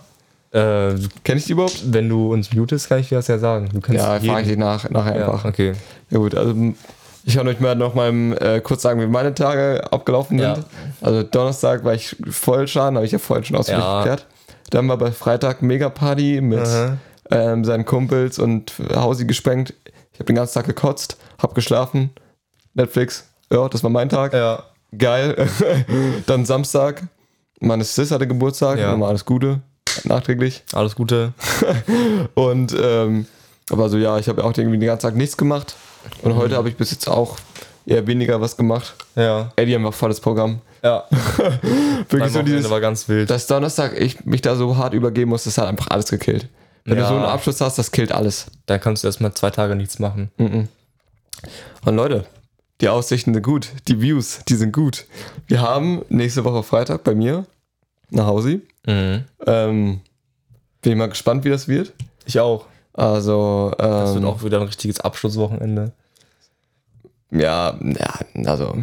Äh, 0.51 0.95
Kenn 1.25 1.37
ich 1.39 1.45
die 1.45 1.53
überhaupt? 1.53 1.83
wenn 1.93 2.09
du 2.09 2.33
uns 2.33 2.53
mutest, 2.53 2.89
kann 2.89 2.99
ich 3.01 3.09
dir 3.11 3.17
das 3.17 3.29
ja 3.29 3.39
sagen. 3.39 3.69
Ja, 3.91 4.19
frage 4.19 4.43
ich 4.43 4.49
dich 4.49 4.57
nach, 4.59 4.89
nachher 4.91 5.17
ja, 5.19 5.27
einfach. 5.31 5.45
okay. 5.45 5.75
Ja 6.11 6.19
gut, 6.19 6.35
also 6.35 6.55
ich 7.29 7.35
kann 7.37 7.47
euch 7.47 7.61
mal 7.61 7.75
noch 7.75 7.95
mal 7.95 8.09
äh, 8.41 8.61
kurz 8.63 8.81
sagen, 8.83 9.01
wie 9.01 9.07
meine 9.07 9.35
Tage 9.35 9.85
abgelaufen 9.93 10.39
Ja. 10.39 10.55
sind. 10.55 10.67
Also 11.03 11.23
Donnerstag 11.23 11.85
war 11.85 11.93
ich 11.95 12.17
voll 12.31 12.67
schaden, 12.67 12.97
habe 12.97 13.05
ich 13.07 13.13
ja 13.13 13.19
vorhin 13.19 13.45
schon 13.45 13.57
ausführlich 13.57 13.85
Ja. 13.85 13.99
erklärt. 13.99 14.27
Dann 14.71 14.89
war 14.89 14.97
bei 14.97 15.13
Freitag 15.13 15.61
Mega-Party 15.63 16.41
mit 16.41 16.61
Aha. 16.61 16.97
ähm, 17.31 17.65
seinen 17.65 17.85
Kumpels 17.85 18.39
und 18.39 18.73
Hausi 18.95 19.27
gesprengt. 19.27 19.75
Ich 20.13 20.19
habe 20.21 20.25
den 20.25 20.37
ganzen 20.37 20.55
Tag 20.55 20.67
gekotzt, 20.67 21.17
habe 21.41 21.55
geschlafen, 21.55 22.11
Netflix, 22.75 23.29
ja, 23.53 23.69
das 23.69 23.83
war 23.83 23.91
mein 23.91 24.09
Tag. 24.09 24.33
Ja. 24.33 24.65
Geil. 24.97 25.49
Dann 26.27 26.47
Samstag, 26.47 27.03
meine 27.61 27.85
Sis 27.85 28.11
hatte 28.11 28.27
Geburtstag, 28.27 28.79
Ja. 28.79 28.91
nochmal 28.93 29.11
alles 29.11 29.25
Gute, 29.27 29.61
nachträglich. 30.05 30.65
Alles 30.73 30.95
Gute. 30.97 31.35
Und 32.35 32.75
ähm, 32.81 33.27
aber 33.71 33.89
so, 33.91 33.99
ja, 33.99 34.19
ich 34.19 34.29
habe 34.29 34.43
auch 34.45 34.57
irgendwie 34.57 34.79
den 34.79 34.87
ganzen 34.87 35.03
Tag 35.09 35.15
nichts 35.17 35.37
gemacht. 35.37 35.77
Und 36.23 36.37
heute 36.37 36.57
habe 36.57 36.69
ich 36.69 36.77
bis 36.77 36.91
jetzt 36.91 37.09
auch 37.09 37.37
eher 37.87 38.07
weniger 38.07 38.41
was 38.41 38.57
gemacht. 38.57 38.95
Ja. 39.17 39.53
Ey, 39.57 39.67
die 39.67 39.75
haben 39.75 39.87
auch 39.87 39.95
volles 39.95 40.21
Programm. 40.21 40.61
Ja. 40.83 41.05
Wirklich 42.09 42.33
so 42.33 42.43
dieses, 42.43 42.71
war 42.71 42.81
ganz 42.81 43.09
wild. 43.09 43.31
dass 43.31 43.47
Donnerstag 43.47 43.99
ich 43.99 44.25
mich 44.25 44.43
da 44.43 44.57
so 44.57 44.77
hart 44.77 44.95
übergeben 44.95 45.31
muss, 45.31 45.45
das 45.45 45.59
hat 45.59 45.67
einfach 45.67 45.89
alles 45.89 46.09
gekillt. 46.11 46.49
Wenn 46.85 46.97
Ja. 46.99 47.03
du 47.05 47.09
so 47.11 47.15
einen 47.17 47.25
Abschluss 47.25 47.61
hast, 47.61 47.79
das 47.79 47.91
killt 47.91 48.13
alles. 48.13 48.47
Da 48.67 48.79
kannst 48.79 49.03
du 49.03 49.09
erstmal 49.09 49.35
zwei 49.35 49.51
Tage 49.51 49.75
nichts 49.75 49.99
machen. 49.99 50.31
Und 50.39 51.97
Leute, 51.97 52.27
die 52.81 52.89
Aussichten 52.89 53.35
sind 53.35 53.43
gut, 53.43 53.69
die 53.89 54.01
Views, 54.01 54.41
die 54.49 54.55
sind 54.55 54.73
gut. 54.73 55.05
Wir 55.47 55.61
haben 55.61 56.03
nächste 56.09 56.45
Woche 56.45 56.63
Freitag 56.63 57.05
bei 57.05 57.15
mir 57.15 57.45
nach 58.11 58.27
Hause. 58.27 58.61
Mhm. 58.87 59.25
Ähm, 59.47 60.01
bin 60.81 60.93
ich 60.93 60.99
mal 60.99 61.09
gespannt, 61.09 61.45
wie 61.45 61.51
das 61.51 61.69
wird. 61.69 61.93
Ich 62.25 62.39
auch. 62.41 62.67
Also, 62.99 63.73
Das 63.79 64.11
ähm, 64.11 64.17
wird 64.17 64.25
auch 64.25 64.43
wieder 64.43 64.61
ein 64.61 64.67
richtiges 64.67 65.01
Abschlusswochenende. 65.01 65.93
ja, 67.31 67.79
ja, 67.81 68.15
also 68.47 68.75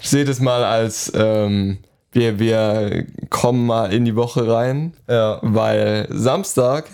ich 0.00 0.08
sehe 0.10 0.24
das 0.24 0.40
mal 0.40 0.64
als 0.64 1.12
ähm, 1.14 1.78
wir, 2.12 2.38
wir 2.38 3.06
kommen 3.30 3.66
mal 3.66 3.92
in 3.92 4.04
die 4.04 4.16
Woche 4.16 4.50
rein, 4.50 4.94
Ja. 5.08 5.38
weil 5.42 6.08
Samstag 6.10 6.86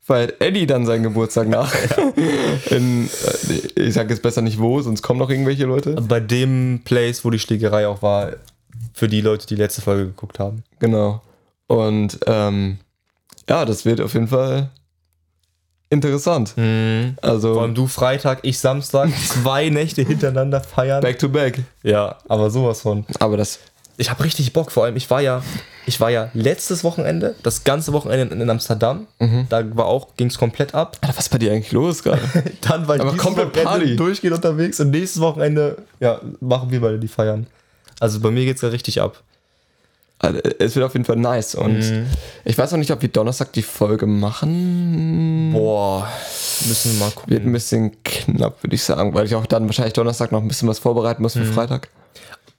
feiert 0.00 0.40
Eddie 0.40 0.66
dann 0.66 0.84
seinen 0.86 1.04
Geburtstag 1.04 1.48
nach. 1.48 1.72
in, 2.70 3.08
äh, 3.08 3.80
ich 3.86 3.94
sag 3.94 4.10
jetzt 4.10 4.22
besser 4.22 4.42
nicht 4.42 4.58
wo, 4.60 4.80
sonst 4.82 5.00
kommen 5.02 5.18
noch 5.20 5.30
irgendwelche 5.30 5.64
Leute. 5.64 5.94
Bei 5.94 6.20
dem 6.20 6.82
Place, 6.84 7.24
wo 7.24 7.30
die 7.30 7.38
Schlägerei 7.38 7.86
auch 7.86 8.02
war, 8.02 8.32
für 8.92 9.08
die 9.08 9.20
Leute, 9.22 9.46
die 9.46 9.54
letzte 9.56 9.80
Folge 9.80 10.06
geguckt 10.06 10.38
haben. 10.40 10.62
Genau. 10.80 11.22
Und 11.68 12.18
ähm, 12.26 12.78
ja, 13.48 13.64
das 13.64 13.84
wird 13.86 14.00
auf 14.00 14.12
jeden 14.14 14.28
Fall 14.28 14.70
interessant. 15.90 16.50
Vor 16.50 17.30
Also 17.30 17.60
allem 17.60 17.74
du 17.74 17.86
Freitag, 17.86 18.40
ich 18.42 18.58
Samstag, 18.58 19.10
zwei 19.26 19.68
Nächte 19.68 20.02
hintereinander 20.02 20.60
feiern. 20.60 21.02
back 21.02 21.18
to 21.18 21.28
back. 21.28 21.58
Ja, 21.82 22.16
aber 22.28 22.50
sowas 22.50 22.80
von. 22.80 23.04
Aber 23.18 23.36
das 23.36 23.58
Ich 23.98 24.08
habe 24.10 24.24
richtig 24.24 24.52
Bock, 24.52 24.70
vor 24.72 24.84
allem 24.84 24.96
ich 24.96 25.10
war 25.10 25.20
ja, 25.20 25.42
ich 25.86 26.00
war 26.00 26.10
ja 26.10 26.30
letztes 26.32 26.84
Wochenende, 26.84 27.34
das 27.42 27.64
ganze 27.64 27.92
Wochenende 27.92 28.34
in, 28.34 28.48
Amsterdam. 28.48 29.06
Da 29.50 29.76
war 29.76 29.86
auch, 29.86 30.16
ging 30.16 30.28
es 30.28 30.38
komplett 30.38 30.74
ab. 30.74 30.96
Alter, 31.02 31.16
was 31.18 31.26
ist 31.26 31.30
bei 31.30 31.38
dir 31.38 31.52
eigentlich 31.52 31.72
los 31.72 32.02
gerade? 32.02 32.20
Dann 32.62 32.88
war 32.88 32.96
ich 32.96 33.02
Aber 33.02 33.10
dieses 33.10 33.22
komplett 33.24 33.48
Wochenende 33.48 33.68
Party. 33.68 33.96
durchgehend 33.96 34.36
unterwegs 34.36 34.80
und 34.80 34.90
nächstes 34.90 35.20
Wochenende, 35.20 35.76
ja, 36.00 36.20
machen 36.40 36.70
wir 36.70 36.80
beide 36.80 36.98
die 36.98 37.08
feiern. 37.08 37.46
Also 37.98 38.20
bei 38.20 38.30
mir 38.30 38.44
geht's 38.46 38.62
ja 38.62 38.68
richtig 38.70 39.02
ab. 39.02 39.22
Also, 40.22 40.38
es 40.58 40.76
wird 40.76 40.84
auf 40.84 40.92
jeden 40.92 41.06
Fall 41.06 41.16
nice. 41.16 41.54
Und 41.54 41.78
Mhm. 41.78 42.06
ich 42.44 42.56
weiß 42.56 42.72
noch 42.72 42.78
nicht, 42.78 42.90
ob 42.90 43.00
wir 43.00 43.08
Donnerstag 43.08 43.52
die 43.54 43.62
Folge 43.62 44.06
machen. 44.06 45.50
Boah, 45.52 46.06
müssen 46.68 46.92
wir 46.92 46.98
mal 47.06 47.10
gucken. 47.10 47.32
Wird 47.32 47.46
ein 47.46 47.52
bisschen 47.52 48.02
knapp, 48.04 48.62
würde 48.62 48.74
ich 48.76 48.82
sagen, 48.82 49.14
weil 49.14 49.24
ich 49.26 49.34
auch 49.34 49.46
dann 49.46 49.66
wahrscheinlich 49.66 49.94
Donnerstag 49.94 50.30
noch 50.32 50.42
ein 50.42 50.48
bisschen 50.48 50.68
was 50.68 50.78
vorbereiten 50.78 51.22
muss 51.22 51.32
für 51.32 51.40
Mhm. 51.40 51.52
Freitag. 51.54 51.88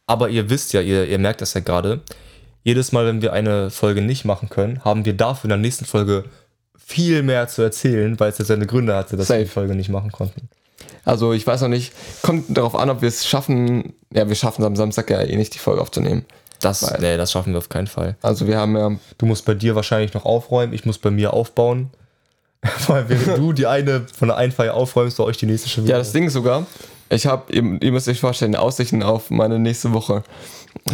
Aber 0.08 0.30
ihr 0.30 0.50
wisst 0.50 0.74
ja, 0.74 0.82
ihr, 0.82 1.08
ihr 1.08 1.20
merkt 1.20 1.42
das 1.42 1.54
ja 1.54 1.62
gerade, 1.62 2.02
jedes 2.64 2.92
Mal, 2.92 3.06
wenn 3.06 3.22
wir 3.22 3.32
eine 3.34 3.70
Folge 3.70 4.02
nicht 4.02 4.26
machen 4.26 4.50
können, 4.50 4.84
haben 4.84 5.06
wir 5.06 5.14
dafür 5.14 5.46
in 5.46 5.50
der 5.50 5.58
nächsten 5.58 5.86
Folge 5.86 6.26
viel 6.78 7.24
mehr 7.24 7.48
zu 7.48 7.62
erzählen, 7.62 8.20
weil 8.20 8.32
es 8.32 8.38
ja 8.40 8.46
seine 8.46 8.66
Gründe 8.68 8.96
hatte, 8.96 9.16
dass 9.18 9.30
wir 9.30 9.36
Safe. 9.36 9.44
die 9.44 9.50
Folge 9.50 9.76
nicht 9.76 9.90
machen 9.90 10.12
konnten. 10.12 10.50
Also 11.06 11.32
ich 11.34 11.46
weiß 11.48 11.62
noch 11.62 11.70
nicht, 11.70 11.94
kommt 12.22 12.46
darauf 12.58 12.76
an, 12.76 12.90
ob 12.90 13.02
wir 13.02 13.08
es 13.08 13.26
schaffen. 13.28 13.94
Ja, 14.14 14.28
wir 14.28 14.36
schaffen 14.36 14.62
es 14.64 14.68
am 14.68 14.76
Samstag 14.76 15.10
ja 15.10 15.22
eh 15.22 15.36
nicht, 15.36 15.54
die 15.54 15.60
Folge 15.60 15.82
aufzunehmen. 15.82 16.26
Das, 16.62 16.84
Weil- 16.84 17.00
nee, 17.02 17.18
das 17.18 17.32
schaffen 17.32 17.54
wir 17.54 17.58
auf 17.58 17.70
keinen 17.70 17.88
Fall. 17.88 18.16
Also 18.22 18.48
wir 18.48 18.58
haben 18.58 18.78
ja, 18.78 18.92
Du 19.18 19.26
musst 19.26 19.46
bei 19.46 19.54
dir 19.54 19.76
wahrscheinlich 19.76 20.14
noch 20.14 20.26
aufräumen, 20.26 20.74
ich 20.74 20.86
muss 20.86 20.98
bei 20.98 21.12
mir 21.12 21.34
aufbauen. 21.34 21.90
Weil 22.88 23.10
während 23.10 23.38
du 23.38 23.54
die 23.54 23.66
eine 23.66 24.06
von 24.18 24.28
der 24.28 24.38
einen 24.38 24.52
Feier 24.52 24.76
aufräumst, 24.76 25.18
bei 25.18 25.24
euch 25.24 25.38
die 25.38 25.48
nächste 25.48 25.68
schon 25.70 25.84
wieder. 25.86 25.94
ja 25.96 25.98
das 26.00 26.12
Ding 26.12 26.26
ist 26.28 26.34
sogar, 26.34 26.66
ich 27.10 27.26
habe, 27.26 27.52
ihr, 27.52 27.82
ihr 27.82 27.92
müsst 27.92 28.08
euch 28.08 28.20
vorstellen, 28.20 28.56
Aussichten 28.56 29.02
auf 29.04 29.32
meine 29.32 29.58
nächste 29.60 29.92
Woche. 29.94 30.24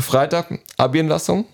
Freitag 0.01 0.59
Abi-Entlassung, 0.77 1.45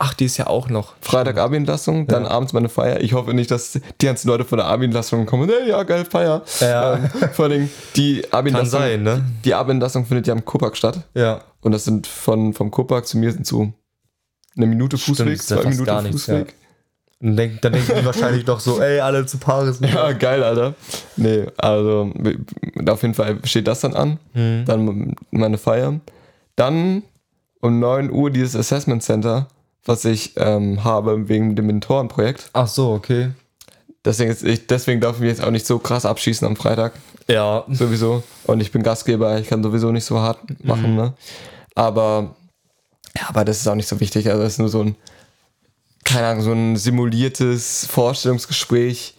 Ach, 0.00 0.14
die 0.14 0.26
ist 0.26 0.36
ja 0.36 0.46
auch 0.46 0.68
noch. 0.68 0.94
Freitag 1.00 1.38
Abi-Entlassung, 1.38 2.06
dann 2.06 2.24
abends 2.24 2.52
meine 2.52 2.68
Feier. 2.68 3.00
Ich 3.00 3.14
hoffe 3.14 3.34
nicht, 3.34 3.50
dass 3.50 3.72
die 4.00 4.06
ganzen 4.06 4.28
Leute 4.28 4.44
von 4.44 4.58
der 4.58 4.68
Abi-Entlassung 4.68 5.26
kommen. 5.26 5.48
Hey, 5.48 5.68
ja, 5.68 5.82
geil, 5.82 6.04
Feier. 6.04 6.42
Ja. 6.60 6.94
Ähm, 6.94 7.10
vor 7.32 7.46
allem 7.46 7.68
die 7.96 8.22
Abi-Entlassung. 8.32 8.78
sein, 8.80 9.02
ne? 9.02 9.24
Die 9.44 9.54
Abi-Entlassung 9.54 10.06
findet 10.06 10.28
ja 10.28 10.34
am 10.34 10.44
Kupak 10.44 10.76
statt. 10.76 11.00
Ja. 11.14 11.40
Und 11.60 11.72
das 11.72 11.84
sind 11.84 12.06
von, 12.06 12.54
vom 12.54 12.70
Kupak 12.70 13.06
zu 13.06 13.18
mir 13.18 13.32
sind 13.32 13.46
so 13.46 13.72
eine 14.56 14.66
Minute 14.66 14.98
Stimmt, 14.98 15.18
Fußweg, 15.18 15.38
ja 15.38 15.44
zwei 15.44 15.70
Minuten 15.70 15.84
gar 15.84 16.02
nichts, 16.02 16.24
Fußweg. 16.24 16.54
Und 17.20 17.36
denk, 17.36 17.60
dann 17.62 17.72
denken 17.72 17.92
die 17.98 18.04
wahrscheinlich 18.04 18.44
doch 18.44 18.60
so, 18.60 18.80
ey, 18.80 19.00
alle 19.00 19.26
zu 19.26 19.38
Paris. 19.38 19.80
Ja. 19.80 20.12
geil, 20.12 20.42
Alter. 20.42 20.74
Nee, 21.16 21.46
also 21.56 22.12
auf 22.88 23.02
jeden 23.02 23.14
Fall 23.14 23.38
steht 23.44 23.66
das 23.66 23.80
dann 23.80 23.94
an. 23.94 24.18
Mhm. 24.34 24.64
Dann 24.66 25.16
meine 25.30 25.58
Feier. 25.58 26.00
Dann 26.54 27.02
um 27.60 27.80
9 27.80 28.10
Uhr 28.10 28.30
dieses 28.30 28.54
Assessment 28.54 29.02
Center, 29.02 29.48
was 29.84 30.04
ich 30.04 30.34
ähm, 30.36 30.84
habe 30.84 31.28
wegen 31.28 31.56
dem 31.56 31.66
Mentorenprojekt. 31.66 32.50
Ach 32.52 32.68
so, 32.68 32.92
okay. 32.92 33.30
Deswegen, 34.04 34.30
ist, 34.30 34.44
ich, 34.44 34.66
deswegen 34.66 35.00
darf 35.00 35.16
ich 35.16 35.20
mich 35.20 35.30
jetzt 35.30 35.42
auch 35.42 35.50
nicht 35.50 35.66
so 35.66 35.78
krass 35.78 36.06
abschießen 36.06 36.46
am 36.46 36.56
Freitag. 36.56 36.92
Ja. 37.30 37.64
Sowieso. 37.68 38.22
Und 38.44 38.60
ich 38.60 38.72
bin 38.72 38.82
Gastgeber, 38.82 39.38
ich 39.38 39.48
kann 39.48 39.62
sowieso 39.62 39.92
nicht 39.92 40.04
so 40.04 40.18
hart 40.20 40.38
machen, 40.64 40.96
ne? 40.96 41.12
Aber, 41.74 42.34
ja, 43.16 43.28
aber 43.28 43.44
das 43.44 43.60
ist 43.60 43.68
auch 43.68 43.74
nicht 43.74 43.88
so 43.88 44.00
wichtig. 44.00 44.28
Also, 44.28 44.42
das 44.42 44.54
ist 44.54 44.58
nur 44.58 44.68
so 44.68 44.82
ein, 44.82 44.96
keine 46.04 46.26
Ahnung, 46.26 46.42
so 46.42 46.52
ein 46.52 46.76
simuliertes 46.76 47.86
Vorstellungsgespräch, 47.86 49.14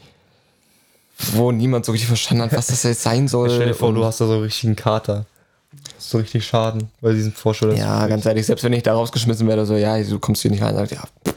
wo 1.34 1.51
niemand 1.51 1.86
so 1.86 1.91
richtig 1.91 2.07
verstanden 2.07 2.43
hat, 2.43 2.53
was 2.53 2.68
das 2.68 2.84
jetzt 2.84 3.03
sein 3.03 3.28
soll. 3.28 3.49
Stell 3.53 3.68
dir 3.68 3.74
vor, 3.76 3.93
du 3.93 4.03
hast 4.03 4.20
da 4.22 4.26
so 4.26 4.34
einen 4.34 4.43
richtigen 4.43 4.76
Kater. 4.76 5.26
Das 5.95 6.05
ist 6.05 6.10
so 6.10 6.18
richtig 6.18 6.45
Schaden 6.47 6.89
bei 7.01 7.14
diesen 7.14 7.32
Vorstellungen. 7.32 7.78
Ja, 7.78 8.07
ganz 8.07 8.26
ehrlich, 8.26 8.45
selbst 8.45 8.64
wenn 8.64 8.74
ich 8.74 8.82
da 8.82 8.93
rausgeschmissen 8.93 9.47
werde, 9.47 9.68
so, 9.68 9.76
ja, 9.76 10.01
du 10.01 10.18
kommst 10.18 10.41
hier 10.41 10.49
nicht 10.49 10.64
rein, 10.64 10.76
sagt, 10.76 10.91
ja. 10.91 11.03
pff. 11.26 11.36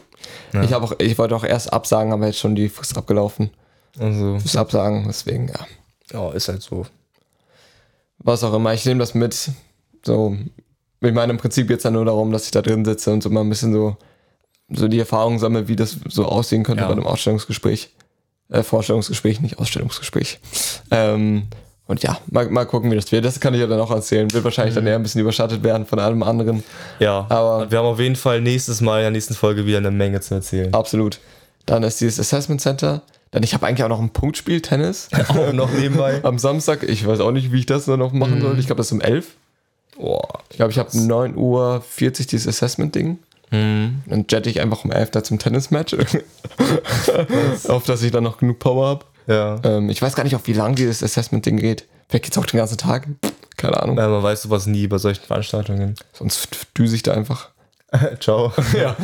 Ich, 0.61 0.75
auch, 0.75 0.93
ich 0.99 1.17
wollte 1.17 1.35
auch 1.35 1.43
erst 1.43 1.73
absagen, 1.73 2.13
aber 2.13 2.27
jetzt 2.27 2.37
schon 2.37 2.53
die 2.53 2.69
Frist 2.69 2.95
abgelaufen. 2.95 3.49
Also, 3.99 4.37
Fürs 4.39 4.55
Absagen, 4.55 5.05
deswegen, 5.07 5.47
ja. 5.47 5.65
Ja, 6.11 6.31
ist 6.31 6.47
halt 6.47 6.61
so. 6.61 6.85
was 8.19 8.43
auch 8.43 8.53
immer. 8.53 8.73
Ich 8.73 8.85
nehme 8.85 8.99
das 8.99 9.13
mit. 9.13 9.49
So, 10.05 10.35
ich 11.01 11.13
meine, 11.13 11.31
im 11.31 11.37
Prinzip 11.37 11.67
geht 11.67 11.77
es 11.77 11.83
ja 11.83 11.91
nur 11.91 12.05
darum, 12.05 12.31
dass 12.31 12.45
ich 12.45 12.51
da 12.51 12.61
drin 12.61 12.85
sitze 12.85 13.11
und 13.11 13.21
so 13.23 13.29
mal 13.29 13.41
ein 13.41 13.49
bisschen 13.49 13.73
so, 13.73 13.97
so 14.69 14.87
die 14.87 14.99
Erfahrung 14.99 15.39
sammle, 15.39 15.67
wie 15.67 15.75
das 15.75 15.97
so 16.09 16.25
aussehen 16.25 16.63
könnte 16.63 16.81
Ja. 16.83 16.87
bei 16.87 16.93
einem 16.93 17.05
Ausstellungsgespräch. 17.05 17.89
Äh, 18.49 18.63
Vorstellungsgespräch, 18.63 19.39
nicht 19.41 19.59
Ausstellungsgespräch. 19.59 20.39
Ähm, 20.91 21.47
und 21.85 22.01
ja, 22.03 22.17
mal, 22.29 22.47
mal 22.49 22.65
gucken, 22.65 22.91
wie 22.91 22.95
das 22.95 23.11
wird. 23.11 23.25
Das 23.25 23.39
kann 23.39 23.53
ich 23.53 23.59
ja 23.59 23.67
dann 23.67 23.79
auch 23.79 23.91
erzählen. 23.91 24.31
Wird 24.31 24.43
wahrscheinlich 24.43 24.75
dann 24.75 24.87
eher 24.87 24.95
ein 24.95 25.03
bisschen 25.03 25.21
überschattet 25.21 25.63
werden 25.63 25.85
von 25.85 25.99
allem 25.99 26.23
anderen. 26.23 26.63
Ja, 26.99 27.25
Aber- 27.29 27.69
wir 27.69 27.77
haben 27.77 27.85
auf 27.85 27.99
jeden 27.99 28.15
Fall 28.15 28.39
nächstes 28.41 28.79
Mal 28.79 28.99
in 28.99 29.03
der 29.03 29.11
nächsten 29.11 29.33
Folge 29.33 29.65
wieder 29.65 29.79
eine 29.79 29.91
Menge 29.91 30.21
zu 30.21 30.35
erzählen. 30.35 30.73
Absolut. 30.73 31.19
Dann 31.65 31.83
ist 31.83 31.99
dieses 32.01 32.19
Assessment 32.19 32.61
Center. 32.61 33.01
Dann, 33.33 33.41
ich 33.41 33.55
habe 33.55 33.65
eigentlich 33.65 33.83
auch 33.83 33.89
noch 33.89 33.99
ein 33.99 34.11
Punktspiel 34.11 34.61
Tennis 34.61 35.09
Auch 35.27 35.51
noch 35.53 35.71
nebenbei. 35.71 36.19
am 36.23 36.37
Samstag. 36.37 36.83
Ich 36.83 37.05
weiß 37.05 37.19
auch 37.19 37.31
nicht, 37.31 37.51
wie 37.51 37.59
ich 37.59 37.65
das 37.65 37.85
dann 37.85 37.99
noch 37.99 38.13
machen 38.13 38.39
soll. 38.39 38.57
Ich 38.59 38.67
glaube, 38.67 38.77
das 38.77 38.87
ist 38.87 38.91
um 38.93 39.01
11. 39.01 39.27
Boah. 39.97 40.39
Ich 40.51 40.57
glaube, 40.57 40.71
ich 40.71 40.77
habe 40.77 40.89
9.40 40.89 41.35
Uhr 41.35 41.83
dieses 42.27 42.47
Assessment-Ding. 42.47 43.17
Mhm. 43.49 44.03
Dann 44.05 44.25
jette 44.29 44.49
ich 44.49 44.61
einfach 44.61 44.85
um 44.85 44.91
11 44.91 45.11
da 45.11 45.23
zum 45.23 45.39
Tennismatch. 45.39 45.95
auf 47.67 47.83
dass 47.85 48.03
ich 48.03 48.11
dann 48.11 48.23
noch 48.23 48.37
genug 48.37 48.59
Power 48.59 48.87
habe. 48.87 49.05
Ja. 49.25 49.59
Ähm, 49.63 49.89
ich 49.89 50.01
weiß 50.01 50.15
gar 50.15 50.23
nicht, 50.23 50.35
auf 50.35 50.45
wie 50.45 50.53
lang 50.53 50.75
dieses 50.75 51.01
Assessment-Ding 51.01 51.57
geht. 51.57 51.85
Vielleicht 52.09 52.25
geht 52.25 52.33
es 52.33 52.37
auch 52.37 52.45
den 52.45 52.57
ganzen 52.59 52.77
Tag. 52.77 53.07
Keine 53.57 53.81
Ahnung. 53.81 53.97
ja. 53.97 54.07
Man 54.09 54.21
weiß 54.21 54.43
sowas 54.43 54.67
nie 54.67 54.85
bei 54.85 54.99
solchen 54.99 55.23
Veranstaltungen. 55.23 55.95
Sonst 56.11 56.67
düse 56.77 56.95
ich 56.95 57.01
da 57.01 57.13
einfach. 57.13 57.49
Ciao. 58.19 58.51
ja. 58.73 58.95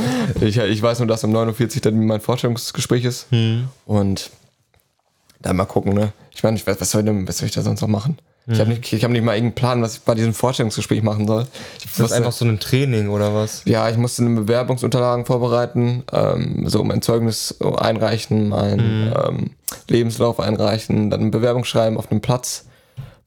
Ich, 0.41 0.57
ich 0.57 0.81
weiß 0.81 0.99
nur, 0.99 1.07
dass 1.07 1.23
um 1.23 1.35
9.40 1.35 1.75
Uhr 1.75 1.81
dann 1.81 2.05
mein 2.05 2.21
Vorstellungsgespräch 2.21 3.05
ist. 3.05 3.27
Und 3.85 4.31
dann 5.41 5.55
mal 5.55 5.65
gucken, 5.65 5.93
ne? 5.93 6.11
Ich 6.33 6.43
meine, 6.43 6.57
ich 6.57 6.65
weiß, 6.65 6.79
was 6.79 6.91
soll, 6.91 7.03
denn, 7.03 7.27
was 7.27 7.37
soll 7.37 7.47
ich 7.47 7.53
da 7.53 7.61
sonst 7.61 7.81
noch 7.81 7.87
machen? 7.87 8.17
Ich 8.51 8.59
habe 8.59 8.69
nicht, 8.71 8.91
ich 8.91 9.03
hab 9.03 9.11
nicht 9.11 9.23
mal 9.23 9.35
irgendeinen 9.35 9.55
Plan, 9.55 9.81
was 9.83 9.97
ich 9.97 10.01
bei 10.01 10.15
diesem 10.15 10.33
Vorstellungsgespräch 10.33 11.03
machen 11.03 11.27
soll. 11.27 11.45
Ich 11.77 11.85
Das 11.85 12.07
ist 12.07 12.11
einfach 12.13 12.31
so 12.31 12.45
ein 12.45 12.59
Training 12.59 13.09
oder 13.09 13.35
was? 13.35 13.61
ja, 13.65 13.87
ich 13.89 13.97
musste 13.97 14.23
eine 14.23 14.41
Bewerbungsunterlagen 14.41 15.25
vorbereiten, 15.25 16.03
ähm, 16.11 16.67
so 16.67 16.83
mein 16.83 17.03
Zeugnis 17.03 17.55
einreichen, 17.61 18.49
mein 18.49 19.13
ähm, 19.15 19.51
Lebenslauf 19.87 20.39
einreichen, 20.39 21.11
dann 21.11 21.21
ein 21.21 21.31
Bewerbungsschreiben 21.31 21.95
auf 21.97 22.09
einem 22.09 22.21
Platz 22.21 22.65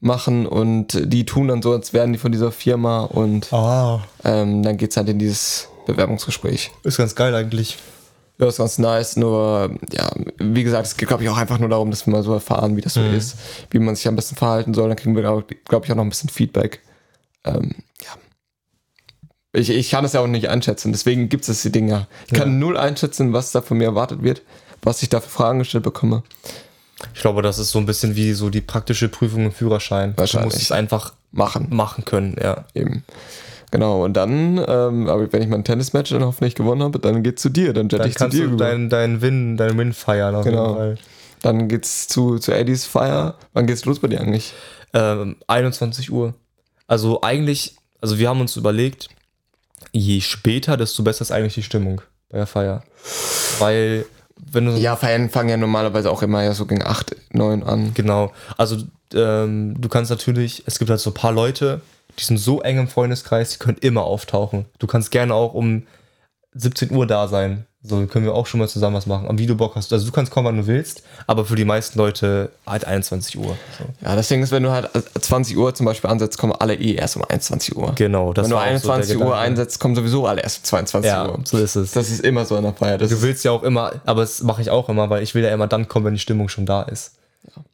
machen 0.03 0.45
und 0.45 0.99
die 1.11 1.25
tun 1.25 1.47
dann 1.47 1.61
so, 1.61 1.71
als 1.71 1.93
wären 1.93 2.13
die 2.13 2.19
von 2.19 2.31
dieser 2.31 2.51
Firma 2.51 3.01
und 3.03 3.51
Ah. 3.53 4.01
ähm, 4.23 4.63
dann 4.63 4.77
geht's 4.77 4.97
halt 4.97 5.09
in 5.09 5.19
dieses 5.19 5.69
Bewerbungsgespräch. 5.85 6.71
Ist 6.83 6.97
ganz 6.97 7.15
geil 7.15 7.33
eigentlich. 7.35 7.77
Ja, 8.39 8.47
ist 8.47 8.57
ganz 8.57 8.79
nice, 8.79 9.15
nur, 9.15 9.77
ja, 9.91 10.09
wie 10.39 10.63
gesagt, 10.63 10.87
es 10.87 10.97
geht, 10.97 11.07
glaube 11.07 11.23
ich, 11.23 11.29
auch 11.29 11.37
einfach 11.37 11.59
nur 11.59 11.69
darum, 11.69 11.91
dass 11.91 12.07
wir 12.07 12.11
mal 12.11 12.23
so 12.23 12.33
erfahren, 12.33 12.75
wie 12.75 12.81
das 12.81 12.95
so 12.95 13.01
ist, 13.01 13.37
wie 13.69 13.77
man 13.79 13.95
sich 13.95 14.07
am 14.07 14.15
besten 14.15 14.35
verhalten 14.35 14.73
soll. 14.73 14.87
Dann 14.87 14.97
kriegen 14.97 15.15
wir, 15.15 15.21
glaube 15.21 15.45
ich, 15.85 15.91
auch 15.91 15.95
noch 15.95 16.03
ein 16.03 16.09
bisschen 16.09 16.29
Feedback. 16.29 16.81
Ähm, 17.45 17.75
ja. 18.01 18.09
Ich, 19.53 19.69
ich 19.69 19.91
kann 19.91 20.03
es 20.03 20.13
ja 20.13 20.21
auch 20.21 20.27
nicht 20.27 20.49
einschätzen, 20.49 20.91
deswegen 20.91 21.29
gibt 21.29 21.47
es 21.47 21.61
die 21.61 21.71
Dinge. 21.71 22.07
Ich 22.25 22.33
kann 22.33 22.57
null 22.57 22.75
einschätzen, 22.75 23.33
was 23.33 23.51
da 23.51 23.61
von 23.61 23.77
mir 23.77 23.85
erwartet 23.85 24.23
wird, 24.23 24.41
was 24.81 25.03
ich 25.03 25.09
da 25.09 25.19
für 25.21 25.29
Fragen 25.29 25.59
gestellt 25.59 25.83
bekomme. 25.83 26.23
Ich 27.13 27.21
glaube, 27.21 27.41
das 27.41 27.59
ist 27.59 27.71
so 27.71 27.79
ein 27.79 27.85
bisschen 27.85 28.15
wie 28.15 28.33
so 28.33 28.49
die 28.49 28.61
praktische 28.61 29.09
Prüfung 29.09 29.45
im 29.45 29.51
Führerschein. 29.51 30.11
Du 30.15 30.17
Wahrscheinlich. 30.21 30.53
musst 30.53 30.61
es 30.63 30.71
einfach 30.71 31.13
Machen. 31.31 31.67
machen 31.71 32.05
können, 32.05 32.35
ja. 32.41 32.65
Eben. 32.73 33.03
Genau, 33.71 34.03
und 34.05 34.13
dann, 34.13 34.59
ähm, 34.67 35.09
aber 35.09 35.33
wenn 35.33 35.41
ich 35.41 35.47
mein 35.47 35.63
Tennismatch 35.63 36.11
dann 36.11 36.23
hoffentlich 36.23 36.53
gewonnen 36.53 36.83
habe, 36.83 36.99
dann 36.99 37.23
geht's 37.23 37.41
zu 37.41 37.49
dir, 37.49 37.73
dann 37.73 37.85
jette 37.85 37.97
Dann 37.97 38.07
ich 38.07 38.13
zu 38.13 38.19
kannst 38.19 38.37
dir 38.37 38.45
du 38.45 38.51
rüber. 38.51 38.65
deinen 38.65 38.89
dein 38.89 39.21
Win, 39.21 39.57
dein 39.57 39.75
Win 39.77 39.93
feiern 39.93 40.35
auf 40.35 40.45
Genau. 40.45 40.65
jeden 40.65 40.77
Fall. 40.77 40.97
Dann 41.41 41.67
geht's 41.67 42.07
zu, 42.07 42.37
zu 42.37 42.51
Eddies 42.53 42.85
Feier. 42.85 43.35
Wann 43.53 43.65
geht's 43.65 43.83
los 43.85 43.99
bei 43.99 44.07
dir 44.09 44.21
eigentlich? 44.21 44.53
Ähm, 44.93 45.37
21 45.47 46.11
Uhr. 46.11 46.35
Also 46.87 47.21
eigentlich, 47.23 47.75
also 47.99 48.19
wir 48.19 48.29
haben 48.29 48.41
uns 48.41 48.55
überlegt, 48.57 49.07
je 49.91 50.21
später, 50.21 50.77
desto 50.77 51.01
besser 51.01 51.23
ist 51.23 51.31
eigentlich 51.31 51.55
die 51.55 51.63
Stimmung 51.63 52.01
bei 52.29 52.37
der 52.37 52.47
Feier. 52.47 52.83
Weil, 53.59 54.05
wenn 54.35 54.65
du 54.65 54.73
Ja, 54.73 54.95
Feiern 54.95 55.29
fangen 55.29 55.49
ja 55.49 55.57
normalerweise 55.57 56.11
auch 56.11 56.21
immer 56.21 56.43
ja 56.43 56.53
so 56.53 56.65
gegen 56.65 56.83
8, 56.83 57.15
9 57.31 57.63
an. 57.63 57.93
Genau. 57.93 58.31
Also 58.57 58.77
ähm, 59.13 59.79
du 59.79 59.89
kannst 59.89 60.11
natürlich, 60.11 60.63
es 60.65 60.79
gibt 60.79 60.89
halt 60.89 60.99
so 60.99 61.11
ein 61.11 61.15
paar 61.15 61.31
Leute, 61.31 61.81
die 62.19 62.23
sind 62.23 62.37
so 62.37 62.61
eng 62.61 62.77
im 62.77 62.87
Freundeskreis, 62.87 63.51
die 63.51 63.59
können 63.59 63.77
immer 63.79 64.03
auftauchen. 64.03 64.65
Du 64.79 64.87
kannst 64.87 65.11
gerne 65.11 65.33
auch 65.33 65.53
um 65.53 65.83
17 66.53 66.91
Uhr 66.91 67.07
da 67.07 67.27
sein. 67.27 67.65
So 67.85 68.05
können 68.07 68.23
wir 68.23 68.33
auch 68.33 68.47
schon 68.47 68.61
mal 68.61 68.69
zusammen 68.69 68.95
was 68.95 69.07
machen. 69.07 69.27
Am 69.27 69.37
wie 69.37 69.45
du 69.45 69.55
Bock 69.55 69.75
hast. 69.75 69.91
Also 69.91 70.05
du 70.05 70.13
kannst 70.13 70.31
kommen, 70.31 70.47
wann 70.47 70.55
du 70.55 70.67
willst, 70.67 71.03
aber 71.27 71.43
für 71.43 71.55
die 71.55 71.65
meisten 71.65 71.99
Leute 71.99 72.49
halt 72.65 72.85
21 72.85 73.37
Uhr. 73.37 73.57
So. 73.77 73.85
Ja, 74.05 74.15
das 74.15 74.29
Ding 74.29 74.41
ist, 74.41 74.51
wenn 74.51 74.63
du 74.63 74.71
halt 74.71 74.89
20 75.19 75.57
Uhr 75.57 75.75
zum 75.75 75.85
Beispiel 75.85 76.09
ansetzt, 76.09 76.37
kommen 76.37 76.53
alle 76.53 76.75
eh 76.75 76.95
erst 76.95 77.17
um 77.17 77.23
21 77.23 77.75
Uhr. 77.75 77.91
Genau, 77.95 78.31
das 78.31 78.45
wenn 78.45 78.51
du 78.51 78.55
war 78.55 78.63
auch 78.63 78.77
so 78.77 78.87
der 78.87 78.95
21 78.95 79.17
Uhr 79.17 79.37
einsetzt, 79.37 79.79
kommen 79.81 79.95
sowieso 79.95 80.25
alle 80.25 80.41
erst 80.41 80.59
um 80.59 80.63
22 80.63 81.11
Ja, 81.11 81.27
Uhr. 81.29 81.39
so 81.43 81.57
ist 81.57 81.75
es. 81.75 81.91
Das 81.91 82.09
ist 82.09 82.21
immer 82.21 82.45
so 82.45 82.55
an 82.55 82.63
der 82.63 82.73
Feier. 82.73 82.97
Das 82.97 83.09
Du 83.09 83.21
willst 83.21 83.43
ja 83.43 83.51
auch 83.51 83.63
immer, 83.63 83.91
aber 84.05 84.21
das 84.21 84.41
mache 84.43 84.61
ich 84.61 84.69
auch 84.69 84.87
immer, 84.87 85.09
weil 85.09 85.21
ich 85.21 85.35
will 85.35 85.43
ja 85.43 85.53
immer 85.53 85.67
dann 85.67 85.89
kommen, 85.89 86.05
wenn 86.05 86.13
die 86.13 86.21
Stimmung 86.21 86.47
schon 86.47 86.65
da 86.65 86.83
ist. 86.83 87.15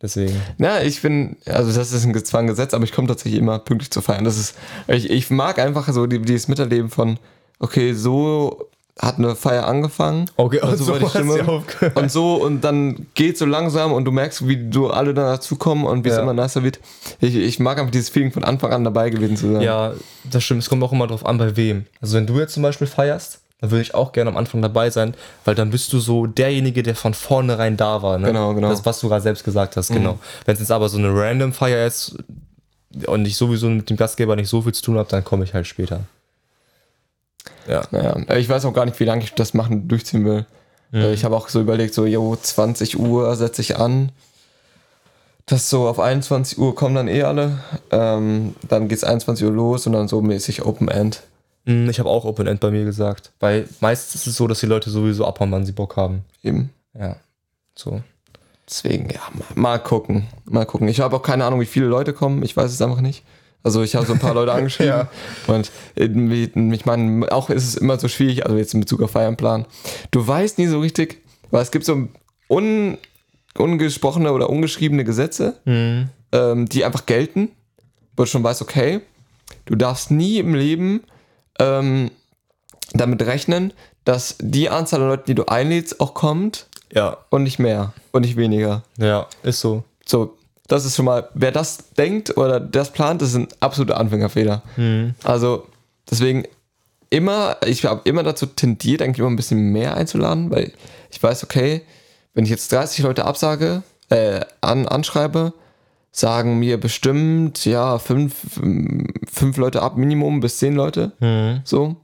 Deswegen. 0.01 0.41
na, 0.57 0.81
ich 0.81 1.01
bin, 1.03 1.37
also 1.45 1.71
das 1.71 1.91
ist 1.91 2.03
ein 2.03 2.25
zwar 2.25 2.41
ein 2.41 2.47
Gesetz, 2.47 2.73
aber 2.73 2.83
ich 2.83 2.91
komme 2.91 3.07
tatsächlich 3.07 3.39
immer 3.39 3.59
pünktlich 3.59 3.91
zu 3.91 4.01
feiern. 4.01 4.23
Das 4.23 4.37
ist, 4.37 4.55
ich, 4.87 5.09
ich 5.09 5.29
mag 5.29 5.59
einfach 5.59 5.87
so 5.93 6.07
die, 6.07 6.19
dieses 6.19 6.47
Miterleben 6.47 6.89
von, 6.89 7.19
okay, 7.59 7.93
so 7.93 8.67
hat 9.01 9.17
eine 9.17 9.35
Feier 9.35 9.65
angefangen. 9.65 10.29
Okay, 10.35 10.59
und 10.61 10.69
und 10.71 10.77
so 10.77 10.83
so 10.83 10.91
war 10.91 10.99
die 10.99 11.41
aufgehört. 11.41 11.95
Und 11.97 12.11
so, 12.11 12.35
und 12.35 12.61
dann 12.65 13.07
geht 13.13 13.37
so 13.37 13.45
langsam 13.45 13.93
und 13.93 14.03
du 14.05 14.11
merkst, 14.11 14.45
wie 14.47 14.69
du 14.69 14.89
alle 14.89 15.13
dann 15.13 15.25
dazukommen 15.25 15.85
und 15.85 16.03
wie 16.03 16.09
es 16.09 16.15
Ja. 16.17 16.21
immer 16.21 16.33
nicer 16.33 16.63
wird. 16.63 16.79
Ich, 17.21 17.33
ich 17.35 17.59
mag 17.59 17.79
einfach 17.79 17.91
dieses 17.91 18.09
Feeling 18.09 18.31
von 18.33 18.43
Anfang 18.43 18.73
an 18.73 18.83
dabei 18.83 19.09
gewesen 19.09 19.37
zu 19.37 19.53
sein. 19.53 19.61
Ja, 19.61 19.93
das 20.29 20.43
stimmt. 20.43 20.63
Es 20.63 20.69
kommt 20.69 20.83
auch 20.83 20.91
immer 20.91 21.07
drauf 21.07 21.25
an, 21.25 21.37
bei 21.37 21.55
wem. 21.55 21.85
Also 22.01 22.17
wenn 22.17 22.27
du 22.27 22.37
jetzt 22.39 22.53
zum 22.53 22.63
Beispiel 22.63 22.87
feierst, 22.87 23.39
dann 23.61 23.71
würde 23.71 23.81
ich 23.83 23.93
auch 23.95 24.11
gerne 24.11 24.29
am 24.31 24.37
Anfang 24.37 24.61
dabei 24.61 24.89
sein, 24.89 25.13
weil 25.45 25.55
dann 25.55 25.69
bist 25.69 25.91
du 25.93 25.99
so 25.99 26.25
derjenige, 26.27 26.83
der 26.83 26.95
von 26.95 27.13
vornherein 27.13 27.77
da 27.77 28.01
war. 28.01 28.17
Ne? 28.17 28.27
Genau, 28.27 28.53
genau. 28.53 28.69
Das, 28.69 28.85
was 28.85 28.99
du 28.99 29.07
gerade 29.09 29.21
selbst 29.21 29.43
gesagt 29.45 29.77
hast, 29.77 29.89
genau. 29.89 30.19
Wenn 30.45 30.53
es 30.53 30.59
jetzt 30.59 30.71
aber 30.71 30.87
so 30.89 30.97
eine 30.97 31.13
random 31.13 31.53
Feier 31.53 31.85
ist 31.87 32.17
und 33.05 33.25
ich 33.25 33.37
sowieso 33.37 33.67
mit 33.69 33.89
dem 33.89 33.97
Gastgeber 33.97 34.35
nicht 34.35 34.49
so 34.49 34.61
viel 34.61 34.73
zu 34.73 34.81
tun 34.83 34.97
habe, 34.97 35.09
dann 35.09 35.23
komme 35.23 35.43
ich 35.45 35.53
halt 35.53 35.67
später. 35.67 36.01
Ja. 37.67 37.81
Naja, 37.91 38.15
ich 38.37 38.49
weiß 38.49 38.65
auch 38.65 38.73
gar 38.73 38.85
nicht, 38.85 38.99
wie 38.99 39.05
lange 39.05 39.23
ich 39.23 39.33
das 39.33 39.53
machen 39.53 39.87
durchziehen 39.87 40.25
will. 40.25 40.45
Äh, 40.93 41.13
Ich 41.13 41.23
habe 41.23 41.35
auch 41.35 41.49
so 41.49 41.61
überlegt, 41.61 41.93
so, 41.93 42.05
jo, 42.05 42.35
20 42.35 42.99
Uhr 42.99 43.35
setze 43.35 43.61
ich 43.61 43.77
an. 43.77 44.11
Das 45.45 45.69
so 45.69 45.87
auf 45.87 45.99
21 45.99 46.57
Uhr 46.59 46.75
kommen 46.75 46.95
dann 46.95 47.07
eh 47.07 47.23
alle. 47.23 47.57
Ähm, 47.91 48.55
dann 48.67 48.87
geht's 48.87 49.03
21 49.03 49.45
Uhr 49.47 49.53
los 49.53 49.87
und 49.87 49.93
dann 49.93 50.07
so 50.07 50.21
mäßig 50.21 50.63
Open 50.65 50.87
End. 50.89 51.23
Hm, 51.65 51.89
Ich 51.89 51.99
habe 51.99 52.09
auch 52.09 52.23
Open 52.25 52.45
End 52.47 52.59
bei 52.59 52.69
mir 52.71 52.85
gesagt, 52.85 53.31
weil 53.39 53.67
meistens 53.79 54.21
ist 54.21 54.27
es 54.27 54.35
so, 54.35 54.47
dass 54.47 54.59
die 54.59 54.67
Leute 54.67 54.89
sowieso 54.91 55.25
abhauen, 55.25 55.51
wann 55.51 55.65
sie 55.65 55.71
Bock 55.71 55.97
haben. 55.97 56.23
Eben. 56.43 56.69
Ja. 56.97 57.15
So. 57.75 58.01
Deswegen, 58.67 59.09
ja, 59.09 59.21
mal, 59.33 59.45
mal 59.55 59.77
gucken. 59.79 60.27
Mal 60.45 60.65
gucken. 60.65 60.87
Ich 60.87 60.99
habe 60.99 61.15
auch 61.15 61.23
keine 61.23 61.45
Ahnung, 61.45 61.59
wie 61.61 61.65
viele 61.65 61.87
Leute 61.87 62.13
kommen. 62.13 62.43
Ich 62.43 62.55
weiß 62.55 62.71
es 62.71 62.81
einfach 62.83 63.01
nicht. 63.01 63.23
Also 63.63 63.83
ich 63.83 63.95
habe 63.95 64.05
so 64.05 64.13
ein 64.13 64.19
paar 64.19 64.33
Leute 64.33 64.51
angeschrieben. 64.53 64.93
Ja. 64.93 65.09
Und 65.47 65.71
äh, 65.95 66.05
ich 66.73 66.85
meine, 66.85 67.31
auch 67.31 67.49
ist 67.49 67.67
es 67.67 67.75
immer 67.75 67.99
so 67.99 68.07
schwierig, 68.07 68.45
also 68.45 68.57
jetzt 68.57 68.73
in 68.73 68.79
Bezug 68.79 69.01
auf 69.01 69.11
Feiernplan. 69.11 69.65
Du 70.11 70.25
weißt 70.25 70.57
nie 70.57 70.67
so 70.67 70.79
richtig, 70.79 71.21
weil 71.51 71.61
es 71.61 71.71
gibt 71.71 71.85
so 71.85 72.07
un, 72.49 72.97
ungesprochene 73.57 74.31
oder 74.31 74.49
ungeschriebene 74.49 75.03
Gesetze, 75.03 75.55
ähm, 75.65 76.67
die 76.69 76.85
einfach 76.85 77.05
gelten, 77.05 77.49
wo 78.15 78.23
du 78.23 78.29
schon 78.29 78.43
weißt, 78.43 78.61
okay, 78.61 79.01
du 79.65 79.75
darfst 79.75 80.11
nie 80.11 80.37
im 80.39 80.55
Leben 80.55 81.03
ähm, 81.59 82.11
damit 82.93 83.21
rechnen, 83.25 83.73
dass 84.05 84.35
die 84.39 84.69
Anzahl 84.69 85.01
an 85.01 85.09
Leuten, 85.09 85.25
die 85.27 85.35
du 85.35 85.45
einlädst, 85.45 85.99
auch 85.99 86.13
kommt 86.13 86.67
Ja. 86.93 87.17
und 87.29 87.43
nicht 87.43 87.59
mehr 87.59 87.93
und 88.11 88.21
nicht 88.21 88.37
weniger. 88.37 88.83
Ja, 88.97 89.27
ist 89.43 89.59
so. 89.59 89.83
So, 90.05 90.37
das 90.69 90.85
ist 90.85 90.95
schon 90.95 91.05
mal, 91.05 91.27
wer 91.33 91.51
das 91.51 91.89
denkt 91.97 92.37
oder 92.37 92.59
das 92.59 92.91
plant, 92.91 93.21
das 93.21 93.29
ist 93.29 93.35
ein 93.35 93.47
absoluter 93.59 93.97
Anfängerfehler. 93.99 94.61
Also, 95.23 95.67
deswegen 96.09 96.45
immer, 97.09 97.57
ich 97.65 97.85
habe 97.85 98.01
immer 98.05 98.23
dazu 98.23 98.45
tendiert, 98.45 99.01
eigentlich 99.01 99.19
immer 99.19 99.29
ein 99.29 99.35
bisschen 99.35 99.71
mehr 99.71 99.97
einzuladen, 99.97 100.49
weil 100.51 100.71
ich 101.11 101.21
weiß, 101.21 101.43
okay, 101.43 101.81
wenn 102.33 102.43
ich 102.45 102.49
jetzt 102.51 102.71
30 102.71 103.03
Leute 103.03 103.25
absage, 103.25 103.83
äh, 104.09 104.41
an, 104.61 104.87
anschreibe, 104.87 105.53
sagen 106.11 106.59
mir 106.59 106.79
bestimmt, 106.79 107.65
ja, 107.65 107.99
fünf, 107.99 108.59
fünf 109.31 109.57
Leute 109.57 109.81
ab, 109.81 109.97
Minimum 109.97 110.39
bis 110.39 110.57
zehn 110.57 110.75
Leute. 110.75 111.11
So. 111.65 111.95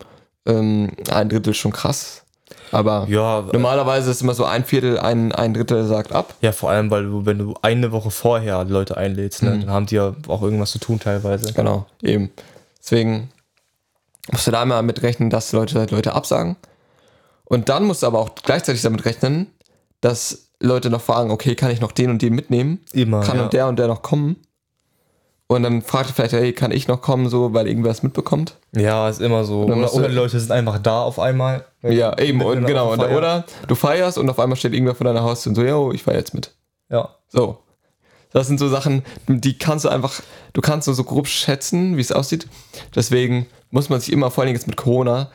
Ähm, 0.48 0.92
ein 1.10 1.30
Drittel 1.30 1.52
ist 1.52 1.58
schon 1.58 1.72
krass. 1.72 2.25
Aber 2.72 3.06
Ja, 3.10 3.44
normalerweise 3.54 4.12
ist 4.12 4.22
immer 4.22 4.34
so 4.34 4.46
ein 4.46 4.66
Viertel, 4.66 5.00
ein, 5.00 5.32
ein 5.32 5.54
Drittel 5.54 5.86
sagt 5.86 6.12
ab. 6.12 6.36
Ja, 6.42 6.52
vor 6.52 6.70
allem, 6.70 6.92
weil 6.92 7.04
du, 7.04 7.26
wenn 7.26 7.38
du 7.40 7.56
eine 7.62 7.92
Woche 7.92 8.12
vorher 8.12 8.64
Leute 8.66 8.98
einlädst, 8.98 9.42
Mhm. 9.44 9.50
ne, 9.50 9.60
dann 9.62 9.70
haben 9.72 9.86
die 9.88 9.96
ja 9.96 10.16
auch 10.28 10.42
irgendwas 10.42 10.72
zu 10.72 10.80
tun 10.80 11.00
teilweise. 11.00 11.54
Genau, 11.54 11.86
eben. 12.02 12.32
Deswegen 12.80 13.30
musst 14.32 14.46
du 14.48 14.52
da 14.52 14.62
immer 14.64 14.82
mit 14.82 15.02
rechnen, 15.02 15.30
dass 15.30 15.52
Leute 15.52 15.86
Leute 15.90 16.14
absagen. 16.14 16.56
Und 17.46 17.70
dann 17.70 17.84
musst 17.86 18.04
du 18.04 18.08
aber 18.08 18.20
auch 18.20 18.30
gleichzeitig 18.44 18.82
damit 18.82 19.06
rechnen, 19.06 19.48
dass 20.02 20.50
Leute 20.60 20.90
noch 20.90 21.02
fragen, 21.02 21.32
okay, 21.32 21.56
kann 21.56 21.72
ich 21.72 21.82
noch 21.82 21.92
den 21.92 22.10
und 22.10 22.22
den 22.22 22.34
mitnehmen? 22.34 22.80
Immer. 22.94 23.22
Kann 23.22 23.38
ja. 23.38 23.44
und 23.44 23.54
der 23.54 23.68
und 23.68 23.78
der 23.78 23.88
noch 23.88 24.02
kommen? 24.02 24.38
Und 25.48 25.62
dann 25.62 25.84
fragt 25.84 26.10
ihr 26.10 26.14
vielleicht, 26.14 26.34
hey, 26.34 26.54
kann 26.54 26.72
ich 26.72 26.88
noch 26.88 27.02
kommen, 27.02 27.30
so, 27.30 27.54
weil 27.54 27.68
irgendwer 27.68 27.92
es 27.92 28.02
mitbekommt? 28.02 28.56
Ja, 28.76 29.08
ist 29.08 29.22
immer 29.22 29.44
so. 29.44 29.64
Oder, 29.64 29.94
oder 29.94 30.08
die 30.10 30.16
Leute 30.16 30.40
sind 30.40 30.52
einfach 30.52 30.80
da 30.80 31.04
auf 31.04 31.20
einmal. 31.20 31.66
Ja, 31.84 32.18
eben, 32.18 32.42
in 32.42 32.48
und 32.48 32.66
genau. 32.66 32.94
Und, 32.94 33.00
oder 33.02 33.46
du 33.68 33.76
feierst 33.76 34.18
und 34.18 34.28
auf 34.30 34.40
einmal 34.40 34.58
steht 34.58 34.74
irgendwer 34.74 34.96
vor 34.96 35.06
deiner 35.06 35.22
Haustür 35.22 35.52
und 35.52 35.56
so, 35.56 35.64
yo, 35.64 35.92
ich 35.92 36.02
feier 36.02 36.18
jetzt 36.18 36.34
mit. 36.34 36.52
Ja. 36.90 37.10
So. 37.30 37.60
Das 38.32 38.48
sind 38.48 38.60
so 38.60 38.68
Sachen, 38.68 39.04
die 39.28 39.58
kannst 39.58 39.86
du 39.86 39.90
einfach, 39.90 40.22
du 40.54 40.62
kannst 40.62 40.88
nur 40.88 40.96
so 40.96 41.04
grob 41.04 41.28
schätzen, 41.28 41.96
wie 41.96 42.02
es 42.02 42.12
aussieht. 42.12 42.48
Deswegen 42.96 43.46
muss 43.70 43.90
man 43.90 44.00
sich 44.00 44.12
immer, 44.12 44.32
vor 44.32 44.44
allem 44.44 44.54
jetzt 44.54 44.68
mit 44.68 44.76
Corona, 44.76 45.30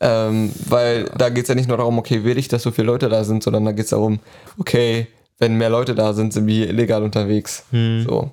ähm, 0.00 0.52
weil 0.66 1.04
da 1.16 1.30
geht 1.30 1.44
es 1.44 1.48
ja 1.48 1.54
nicht 1.54 1.68
nur 1.68 1.78
darum, 1.78 1.98
okay, 1.98 2.22
will 2.22 2.36
ich, 2.38 2.48
dass 2.48 2.62
so 2.62 2.70
viele 2.70 2.86
Leute 2.86 3.08
da 3.08 3.24
sind, 3.24 3.42
sondern 3.42 3.64
da 3.64 3.72
geht 3.72 3.84
es 3.84 3.90
darum, 3.90 4.20
okay, 4.58 5.08
wenn 5.38 5.56
mehr 5.56 5.70
Leute 5.70 5.94
da 5.94 6.12
sind, 6.12 6.32
sind 6.32 6.46
wir 6.46 6.68
illegal 6.68 7.02
unterwegs. 7.02 7.64
So. 7.72 8.30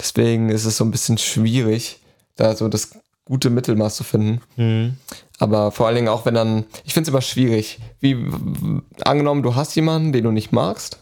Deswegen 0.00 0.48
ist 0.50 0.64
es 0.64 0.76
so 0.76 0.84
ein 0.84 0.90
bisschen 0.90 1.18
schwierig, 1.18 2.00
da 2.36 2.54
so 2.56 2.68
das 2.68 2.90
gute 3.24 3.50
Mittelmaß 3.50 3.96
zu 3.96 4.04
finden. 4.04 4.40
Aber 5.38 5.70
vor 5.72 5.86
allen 5.86 5.96
Dingen 5.96 6.08
auch, 6.08 6.24
wenn 6.26 6.34
dann, 6.34 6.64
ich 6.84 6.92
finde 6.94 7.08
es 7.08 7.12
immer 7.12 7.20
schwierig, 7.22 7.78
wie 8.00 8.16
angenommen, 9.04 9.42
du 9.42 9.54
hast 9.54 9.74
jemanden, 9.74 10.12
den 10.12 10.24
du 10.24 10.30
nicht 10.30 10.52
magst, 10.52 10.98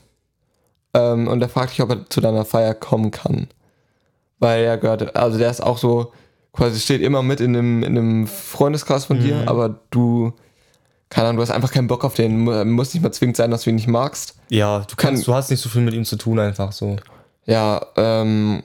ähm, 0.95 1.29
und 1.29 1.41
der 1.41 1.49
fragt 1.49 1.73
dich, 1.73 1.83
ob 1.83 1.91
er 1.91 2.09
zu 2.11 2.21
deiner 2.21 2.45
Feier 2.45 2.75
kommen 2.75 3.11
kann. 3.11 3.49
Weil 4.39 4.65
er 4.65 4.79
gehört, 4.79 5.15
also 5.17 5.39
der 5.39 5.51
ist 5.51 5.63
auch 5.63 5.79
so, 5.79 6.13
quasi 6.53 6.81
steht 6.81 7.01
immer 7.03 7.23
mit 7.23 7.41
in 7.41 7.55
einem, 7.57 7.83
in 7.83 7.97
einem 7.99 8.27
Freundeskreis 8.27 9.05
von 9.05 9.21
dir, 9.21 9.49
aber 9.49 9.81
du, 9.91 10.33
keine 11.11 11.29
Ahnung, 11.29 11.37
du 11.37 11.43
hast 11.43 11.51
einfach 11.51 11.71
keinen 11.73 11.87
Bock 11.89 12.05
auf 12.05 12.15
den, 12.15 12.41
mu- 12.41 12.65
muss 12.65 12.93
nicht 12.95 13.03
mal 13.03 13.13
zwingend 13.13 13.37
sein, 13.37 13.51
dass 13.51 13.63
du 13.63 13.71
ihn 13.71 13.77
nicht 13.77 13.87
magst. 13.89 14.35
Ja, 14.49 14.81
du 14.81 14.97
kannst, 14.97 15.27
du 15.27 15.35
hast 15.35 15.51
nicht 15.51 15.61
so 15.61 15.69
viel 15.69 15.83
mit 15.83 15.95
ihm 15.95 16.05
zu 16.05 16.17
tun, 16.17 16.39
einfach 16.39 16.73
so. 16.73 16.97
Ja, 17.51 17.85
ähm, 17.97 18.63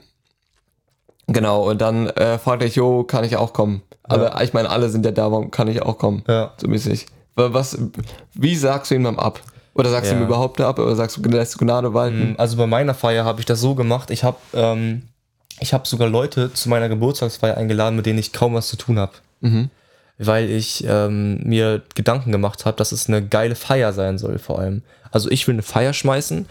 genau, 1.26 1.68
und 1.70 1.80
dann 1.80 2.08
äh, 2.08 2.38
fragt 2.38 2.62
er 2.62 2.66
dich, 2.68 2.76
jo, 2.76 3.04
kann 3.04 3.24
ich 3.24 3.36
auch 3.36 3.52
kommen? 3.52 3.82
Aber 4.04 4.40
ich 4.42 4.52
meine, 4.52 4.70
alle 4.70 4.88
sind 4.88 5.04
ja 5.04 5.10
da, 5.10 5.30
warum 5.32 5.50
kann 5.50 5.66
ich 5.68 5.82
auch 5.82 5.98
kommen? 5.98 6.22
Ja. 6.28 6.52
So 6.58 6.68
mäßig. 6.68 7.06
Wa- 7.34 7.52
Was, 7.52 7.76
wie 8.34 8.54
sagst 8.54 8.90
du 8.90 8.94
ihm 8.94 9.04
dann 9.04 9.18
ab? 9.18 9.40
Oder 9.74 9.90
sagst 9.90 10.10
du 10.10 10.14
Ja. 10.14 10.20
ihm 10.20 10.26
überhaupt 10.26 10.60
ab? 10.60 10.78
Oder 10.78 10.94
sagst 10.94 11.16
du, 11.16 11.22
lässt 11.28 11.54
du 11.54 11.58
Gnade 11.58 11.92
walten? 11.92 12.34
Also 12.38 12.56
bei 12.56 12.66
meiner 12.66 12.94
Feier 12.94 13.24
habe 13.24 13.40
ich 13.40 13.46
das 13.46 13.60
so 13.60 13.74
gemacht, 13.74 14.10
ich 14.10 14.22
habe 14.24 14.38
ähm, 14.54 15.02
ich 15.58 15.74
hab 15.74 15.86
sogar 15.86 16.08
Leute 16.08 16.52
zu 16.52 16.68
meiner 16.68 16.88
Geburtstagsfeier 16.88 17.56
eingeladen, 17.56 17.96
mit 17.96 18.06
denen 18.06 18.18
ich 18.18 18.32
kaum 18.32 18.54
was 18.54 18.68
zu 18.68 18.76
tun 18.76 18.98
habe. 18.98 19.12
Weil 20.18 20.50
ich 20.50 20.84
ähm, 20.88 21.40
mir 21.44 21.82
Gedanken 21.94 22.32
gemacht 22.32 22.64
habe, 22.64 22.76
dass 22.78 22.90
es 22.92 23.06
eine 23.08 23.26
geile 23.26 23.54
Feier 23.54 23.92
sein 23.92 24.16
soll 24.18 24.38
vor 24.38 24.58
allem. 24.58 24.82
Also 25.10 25.30
ich 25.30 25.46
will 25.46 25.54
eine 25.56 25.62
Feier 25.62 25.92
schmeißen, 25.92 26.46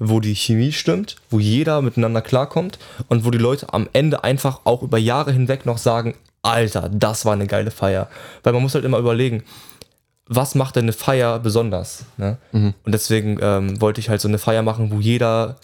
wo 0.00 0.18
die 0.18 0.34
Chemie 0.34 0.72
stimmt, 0.72 1.16
wo 1.28 1.38
jeder 1.38 1.82
miteinander 1.82 2.22
klarkommt 2.22 2.78
und 3.08 3.24
wo 3.24 3.30
die 3.30 3.38
Leute 3.38 3.72
am 3.72 3.88
Ende 3.92 4.24
einfach 4.24 4.62
auch 4.64 4.82
über 4.82 4.98
Jahre 4.98 5.30
hinweg 5.30 5.66
noch 5.66 5.78
sagen, 5.78 6.14
Alter, 6.42 6.88
das 6.88 7.26
war 7.26 7.34
eine 7.34 7.46
geile 7.46 7.70
Feier. 7.70 8.08
Weil 8.42 8.54
man 8.54 8.62
muss 8.62 8.74
halt 8.74 8.86
immer 8.86 8.98
überlegen, 8.98 9.44
was 10.26 10.54
macht 10.54 10.76
denn 10.76 10.84
eine 10.84 10.94
Feier 10.94 11.38
besonders? 11.38 12.06
Ne? 12.16 12.38
Und 12.84 12.92
deswegen 12.92 13.38
ähm, 13.42 13.78
wollte 13.80 14.00
ich 14.00 14.08
halt 14.08 14.22
so 14.22 14.28
eine 14.28 14.38
Feier 14.38 14.62
machen, 14.62 14.90
wo 14.90 15.00
jeder 15.00 15.56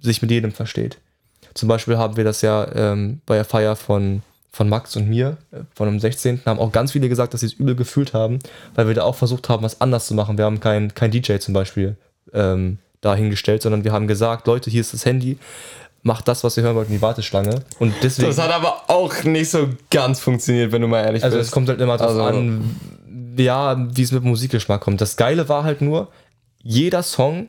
sich 0.00 0.22
mit 0.22 0.30
jedem 0.32 0.50
versteht. 0.50 0.98
Zum 1.54 1.68
Beispiel 1.68 1.98
haben 1.98 2.16
wir 2.16 2.24
das 2.24 2.42
ja 2.42 2.66
ähm, 2.74 3.20
bei 3.26 3.36
der 3.36 3.44
Feier 3.44 3.76
von, 3.76 4.22
von 4.50 4.68
Max 4.68 4.96
und 4.96 5.08
mir, 5.08 5.36
äh, 5.52 5.58
von 5.72 5.86
dem 5.86 6.00
16. 6.00 6.42
haben 6.46 6.58
auch 6.58 6.72
ganz 6.72 6.92
viele 6.92 7.08
gesagt, 7.08 7.32
dass 7.32 7.40
sie 7.40 7.46
es 7.46 7.52
übel 7.52 7.76
gefühlt 7.76 8.12
haben, 8.12 8.40
weil 8.74 8.88
wir 8.88 8.94
da 8.94 9.04
auch 9.04 9.14
versucht 9.14 9.48
haben, 9.48 9.62
was 9.62 9.80
anders 9.80 10.08
zu 10.08 10.14
machen. 10.14 10.36
Wir 10.36 10.46
haben 10.46 10.58
kein, 10.58 10.94
kein 10.94 11.12
DJ 11.12 11.36
zum 11.36 11.54
Beispiel 11.54 11.96
ähm, 12.32 12.78
dahingestellt, 13.00 13.62
sondern 13.62 13.84
wir 13.84 13.92
haben 13.92 14.06
gesagt, 14.08 14.46
Leute, 14.46 14.70
hier 14.70 14.80
ist 14.80 14.92
das 14.94 15.04
Handy, 15.04 15.38
macht 16.02 16.28
das, 16.28 16.44
was 16.44 16.56
ihr 16.56 16.62
hören 16.62 16.76
wollt 16.76 16.88
in 16.88 16.94
die 16.94 17.02
Warteschlange. 17.02 17.60
Und 17.78 17.94
deswegen. 18.02 18.28
Das 18.28 18.38
hat 18.38 18.50
aber 18.52 18.88
auch 18.88 19.24
nicht 19.24 19.50
so 19.50 19.68
ganz 19.90 20.20
funktioniert, 20.20 20.72
wenn 20.72 20.82
du 20.82 20.88
mal 20.88 21.04
ehrlich 21.04 21.22
Also 21.24 21.36
bist. 21.38 21.48
es 21.48 21.52
kommt 21.52 21.68
halt 21.68 21.80
immer 21.80 21.96
drauf 21.96 22.08
Also- 22.10 22.22
an, 22.24 22.76
ja, 23.36 23.76
wie 23.96 24.02
es 24.02 24.12
mit 24.12 24.24
Musikgeschmack 24.24 24.80
kommt. 24.80 25.00
Das 25.00 25.16
Geile 25.16 25.48
war 25.48 25.64
halt 25.64 25.80
nur, 25.80 26.08
jeder 26.62 27.02
Song 27.02 27.48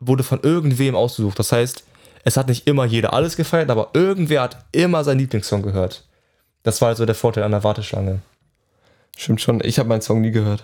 wurde 0.00 0.22
von 0.24 0.40
irgendwem 0.42 0.94
ausgesucht. 0.94 1.38
Das 1.38 1.52
heißt, 1.52 1.84
es 2.24 2.36
hat 2.36 2.48
nicht 2.48 2.66
immer 2.66 2.84
jeder 2.84 3.12
alles 3.14 3.36
gefeiert, 3.36 3.70
aber 3.70 3.90
irgendwer 3.94 4.42
hat 4.42 4.64
immer 4.72 5.04
seinen 5.04 5.18
Lieblingssong 5.20 5.62
gehört. 5.62 6.04
Das 6.64 6.80
war 6.80 6.88
also 6.88 7.06
der 7.06 7.14
Vorteil 7.14 7.44
an 7.44 7.52
der 7.52 7.62
Warteschlange. 7.64 8.20
Stimmt 9.16 9.40
schon, 9.40 9.60
ich 9.64 9.78
habe 9.78 9.88
meinen 9.88 10.00
Song 10.02 10.20
nie 10.20 10.30
gehört. 10.32 10.62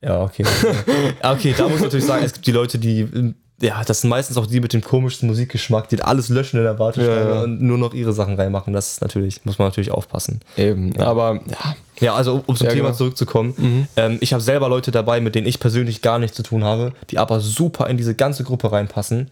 Ja, 0.00 0.20
okay. 0.22 0.44
Okay, 1.22 1.54
da 1.56 1.64
muss 1.68 1.76
ich 1.78 1.82
natürlich 1.84 2.06
sagen, 2.06 2.24
es 2.24 2.32
gibt 2.34 2.46
die 2.46 2.52
Leute, 2.52 2.78
die, 2.78 3.34
ja, 3.64 3.82
das 3.82 4.02
sind 4.02 4.10
meistens 4.10 4.36
auch 4.36 4.46
die 4.46 4.60
mit 4.60 4.72
dem 4.74 4.82
komischsten 4.82 5.26
Musikgeschmack, 5.26 5.88
die 5.88 6.02
alles 6.02 6.28
löschen 6.28 6.58
in 6.58 6.64
der 6.64 6.78
Warteschlange 6.78 7.20
Ja, 7.20 7.34
ja. 7.36 7.42
und 7.42 7.62
nur 7.62 7.78
noch 7.78 7.94
ihre 7.94 8.12
Sachen 8.12 8.34
reinmachen. 8.36 8.74
Das 8.74 8.92
ist 8.92 9.00
natürlich, 9.00 9.44
muss 9.44 9.58
man 9.58 9.68
natürlich 9.68 9.90
aufpassen. 9.90 10.40
Eben, 10.56 10.98
aber 11.00 11.40
ja. 11.46 11.76
Ja, 12.00 12.14
also 12.14 12.42
um 12.46 12.56
zum 12.56 12.66
Ja, 12.66 12.72
Thema 12.72 12.88
genau. 12.88 12.96
zurückzukommen. 12.98 13.88
Ähm, 13.96 14.18
ich 14.20 14.32
habe 14.32 14.42
selber 14.42 14.68
Leute 14.68 14.90
dabei, 14.90 15.20
mit 15.20 15.34
denen 15.34 15.46
ich 15.46 15.60
persönlich 15.60 16.02
gar 16.02 16.18
nichts 16.18 16.36
zu 16.36 16.42
tun 16.42 16.64
habe, 16.64 16.92
die 17.10 17.18
aber 17.18 17.40
super 17.40 17.88
in 17.88 17.96
diese 17.96 18.14
ganze 18.14 18.44
Gruppe 18.44 18.70
reinpassen. 18.72 19.30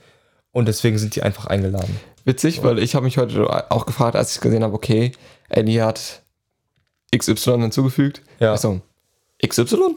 Und 0.52 0.66
deswegen 0.68 0.96
sind 0.98 1.16
die 1.16 1.22
einfach 1.22 1.46
eingeladen. 1.46 1.98
Witzig, 2.24 2.62
weil 2.62 2.78
ich 2.78 2.94
habe 2.94 3.04
mich 3.04 3.18
heute 3.18 3.70
auch 3.70 3.84
gefragt, 3.84 4.14
als 4.16 4.34
ich 4.36 4.40
gesehen 4.40 4.62
habe, 4.62 4.74
okay, 4.74 5.12
Andy 5.48 5.74
hat 5.74 6.22
XY 7.14 7.58
hinzugefügt. 7.62 8.22
Ja. 8.38 8.52
Achso, 8.52 8.80
XY? 9.44 9.96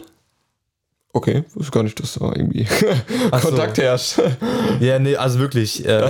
Okay, 1.18 1.46
wusste 1.54 1.72
gar 1.72 1.84
nicht, 1.84 1.98
dass 1.98 2.16
da 2.16 2.26
irgendwie 2.36 2.68
Ach 3.32 3.42
so. 3.42 3.48
Kontakt 3.48 3.78
herrscht. 3.78 4.20
Ja, 4.82 5.00
nee, 5.00 5.16
also 5.16 5.40
wirklich. 5.40 5.82
ähm, 5.88 6.10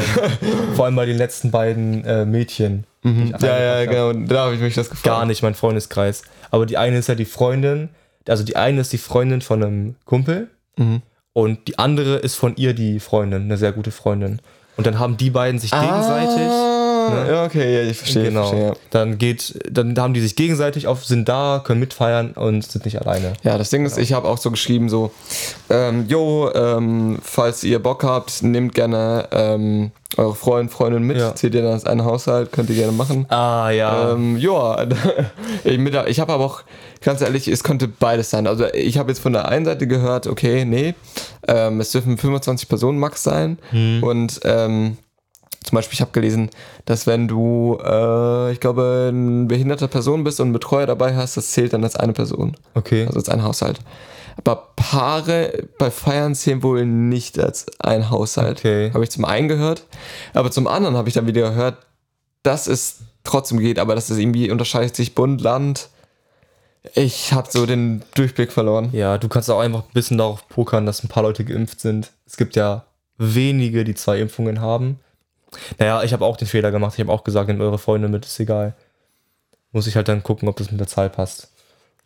vor 0.75 0.85
allem 0.85 0.95
bei 0.95 1.05
den 1.05 1.15
letzten 1.17 1.51
beiden 1.51 2.03
äh, 2.05 2.25
Mädchen. 2.25 2.85
ich 3.03 3.11
ja, 3.39 3.59
ja, 3.59 3.79
hab. 3.81 3.89
genau, 3.91 4.13
da 4.27 4.45
habe 4.45 4.55
ich 4.55 4.61
mich 4.61 4.73
das 4.73 4.89
gefragt. 4.89 5.03
Gar 5.05 5.27
nicht 5.27 5.43
mein 5.43 5.53
Freundeskreis. 5.53 6.23
Aber 6.49 6.65
die 6.65 6.77
eine 6.77 6.97
ist 6.97 7.07
ja 7.07 7.13
die 7.13 7.25
Freundin, 7.25 7.89
also 8.27 8.43
die 8.43 8.55
eine 8.55 8.81
ist 8.81 8.91
die 8.93 8.97
Freundin 8.97 9.41
von 9.41 9.61
einem 9.63 9.95
Kumpel 10.05 10.49
Mhm. 10.77 11.03
und 11.33 11.67
die 11.67 11.77
andere 11.77 12.15
ist 12.17 12.33
von 12.35 12.55
ihr 12.55 12.73
die 12.73 12.99
Freundin, 12.99 13.43
eine 13.43 13.57
sehr 13.57 13.73
gute 13.73 13.91
Freundin. 13.91 14.39
Und 14.75 14.87
dann 14.87 14.97
haben 14.97 15.17
die 15.17 15.29
beiden 15.29 15.59
sich 15.59 15.69
gegenseitig. 15.71 16.51
Ne? 17.09 17.31
Ja, 17.31 17.45
okay, 17.45 17.73
ja, 17.83 17.89
ich 17.89 17.97
verstehe. 17.97 18.23
Genau. 18.23 18.47
Verstehe, 18.47 18.67
ja. 18.69 18.73
Dann 18.91 19.17
geht, 19.17 19.59
dann 19.69 19.97
haben 19.97 20.13
die 20.13 20.21
sich 20.21 20.35
gegenseitig 20.35 20.87
auf, 20.87 21.05
sind 21.05 21.27
da, 21.29 21.61
können 21.63 21.79
mitfeiern 21.79 22.31
und 22.31 22.63
sind 22.63 22.85
nicht 22.85 23.01
alleine. 23.01 23.33
Ja, 23.43 23.57
das 23.57 23.69
Ding 23.69 23.85
ist, 23.85 23.97
ich 23.97 24.13
habe 24.13 24.27
auch 24.27 24.37
so 24.37 24.51
geschrieben, 24.51 24.89
so, 24.89 25.11
ähm, 25.69 26.05
jo, 26.07 26.51
ähm, 26.53 27.19
falls 27.21 27.63
ihr 27.63 27.79
Bock 27.79 28.03
habt, 28.03 28.43
nehmt 28.43 28.73
gerne 28.75 29.27
ähm, 29.31 29.91
eure 30.17 30.35
Freund, 30.35 30.71
Freundin 30.71 31.03
mit, 31.03 31.17
Ja. 31.17 31.35
zählt 31.35 31.55
ihr 31.55 31.61
dann 31.61 31.73
als 31.73 31.85
einen 31.85 32.05
Haushalt, 32.05 32.51
könnt 32.51 32.69
ihr 32.69 32.75
gerne 32.75 32.91
machen. 32.93 33.25
Ah 33.29 33.69
ja. 33.69 34.11
Ähm, 34.11 34.37
ja, 34.37 34.83
ich, 35.63 35.77
ich 35.79 36.19
habe 36.19 36.33
aber 36.33 36.45
auch, 36.45 36.61
ganz 37.01 37.21
ehrlich, 37.21 37.47
es 37.47 37.63
könnte 37.63 37.87
beides 37.87 38.29
sein. 38.29 38.47
Also 38.47 38.65
ich 38.73 38.97
habe 38.97 39.11
jetzt 39.11 39.19
von 39.19 39.33
der 39.33 39.47
einen 39.49 39.65
Seite 39.65 39.87
gehört, 39.87 40.27
okay, 40.27 40.63
nee, 40.65 40.93
ähm, 41.47 41.79
es 41.81 41.91
dürfen 41.91 42.17
25 42.17 42.69
Personen 42.69 42.97
max 42.97 43.23
sein. 43.23 43.57
Und 44.01 44.39
ähm, 44.43 44.97
zum 45.65 45.75
Beispiel, 45.75 45.95
ich 45.95 46.01
habe 46.01 46.11
gelesen, 46.11 46.49
dass 46.85 47.07
wenn 47.07 47.27
du, 47.27 47.79
äh, 47.83 48.51
ich 48.51 48.59
glaube, 48.59 49.07
eine 49.09 49.45
behinderte 49.45 49.87
Person 49.87 50.23
bist 50.23 50.39
und 50.39 50.47
einen 50.47 50.53
Betreuer 50.53 50.85
dabei 50.85 51.15
hast, 51.15 51.37
das 51.37 51.51
zählt 51.51 51.73
dann 51.73 51.83
als 51.83 51.95
eine 51.95 52.13
Person. 52.13 52.55
okay. 52.75 53.05
Also 53.07 53.17
als 53.19 53.29
ein 53.29 53.43
Haushalt. 53.43 53.79
Aber 54.37 54.69
Paare 54.75 55.63
bei 55.77 55.89
Feiern 55.89 56.35
zählen 56.35 56.61
wohl 56.61 56.85
nicht 56.85 57.39
als 57.39 57.65
ein 57.79 58.09
Haushalt. 58.09 58.59
Okay. 58.59 58.91
Habe 58.93 59.03
ich 59.03 59.09
zum 59.09 59.25
einen 59.25 59.47
gehört. 59.47 59.85
Aber 60.33 60.51
zum 60.51 60.67
anderen 60.67 60.97
habe 60.97 61.07
ich 61.07 61.15
dann 61.15 61.25
wieder 61.25 61.49
gehört, 61.49 61.77
dass 62.43 62.67
es 62.67 62.99
trotzdem 63.23 63.59
geht, 63.59 63.79
aber 63.79 63.95
dass 63.95 64.09
es 64.09 64.17
irgendwie 64.17 64.51
unterscheidet 64.51 64.95
sich 64.95 65.15
Bund, 65.15 65.41
Land. 65.41 65.89
Ich 66.93 67.33
habe 67.33 67.47
so 67.49 67.65
den 67.65 68.03
Durchblick 68.13 68.51
verloren. 68.51 68.89
Ja, 68.91 69.17
du 69.17 69.27
kannst 69.27 69.49
auch 69.49 69.59
einfach 69.59 69.83
ein 69.83 69.93
bisschen 69.93 70.19
darauf 70.19 70.47
pokern, 70.47 70.85
dass 70.85 71.03
ein 71.03 71.07
paar 71.07 71.23
Leute 71.23 71.43
geimpft 71.43 71.79
sind. 71.79 72.11
Es 72.27 72.37
gibt 72.37 72.55
ja 72.55 72.85
wenige, 73.17 73.83
die 73.83 73.95
zwei 73.95 74.19
Impfungen 74.19 74.61
haben. 74.61 74.99
Naja, 75.79 76.03
ich 76.03 76.13
habe 76.13 76.25
auch 76.25 76.37
den 76.37 76.47
Fehler 76.47 76.71
gemacht. 76.71 76.93
Ich 76.95 76.99
habe 76.99 77.11
auch 77.11 77.23
gesagt, 77.23 77.47
nehmt 77.47 77.61
eure 77.61 77.77
Freunde 77.77 78.07
mit, 78.07 78.25
ist 78.25 78.39
egal. 78.39 78.75
Muss 79.71 79.87
ich 79.87 79.95
halt 79.95 80.07
dann 80.07 80.23
gucken, 80.23 80.47
ob 80.47 80.55
das 80.57 80.71
mit 80.71 80.79
der 80.79 80.87
Zahl 80.87 81.09
passt. 81.09 81.49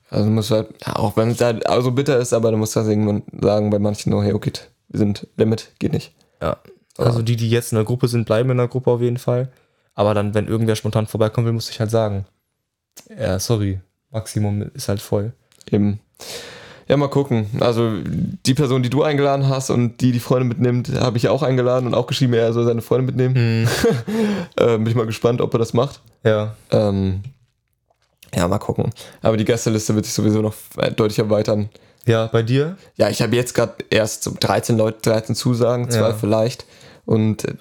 Also 0.09 0.25
du 0.25 0.31
musst 0.31 0.51
halt, 0.51 0.69
auch 0.87 1.15
wenn 1.17 1.31
es 1.31 1.41
halt 1.41 1.63
so 1.81 1.91
bitter 1.91 2.17
ist, 2.17 2.33
aber 2.33 2.51
du 2.51 2.57
musst 2.57 2.75
das 2.75 2.87
irgendwann 2.87 3.23
sagen 3.39 3.69
bei 3.69 3.79
manchen, 3.79 4.13
oh 4.13 4.23
hey, 4.23 4.33
okay, 4.33 4.53
wir 4.87 4.97
sind 4.97 5.27
Limit, 5.37 5.71
geht 5.77 5.93
nicht. 5.93 6.13
Ja. 6.41 6.57
Also 6.97 7.21
die, 7.21 7.35
die 7.35 7.49
jetzt 7.49 7.71
in 7.71 7.77
der 7.77 7.85
Gruppe 7.85 8.07
sind, 8.07 8.25
bleiben 8.25 8.49
in 8.49 8.57
der 8.57 8.67
Gruppe 8.67 8.91
auf 8.91 9.01
jeden 9.01 9.19
Fall. 9.19 9.49
Aber 9.93 10.13
dann, 10.13 10.33
wenn 10.33 10.47
irgendwer 10.47 10.75
spontan 10.75 11.07
vorbeikommen 11.07 11.45
will, 11.45 11.53
muss 11.53 11.69
ich 11.69 11.79
halt 11.79 11.91
sagen. 11.91 12.25
Ja, 13.09 13.39
sorry. 13.39 13.79
Maximum 14.11 14.63
ist 14.73 14.89
halt 14.89 15.01
voll. 15.01 15.33
Eben. 15.69 15.99
Ja, 16.89 16.97
mal 16.97 17.07
gucken. 17.07 17.45
Also 17.59 17.91
die 18.03 18.53
Person, 18.55 18.81
die 18.81 18.89
du 18.89 19.03
eingeladen 19.03 19.47
hast 19.47 19.69
und 19.69 20.01
die 20.01 20.11
die 20.11 20.19
Freunde 20.19 20.45
mitnimmt, 20.45 20.89
habe 20.99 21.17
ich 21.17 21.27
auch 21.29 21.43
eingeladen 21.43 21.85
und 21.85 21.93
auch 21.93 22.07
geschrieben, 22.07 22.33
er 22.33 22.51
soll 22.51 22.65
seine 22.65 22.81
Freunde 22.81 23.05
mitnehmen. 23.05 23.67
äh, 24.57 24.77
bin 24.77 24.87
ich 24.87 24.95
mal 24.95 25.05
gespannt, 25.05 25.39
ob 25.41 25.53
er 25.53 25.59
das 25.59 25.73
macht. 25.73 26.01
Ja. 26.23 26.55
Ähm, 26.71 27.21
ja, 28.35 28.47
mal 28.47 28.57
gucken. 28.57 28.91
Aber 29.21 29.37
die 29.37 29.45
Gästeliste 29.45 29.93
wird 29.93 30.05
sich 30.05 30.13
sowieso 30.15 30.41
noch 30.41 30.55
deutlich 30.95 31.19
erweitern. 31.19 31.69
Ja, 32.07 32.25
bei 32.27 32.41
dir? 32.41 32.77
Ja, 32.95 33.09
ich 33.09 33.21
habe 33.21 33.35
jetzt 33.35 33.53
gerade 33.53 33.73
erst 33.91 34.23
so 34.23 34.33
13 34.39 34.75
Leute, 34.77 34.97
13 35.03 35.35
Zusagen, 35.35 35.91
zwei 35.91 36.09
Ja. 36.09 36.13
vielleicht. 36.13 36.65
Und 37.05 37.45
äh, 37.45 37.53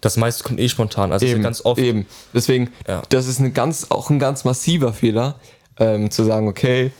Das 0.00 0.16
meiste 0.16 0.42
kommt 0.44 0.58
eh 0.60 0.68
spontan. 0.68 1.12
Also 1.12 1.24
Eben, 1.26 1.42
ganz 1.42 1.64
oft. 1.64 1.80
Eben. 1.80 2.06
Deswegen, 2.34 2.70
Ja. 2.88 3.02
das 3.10 3.28
ist 3.28 3.38
ein 3.38 3.54
ganz, 3.54 3.86
auch 3.90 4.10
ein 4.10 4.18
ganz 4.18 4.44
massiver 4.44 4.92
Fehler, 4.92 5.36
ähm, 5.78 6.10
zu 6.10 6.24
sagen, 6.24 6.48
okay, 6.48 6.90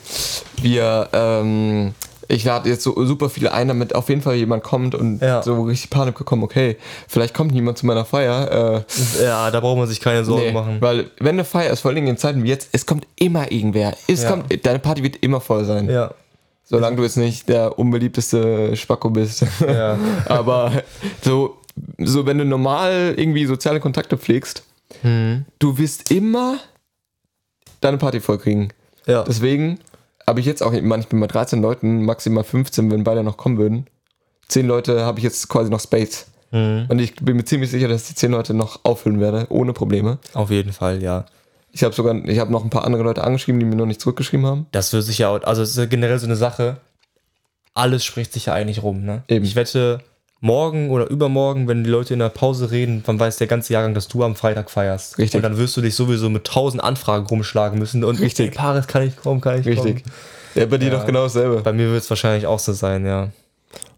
wir, 0.61 1.09
ähm, 1.12 1.95
ich 2.29 2.45
lade 2.45 2.68
jetzt 2.68 2.83
so 2.83 3.05
super 3.07 3.29
viele 3.31 3.53
ein, 3.53 3.68
damit 3.68 3.95
auf 3.95 4.09
jeden 4.09 4.20
Fall 4.20 4.35
jemand 4.35 4.62
kommt 4.64 4.95
und 4.95 5.20
Ja. 5.22 5.43
so 5.43 5.62
richtig 5.62 5.91
Panik 5.91 6.16
bekommen, 6.18 6.43
okay, 6.43 6.77
vielleicht 7.09 7.35
kommt 7.35 7.53
niemand 7.53 7.79
zu 7.79 7.87
meiner 7.87 8.05
Feier. 8.05 8.85
Äh, 9.20 9.22
Ja, 9.22 9.51
da 9.51 9.61
braucht 9.61 9.79
man 9.79 9.87
sich 9.87 10.01
keine 10.01 10.24
Sorgen 10.24 10.47
nee, 10.47 10.53
machen. 10.53 10.79
Weil, 10.81 11.11
wenn 11.18 11.37
eine 11.37 11.45
Feier 11.45 11.72
ist, 11.72 11.81
vor 11.81 11.91
allem 11.93 12.07
in 12.07 12.16
Zeiten 12.16 12.43
wie 12.43 12.49
jetzt, 12.49 12.68
es 12.72 12.85
kommt 12.85 13.07
immer 13.16 13.51
irgendwer. 13.53 13.95
Es 14.09 14.22
Ja. 14.24 14.31
kommt, 14.31 14.66
deine 14.66 14.79
Party 14.81 15.03
wird 15.03 15.16
immer 15.22 15.41
voll 15.41 15.64
sein. 15.64 15.89
Ja. 15.89 16.11
Solange 16.64 16.97
du 16.97 17.05
jetzt 17.05 17.16
nicht 17.16 17.49
der 17.49 17.79
unbeliebteste 17.79 18.74
Spacko 18.77 19.09
bist. 19.11 19.45
Ja. 19.64 19.97
Aber 20.27 20.72
so, 21.22 21.59
so, 21.99 22.27
wenn 22.27 22.39
du 22.39 22.45
normal 22.45 23.14
irgendwie 23.16 23.47
soziale 23.47 23.79
Kontakte 23.81 24.18
pflegst, 24.18 24.64
Mhm. 25.03 25.45
du 25.61 25.79
wirst 25.79 26.11
immer 26.11 26.59
deine 27.87 27.99
Party 27.99 28.20
vollkriegen. 28.20 28.72
Ja. 29.07 29.22
Deswegen 29.24 29.78
habe 30.26 30.41
ich 30.41 30.47
jetzt 30.47 30.62
auch, 30.62 30.72
ich 30.72 30.82
meine, 30.82 31.03
ich 31.03 31.09
bin 31.09 31.20
bei 31.20 31.26
13 31.28 31.62
Leuten, 31.62 32.05
maximal 32.05 32.45
15, 32.45 32.91
wenn 32.91 33.05
beide 33.05 33.22
noch 33.22 33.37
kommen 33.37 33.59
würden. 33.59 33.87
10 34.49 34.66
Leute 34.66 35.05
habe 35.05 35.18
ich 35.18 35.24
jetzt 35.24 35.49
quasi 35.49 35.70
noch 35.70 35.80
Space. 35.80 36.26
Mhm. 36.51 36.87
Und 36.89 36.99
ich 36.99 37.14
bin 37.16 37.37
mir 37.37 37.45
ziemlich 37.45 37.70
sicher, 37.70 37.89
dass 37.89 38.03
ich 38.03 38.09
die 38.09 38.14
10 38.14 38.30
Leute 38.32 38.55
noch 38.55 38.80
auffüllen 38.84 39.20
werde, 39.20 39.47
ohne 39.51 39.72
Probleme. 39.72 40.18
Auf 40.34 40.51
jeden 40.51 40.72
Fall, 40.72 41.03
ja. 41.03 41.26
Ich 41.72 41.84
habe 41.84 41.95
sogar, 41.95 42.14
ich 42.26 42.39
habe 42.39 42.51
noch 42.53 42.64
ein 42.64 42.70
paar 42.70 42.84
andere 42.84 43.03
Leute 43.03 43.22
angeschrieben, 43.24 43.59
die 43.61 43.66
mir 43.66 43.76
noch 43.76 43.87
nicht 43.87 44.01
zurückgeschrieben 44.01 44.47
haben. 44.47 44.66
Das 44.72 44.93
wird 44.93 45.05
sich 45.05 45.18
ja, 45.18 45.28
auch- 45.28 45.43
also 45.43 45.62
es 45.62 45.76
ist 45.76 45.91
generell 45.91 46.18
so 46.18 46.26
eine 46.26 46.37
Sache, 46.37 46.78
alles 47.74 48.05
spricht 48.05 48.32
sich 48.32 48.47
ja 48.47 48.55
eigentlich 48.55 48.82
rum, 48.82 49.05
ne? 49.05 49.22
Eben. 49.28 49.45
Ich 49.45 49.55
wette, 49.57 50.01
morgen 50.47 50.90
oder 50.90 51.11
übermorgen, 51.11 51.68
wenn 51.68 51.84
die 51.84 51.90
Leute 51.90 52.14
in 52.14 52.20
der 52.20 52.28
Pause 52.28 52.70
reden, 52.70 53.03
dann 53.07 53.18
weiß 53.20 53.36
der 53.36 53.47
ganze 53.49 53.72
Jahrgang, 53.72 53.94
dass 53.94 54.09
du 54.09 54.22
am 54.24 54.36
Freitag 54.36 54.70
feierst. 54.70 55.18
Richtig. 55.18 55.36
Und 55.36 55.42
dann 55.42 55.59
wirst 55.59 55.76
du 55.76 55.82
dich 55.82 55.94
sowieso 55.94 56.30
mit 56.30 56.44
tausend 56.44 56.82
Anfragen 56.82 57.26
rumschlagen 57.26 57.78
müssen. 57.78 58.05
Und 58.05 58.20
Richtig. 58.20 58.51
Ey, 58.53 58.55
Paris, 58.57 58.86
kann 58.86 59.03
ich 59.03 59.16
kommen, 59.16 59.40
kann 59.40 59.61
ich 59.61 59.66
Richtig. 59.66 60.05
kommen? 60.05 60.14
Ja, 60.55 60.64
bei 60.66 60.78
dir 60.78 60.88
Ja. 60.90 60.99
doch 60.99 61.05
genau 61.07 61.24
dasselbe. 61.24 61.61
Bei 61.62 61.72
mir 61.72 61.90
wird 61.90 62.03
es 62.03 62.09
wahrscheinlich 62.11 62.47
auch 62.47 62.59
so 62.61 62.72
sein, 62.72 63.05
ja. 63.05 63.28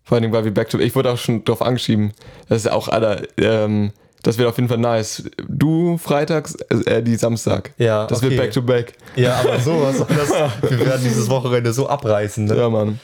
Vor 0.05 0.17
allem, 0.19 0.33
weil 0.33 0.45
wir 0.45 0.55
Back 0.55 0.71
to 0.71 0.79
Ich 0.79 0.95
wurde 0.97 1.11
auch 1.13 1.19
schon 1.19 1.45
drauf 1.45 1.61
angeschrieben. 1.63 2.13
Das 2.49 2.59
ist 2.59 2.65
ja 2.65 2.73
auch, 2.73 2.89
Alter, 2.89 3.23
ähm, 3.37 3.93
das 4.23 4.39
wird 4.39 4.49
auf 4.49 4.57
jeden 4.57 4.69
Fall 4.69 4.79
nice. 4.79 5.25
Du 5.49 5.99
freitags, 5.99 6.55
äh, 6.87 7.03
die 7.03 7.15
Samstag. 7.17 7.73
Ja, 7.79 8.07
Das 8.07 8.19
okay. 8.19 8.31
wird 8.31 8.41
Back 8.41 8.53
to 8.53 8.63
Back. 8.63 8.95
Ja, 9.17 9.37
aber 9.41 9.61
sowas. 9.61 9.97
Das, 10.09 10.31
wir 10.71 10.81
werden 10.87 11.03
dieses 11.05 11.29
Wochenende 11.29 11.73
so 11.73 11.89
abreißen. 11.89 12.47
Ne? 12.47 12.57
Ja, 12.57 12.69
Mann. 12.71 12.99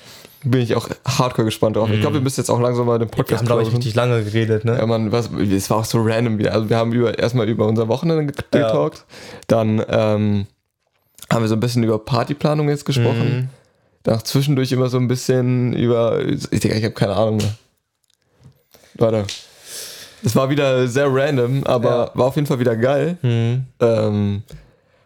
Bin 0.44 0.60
ich 0.60 0.74
auch 0.76 0.88
hardcore 1.06 1.46
gespannt 1.46 1.76
drauf. 1.76 1.88
Ich 1.90 2.00
glaube, 2.00 2.14
wir 2.14 2.20
müssen 2.20 2.40
jetzt 2.40 2.50
auch 2.50 2.60
langsam 2.60 2.86
mal 2.86 2.98
den 2.98 3.06
Mhm. 3.06 3.12
Wir 3.12 3.16
Podcast 3.16 3.38
haben, 3.40 3.46
glaube 3.46 3.62
ich, 3.62 3.72
richtig 3.72 3.94
lange 3.94 4.22
geredet, 4.22 4.64
ne? 4.64 4.76
Ja, 4.78 4.86
Mann, 4.86 5.10
was, 5.10 5.30
es 5.32 5.70
war 5.70 5.78
auch 5.78 5.84
so 5.84 6.02
random 6.02 6.38
wieder. 6.38 6.52
Also 6.52 6.68
wir 6.68 6.76
haben 6.76 6.92
über, 6.92 7.18
erstmal 7.18 7.48
über 7.48 7.66
unser 7.66 7.88
Wochenende 7.88 8.32
Ja. 8.54 8.66
getalkt. 8.68 9.04
Dann 9.46 9.82
ähm, 9.88 10.46
haben 11.32 11.42
wir 11.42 11.48
so 11.48 11.54
ein 11.54 11.60
bisschen 11.60 11.82
über 11.82 11.98
Partyplanung 11.98 12.68
jetzt 12.68 12.84
gesprochen. 12.84 13.36
Mhm. 13.36 13.48
Dann 14.02 14.16
auch 14.16 14.22
zwischendurch 14.22 14.70
immer 14.72 14.88
so 14.88 14.98
ein 14.98 15.08
bisschen 15.08 15.72
über. 15.72 16.20
Ich 16.24 16.60
denke, 16.60 16.76
ich 16.76 16.84
habe 16.84 16.94
keine 16.94 17.14
Ahnung 17.16 17.38
mehr. 17.38 17.54
Warte. 18.96 19.24
Es 20.22 20.36
war 20.36 20.48
wieder 20.50 20.86
sehr 20.88 21.06
random, 21.12 21.64
aber 21.64 21.88
Ja. 21.90 22.10
war 22.14 22.26
auf 22.26 22.34
jeden 22.36 22.46
Fall 22.46 22.58
wieder 22.58 22.76
geil. 22.76 23.16
Mhm. 23.22 23.64
Ähm, 23.80 24.42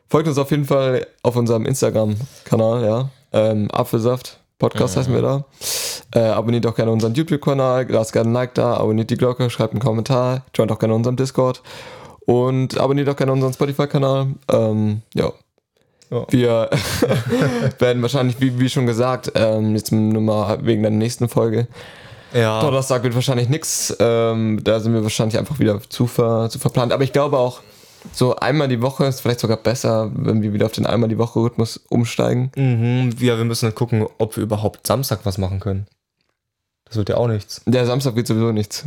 folgt 0.09 0.29
uns 0.29 0.39
auf 0.39 0.51
jeden 0.51 0.65
Fall 0.65 1.07
auf 1.23 1.37
unserem 1.37 1.65
Instagram-Kanal, 1.67 2.85
ja. 2.85 3.11
Ähm, 3.33 3.71
Apfelsaft 3.71 4.39
Podcast 4.59 4.97
heißen 4.97 5.15
wir 5.15 5.23
da. 5.23 5.45
Äh, 6.15 6.31
abonniert 6.31 6.67
auch 6.67 6.75
gerne 6.75 6.91
unseren 6.91 7.15
YouTube-Kanal, 7.15 7.87
lasst 7.91 8.13
gerne 8.13 8.31
ein 8.31 8.33
Like 8.33 8.55
da, 8.55 8.75
abonniert 8.75 9.11
die 9.11 9.17
Glocke, 9.17 9.51
schreibt 9.51 9.73
einen 9.73 9.83
Kommentar, 9.83 10.43
joint 10.55 10.73
auch 10.73 10.79
gerne 10.79 10.95
unserem 10.95 11.17
Discord 11.17 11.63
und 12.27 12.79
abonniert 12.79 13.09
auch 13.09 13.17
gerne 13.17 13.33
unseren 13.33 13.53
Spotify-Kanal. 13.53 14.29
Ähm, 14.51 15.03
ja. 15.15 15.33
Ja. 16.11 16.27
Wir 16.31 16.71
werden 17.79 18.03
wahrscheinlich, 18.03 18.41
wie, 18.41 18.59
wie 18.59 18.69
schon 18.69 18.87
gesagt, 18.87 19.33
ähm, 19.35 19.75
jetzt 19.75 19.93
nur 19.93 20.23
mal 20.23 20.59
wegen 20.65 20.83
der 20.83 20.91
nächsten 20.91 21.29
Folge. 21.29 21.69
Ja. 22.33 22.61
Donnerstag 22.61 23.03
wird 23.03 23.15
wahrscheinlich 23.15 23.49
nichts. 23.49 23.97
Ähm, 24.01 24.61
da 24.63 24.81
sind 24.81 24.95
wir 24.95 25.03
wahrscheinlich 25.03 25.39
einfach 25.39 25.59
wieder 25.59 25.81
zu, 25.89 26.07
ver, 26.07 26.49
zu 26.51 26.59
verplant. 26.59 26.93
Aber 26.93 27.05
ich 27.05 27.13
glaube 27.13 27.39
auch, 27.39 27.61
so 28.13 28.37
einmal 28.37 28.69
die 28.69 28.81
Woche 28.83 29.07
ist 29.07 29.21
vielleicht 29.21 29.41
sogar 29.41 29.57
besser, 29.57 30.11
wenn 30.15 30.43
wir 30.43 30.53
wieder 30.53 30.67
auf 30.67 30.73
den 30.73 30.87
einmal 30.87 31.09
die 31.09 31.19
Woche 31.19 31.41
Rhythmus 31.41 31.81
umsteigen. 31.89 32.51
Mhm. 32.57 33.11
Ja, 33.21 33.37
wir 33.39 33.45
müssen 33.45 33.67
dann 33.67 33.75
gucken, 33.75 34.07
ob 34.19 34.37
wir 34.37 34.43
überhaupt 34.43 34.87
Samstag 34.87 35.21
was 35.25 35.39
machen 35.39 35.61
können. 35.61 35.87
Das 36.87 36.97
wird 36.97 37.09
ja 37.11 37.17
auch 37.17 37.29
nichts. 37.29 37.63
Der 37.67 37.85
Samstag 37.87 38.17
wird 38.17 38.27
sowieso 38.27 38.53
nichts. 38.53 38.85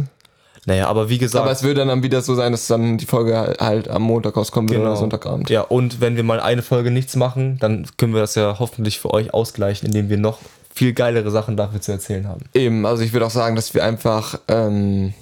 Naja, 0.65 0.87
aber 0.87 1.09
wie 1.09 1.17
gesagt. 1.17 1.41
Aber 1.43 1.51
es 1.51 1.63
würde 1.63 1.85
dann 1.85 2.03
wieder 2.03 2.21
so 2.21 2.35
sein, 2.35 2.51
dass 2.51 2.67
dann 2.67 2.97
die 2.97 3.05
Folge 3.05 3.55
halt 3.59 3.87
am 3.89 4.03
Montag 4.03 4.37
rauskommen 4.37 4.69
würde 4.69 4.79
Genau. 4.81 4.91
oder 4.91 4.99
Sonntagabend. 4.99 5.49
ja, 5.49 5.61
und 5.61 6.01
wenn 6.01 6.15
wir 6.15 6.23
mal 6.23 6.39
eine 6.39 6.61
Folge 6.61 6.91
nichts 6.91 7.15
machen, 7.15 7.57
dann 7.59 7.87
können 7.97 8.13
wir 8.13 8.21
das 8.21 8.35
ja 8.35 8.57
hoffentlich 8.59 8.99
für 8.99 9.11
euch 9.11 9.33
ausgleichen, 9.33 9.87
indem 9.87 10.09
wir 10.09 10.17
noch 10.17 10.39
viel 10.73 10.93
geilere 10.93 11.31
Sachen 11.31 11.57
dafür 11.57 11.81
zu 11.81 11.91
erzählen 11.91 12.27
haben. 12.27 12.41
Eben, 12.53 12.85
also 12.85 13.03
ich 13.03 13.11
würde 13.11 13.25
auch 13.25 13.31
sagen, 13.31 13.55
dass 13.55 13.73
wir 13.73 13.83
einfach 13.83 14.39
ähm, 14.47 15.13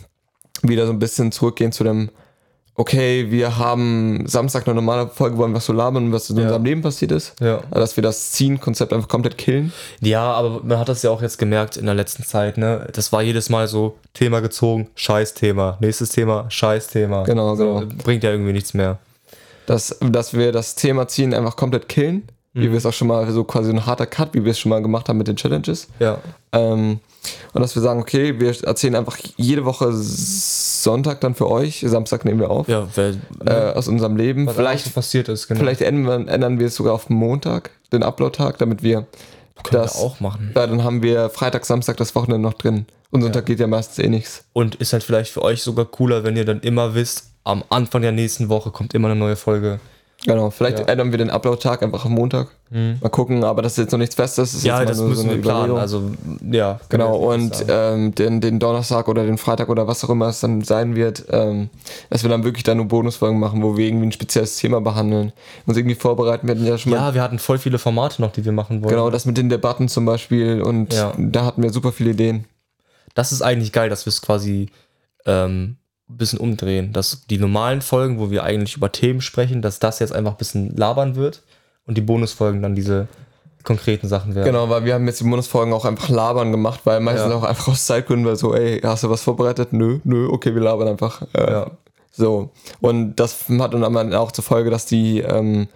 wieder 0.61 0.85
so 0.85 0.91
ein 0.93 0.99
bisschen 0.99 1.31
zurückgehen 1.31 1.71
zu 1.71 1.83
dem, 1.83 2.09
okay, 2.79 3.29
wir 3.29 3.57
haben 3.57 4.23
Samstag 4.25 4.65
eine 4.65 4.73
normale 4.75 5.07
Folge, 5.09 5.35
wollen 5.37 5.53
was 5.53 5.65
so 5.65 5.73
labern, 5.73 6.13
was 6.13 6.29
in 6.29 6.37
Ja. 6.37 6.43
unserem 6.43 6.63
Leben 6.63 6.81
passiert 6.81 7.11
ist. 7.11 7.33
Ja. 7.41 7.57
Also, 7.71 7.79
dass 7.81 7.95
wir 7.97 8.01
das 8.03 8.31
Ziehen-Konzept 8.31 8.93
einfach 8.93 9.09
komplett 9.09 9.37
killen. 9.37 9.73
Ja, 9.99 10.31
aber 10.31 10.61
man 10.63 10.79
hat 10.79 10.87
das 10.87 11.03
ja 11.03 11.09
auch 11.09 11.21
jetzt 11.21 11.37
gemerkt 11.37 11.75
in 11.75 11.85
der 11.87 11.95
letzten 11.95 12.23
Zeit, 12.23 12.57
ne? 12.57 12.87
Das 12.93 13.11
war 13.11 13.21
jedes 13.21 13.49
Mal 13.49 13.67
so 13.67 13.97
Thema 14.13 14.39
gezogen, 14.39 14.87
Scheiß-Thema. 14.95 15.77
Nächstes 15.81 16.09
Thema, 16.11 16.45
Scheiß-Thema. 16.49 17.23
Genau, 17.23 17.55
so, 17.55 17.79
genau. 17.81 17.93
Bringt 18.01 18.23
ja 18.23 18.31
irgendwie 18.31 18.53
nichts 18.53 18.73
mehr. 18.73 18.97
dass, 19.65 19.97
dass 19.99 20.33
wir 20.33 20.51
das 20.51 20.75
Thema 20.75 21.07
Ziehen 21.09 21.33
einfach 21.33 21.55
komplett 21.57 21.89
killen. 21.89 22.23
Mhm. 22.53 22.61
Wie 22.61 22.71
wir 22.71 22.77
es 22.77 22.85
auch 22.85 22.93
schon 22.93 23.09
mal, 23.09 23.29
so 23.31 23.43
quasi 23.43 23.69
ein 23.71 23.85
harter 23.85 24.07
Cut, 24.07 24.33
wie 24.33 24.43
wir 24.43 24.51
es 24.51 24.59
schon 24.59 24.69
mal 24.69 24.81
gemacht 24.81 25.07
haben 25.09 25.17
mit 25.19 25.27
den 25.27 25.35
Challenges. 25.35 25.87
Ja. 25.99 26.17
Ähm, 26.53 27.01
und 27.53 27.61
dass 27.61 27.75
wir 27.75 27.81
sagen, 27.81 27.99
okay, 27.99 28.39
wir 28.39 28.53
erzählen 28.63 28.95
einfach 28.95 29.17
jede 29.37 29.65
Woche 29.65 29.91
Sonntag 29.93 31.21
dann 31.21 31.35
für 31.35 31.49
euch, 31.49 31.83
Samstag 31.85 32.25
nehmen 32.25 32.39
wir 32.39 32.49
auf, 32.49 32.67
Ja, 32.67 32.87
wer, 32.95 33.13
äh, 33.45 33.73
aus 33.73 33.87
unserem 33.87 34.15
Leben. 34.15 34.45
was 34.45 34.55
Vielleicht, 34.55 34.93
passiert 34.93 35.29
ist, 35.29 35.47
genau. 35.47 35.59
vielleicht 35.59 35.81
ändern, 35.81 36.25
wir, 36.25 36.33
ändern 36.33 36.59
wir 36.59 36.67
es 36.67 36.75
sogar 36.75 36.93
auf 36.93 37.09
Montag, 37.09 37.71
den 37.91 38.03
Upload-Tag, 38.03 38.57
damit 38.59 38.83
wir 38.83 39.07
können 39.63 39.83
das 39.83 39.95
wir 39.95 40.01
auch 40.05 40.19
machen. 40.19 40.51
Ja, 40.55 40.67
dann 40.67 40.83
haben 40.83 41.03
wir 41.03 41.29
Freitag, 41.29 41.65
Samstag 41.65 41.97
das 41.97 42.15
Wochenende 42.15 42.41
noch 42.47 42.53
drin. 42.53 42.85
Und 43.11 43.23
Sonntag 43.23 43.45
geht 43.45 43.59
ja 43.59 43.67
meistens 43.67 43.99
eh 43.99 44.07
nichts. 44.07 44.45
Und 44.53 44.75
ist 44.75 44.93
halt 44.93 45.03
vielleicht 45.03 45.31
für 45.31 45.41
euch 45.41 45.63
sogar 45.63 45.85
cooler, 45.85 46.23
wenn 46.23 46.37
ihr 46.37 46.45
dann 46.45 46.61
immer 46.61 46.93
wisst, 46.95 47.31
am 47.43 47.63
Anfang 47.69 48.01
der 48.01 48.11
nächsten 48.11 48.49
Woche 48.49 48.71
kommt 48.71 48.93
immer 48.93 49.09
eine 49.09 49.19
neue 49.19 49.35
Folge. 49.35 49.79
Genau, 50.25 50.49
vielleicht 50.49 50.79
Ja. 50.79 50.85
ändern 50.85 51.11
wir 51.11 51.17
den 51.17 51.29
Upload-Tag 51.29 51.81
einfach 51.81 52.03
am 52.05 52.11
Montag. 52.11 52.49
Mal 52.71 53.09
gucken, 53.09 53.43
aber 53.45 53.61
das 53.61 53.71
ist 53.73 53.77
jetzt 53.77 53.91
noch 53.93 53.99
nichts 53.99 54.15
Festes. 54.15 54.51
Das 54.51 54.59
ist 54.59 54.65
Ja, 54.65 54.83
das 54.83 54.97
nur 54.97 55.05
so 55.07 55.09
müssen 55.11 55.29
eine 55.29 55.37
wir 55.37 55.41
planen. 55.41 55.77
Also, 55.77 56.11
ja. 56.51 56.79
Genau, 56.89 57.15
und 57.15 57.65
ähm, 57.69 58.13
den, 58.13 58.41
den 58.41 58.59
Donnerstag 58.59 59.07
oder 59.07 59.25
den 59.25 59.37
Freitag 59.37 59.69
oder 59.69 59.87
was 59.87 60.03
auch 60.03 60.09
immer 60.09 60.27
es 60.27 60.41
dann 60.41 60.61
sein 60.61 60.95
wird, 60.95 61.23
ähm, 61.31 61.69
dass 62.09 62.23
wir 62.23 62.29
dann 62.29 62.43
wirklich 62.43 62.63
dann 62.63 62.77
nur 62.77 62.87
Bonusfolgen 62.87 63.39
machen, 63.39 63.63
wo 63.63 63.77
wir 63.77 63.87
irgendwie 63.87 64.07
ein 64.07 64.11
spezielles 64.11 64.57
Thema 64.57 64.81
behandeln, 64.81 65.31
uns 65.65 65.77
irgendwie 65.77 65.95
vorbereiten. 65.95 66.47
Wir 66.47 66.55
hatten 66.55 66.65
ja 66.65 66.77
schon 66.77 66.91
mal 66.91 66.97
ja, 66.97 67.13
wir 67.13 67.21
hatten 67.23 67.39
voll 67.39 67.57
viele 67.57 67.79
Formate 67.79 68.21
noch, 68.21 68.33
die 68.33 68.43
wir 68.43 68.51
machen 68.51 68.81
wollen. 68.83 68.89
genau 68.89 69.09
das 69.09 69.25
mit 69.25 69.37
den 69.37 69.47
Debatten 69.49 69.87
zum 69.87 70.05
Beispiel 70.05 70.61
und 70.61 70.93
Ja. 70.93 71.13
da 71.17 71.45
hatten 71.45 71.63
wir 71.63 71.71
super 71.71 71.91
viele 71.93 72.11
Ideen. 72.11 72.43
das 73.15 73.31
ist 73.31 73.41
eigentlich 73.41 73.71
geil, 73.71 73.89
dass 73.89 74.05
wir 74.05 74.11
es 74.11 74.21
quasi 74.21 74.69
ähm, 75.25 75.77
ein 76.09 76.17
bisschen 76.17 76.39
umdrehen. 76.39 76.91
Dass 76.93 77.25
die 77.29 77.37
normalen 77.37 77.81
Folgen, 77.81 78.19
wo 78.19 78.31
wir 78.31 78.43
eigentlich 78.43 78.75
über 78.75 78.91
Themen 78.91 79.21
sprechen, 79.21 79.61
dass 79.61 79.79
das 79.79 79.99
jetzt 79.99 80.13
einfach 80.13 80.31
ein 80.31 80.37
bisschen 80.37 80.75
labern 80.75 81.15
wird 81.15 81.43
und 81.85 81.97
die 81.97 82.01
Bonusfolgen 82.01 82.61
dann 82.61 82.75
diese 82.75 83.07
konkreten 83.63 84.07
Sachen 84.07 84.35
werden. 84.35 84.45
Genau, 84.47 84.69
weil 84.69 84.85
wir 84.85 84.93
haben 84.93 85.05
jetzt 85.05 85.19
die 85.19 85.25
Bonusfolgen 85.25 85.73
auch 85.73 85.85
einfach 85.85 86.09
labern 86.09 86.51
gemacht, 86.51 86.81
weil 86.85 86.99
meistens 87.01 87.29
Ja. 87.31 87.37
auch 87.37 87.43
einfach 87.43 87.67
aus 87.67 87.85
Zeitgründen, 87.85 88.25
weil 88.25 88.35
so, 88.37 88.55
ey, 88.55 88.79
hast 88.81 89.03
du 89.03 89.09
was 89.09 89.21
vorbereitet? 89.21 89.73
Nö, 89.73 89.99
nö, 90.03 90.27
okay, 90.31 90.53
wir 90.55 90.61
labern 90.61 90.87
einfach. 90.87 91.21
Äh, 91.33 91.51
Ja. 91.51 91.71
So. 92.11 92.49
Und 92.81 93.15
das 93.17 93.45
hat 93.59 93.73
dann 93.73 94.13
auch 94.13 94.31
zur 94.31 94.43
Folge, 94.43 94.69
dass 94.71 94.85
die 94.85 95.19
ähm, 95.19 95.67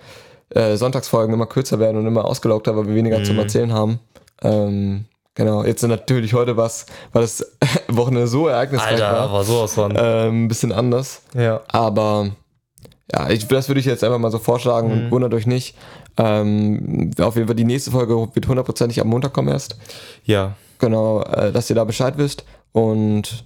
äh, 0.49 0.75
Sonntagsfolgen 0.77 1.33
immer 1.33 1.45
kürzer 1.45 1.79
werden 1.79 1.97
und 1.97 2.07
immer 2.07 2.25
ausgelaugter, 2.25 2.75
weil 2.75 2.87
wir 2.87 2.95
weniger 2.95 3.19
Mhm. 3.19 3.25
zum 3.25 3.39
Erzählen 3.39 3.71
haben. 3.73 3.99
Ähm, 4.41 5.05
genau, 5.35 5.63
jetzt 5.63 5.83
natürlich 5.83 6.33
heute 6.33 6.57
was, 6.57 6.85
weil 7.11 7.21
das 7.23 7.45
Wochenende 7.87 8.27
so 8.27 8.47
ereignisreich 8.47 8.93
Alter, 9.03 9.11
war. 9.13 9.19
aber 9.29 9.43
sowas 9.43 9.73
von. 9.73 9.93
Ähm, 9.97 10.45
ein 10.45 10.47
bisschen 10.47 10.71
anders. 10.71 11.21
ja. 11.35 11.61
Aber 11.67 12.29
ja, 13.11 13.29
ich, 13.29 13.47
das 13.47 13.67
würde 13.67 13.79
ich 13.79 13.85
jetzt 13.85 14.03
einfach 14.03 14.17
mal 14.17 14.31
so 14.31 14.39
vorschlagen 14.39 14.87
Mhm. 14.87 14.93
und 15.05 15.11
wundert 15.11 15.33
euch 15.33 15.45
nicht. 15.45 15.75
Ähm, 16.17 17.11
auf 17.19 17.35
jeden 17.35 17.47
Fall 17.47 17.55
die 17.55 17.63
nächste 17.65 17.91
Folge 17.91 18.15
wird 18.33 18.47
hundertprozentig 18.47 19.01
am 19.01 19.07
Montag 19.07 19.33
kommen 19.33 19.49
erst. 19.49 19.77
Ja. 20.25 20.53
Genau, 20.79 21.21
äh, 21.21 21.51
dass 21.51 21.69
ihr 21.69 21.75
da 21.75 21.83
Bescheid 21.83 22.15
wisst. 22.17 22.43
Und 22.71 23.45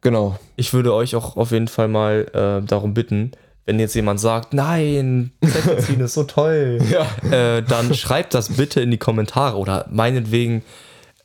genau. 0.00 0.36
Ich 0.56 0.72
würde 0.72 0.92
euch 0.94 1.14
auch 1.16 1.36
auf 1.36 1.50
jeden 1.52 1.68
Fall 1.68 1.88
mal 1.88 2.26
äh, 2.62 2.66
darum 2.66 2.94
bitten, 2.94 3.32
wenn 3.66 3.78
jetzt 3.78 3.94
jemand 3.94 4.20
sagt, 4.20 4.52
nein, 4.54 5.32
Zettel 5.44 5.78
ziehen 5.78 6.00
ist 6.00 6.14
so 6.14 6.24
toll, 6.24 6.78
Ja. 6.90 7.06
äh, 7.30 7.62
dann 7.62 7.94
schreibt 7.94 8.34
das 8.34 8.50
bitte 8.56 8.80
in 8.80 8.90
die 8.90 8.98
Kommentare 8.98 9.56
oder 9.56 9.86
meinetwegen 9.90 10.62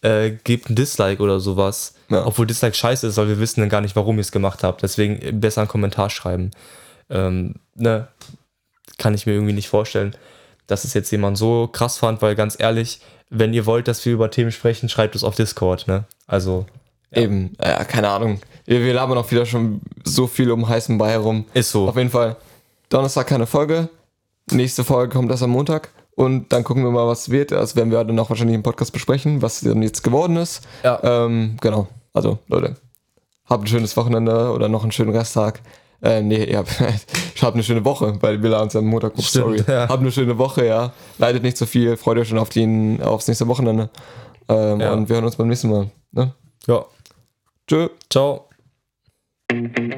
äh, 0.01 0.31
gebt 0.43 0.69
ein 0.69 0.75
Dislike 0.75 1.21
oder 1.21 1.39
sowas. 1.39 1.95
Ja. 2.09 2.25
Obwohl 2.25 2.47
Dislike 2.47 2.75
scheiße 2.75 3.07
ist, 3.07 3.17
weil 3.17 3.27
wir 3.27 3.39
wissen 3.39 3.59
dann 3.59 3.69
gar 3.69 3.81
nicht, 3.81 3.95
warum 3.95 4.15
ihr 4.17 4.21
es 4.21 4.31
gemacht 4.31 4.63
habt. 4.63 4.81
Deswegen 4.83 5.39
besser 5.41 5.61
einen 5.61 5.67
Kommentar 5.67 6.09
schreiben. 6.09 6.51
Ähm, 7.09 7.55
ne, 7.75 8.07
kann 8.97 9.13
ich 9.13 9.25
mir 9.25 9.33
irgendwie 9.33 9.53
nicht 9.53 9.67
vorstellen, 9.69 10.15
dass 10.67 10.83
es 10.85 10.93
jetzt 10.93 11.11
jemand 11.11 11.37
so 11.37 11.67
krass 11.67 11.97
fand, 11.97 12.21
weil 12.21 12.35
ganz 12.35 12.55
ehrlich, 12.59 13.01
wenn 13.29 13.53
ihr 13.53 13.65
wollt, 13.65 13.87
dass 13.87 14.05
wir 14.05 14.13
über 14.13 14.31
Themen 14.31 14.51
sprechen, 14.51 14.87
schreibt 14.89 15.15
es 15.15 15.23
auf 15.23 15.35
Discord, 15.35 15.87
ne? 15.87 16.05
Also. 16.27 16.65
Ja. 17.11 17.23
Eben, 17.23 17.53
ja, 17.63 17.83
keine 17.85 18.09
Ahnung. 18.09 18.39
Wir, 18.69 18.83
wir 18.83 18.93
labern 18.93 19.17
auch 19.17 19.31
wieder 19.31 19.47
schon 19.47 19.81
so 20.03 20.27
viel 20.27 20.51
um 20.51 20.69
heißen 20.69 20.95
Brei 20.99 21.09
herum. 21.09 21.45
Ist 21.55 21.71
so. 21.71 21.89
Auf 21.89 21.97
jeden 21.97 22.11
Fall. 22.11 22.35
Donnerstag 22.89 23.25
keine 23.25 23.47
Folge. 23.47 23.89
Nächste 24.51 24.83
Folge 24.83 25.11
kommt 25.11 25.31
erst 25.31 25.41
am 25.41 25.49
Montag. 25.49 25.89
Und 26.11 26.53
dann 26.53 26.63
gucken 26.63 26.83
wir 26.83 26.91
mal, 26.91 27.07
was 27.07 27.31
wird. 27.31 27.51
Das 27.51 27.75
werden 27.75 27.89
wir 27.89 28.03
dann 28.03 28.19
auch 28.19 28.29
wahrscheinlich 28.29 28.53
im 28.53 28.61
Podcast 28.61 28.93
besprechen, 28.93 29.41
was 29.41 29.61
dann 29.61 29.81
jetzt 29.81 30.03
geworden 30.03 30.37
ist. 30.37 30.67
Ja. 30.83 30.99
Ähm, 31.01 31.57
genau. 31.59 31.87
Also, 32.13 32.37
Leute, 32.47 32.75
habt 33.45 33.63
ein 33.63 33.67
schönes 33.67 33.97
Wochenende 33.97 34.51
oder 34.51 34.69
noch 34.69 34.83
einen 34.83 34.91
schönen 34.91 35.15
Resttag. 35.15 35.61
Äh, 36.03 36.21
nee, 36.21 36.43
ihr 36.43 36.59
habt, 36.59 36.79
habt 37.41 37.55
eine 37.55 37.63
schöne 37.63 37.83
Woche, 37.83 38.17
weil 38.21 38.43
wir 38.43 38.61
uns 38.61 38.75
am 38.75 38.85
Montag 38.85 39.15
gucken. 39.15 39.25
Sorry. 39.27 39.63
Ja. 39.67 39.89
Habt 39.89 40.01
eine 40.01 40.11
schöne 40.11 40.37
Woche, 40.37 40.67
ja. 40.67 40.93
Leidet 41.17 41.41
nicht 41.41 41.57
so 41.57 41.65
viel. 41.65 41.97
Freut 41.97 42.19
euch 42.19 42.27
schon 42.27 42.37
auf 42.37 42.49
den, 42.49 43.01
aufs 43.01 43.27
nächste 43.27 43.47
Wochenende. 43.47 43.89
Ähm, 44.47 44.79
ja. 44.79 44.93
Und 44.93 45.09
wir 45.09 45.15
hören 45.15 45.25
uns 45.25 45.37
beim 45.37 45.47
nächsten 45.47 45.71
Mal. 45.71 45.89
Ne? 46.11 46.33
Ja. 46.67 46.85
Tschö. 47.67 47.89
Ciao. 48.11 48.48
Mm-hmm. 49.51 49.88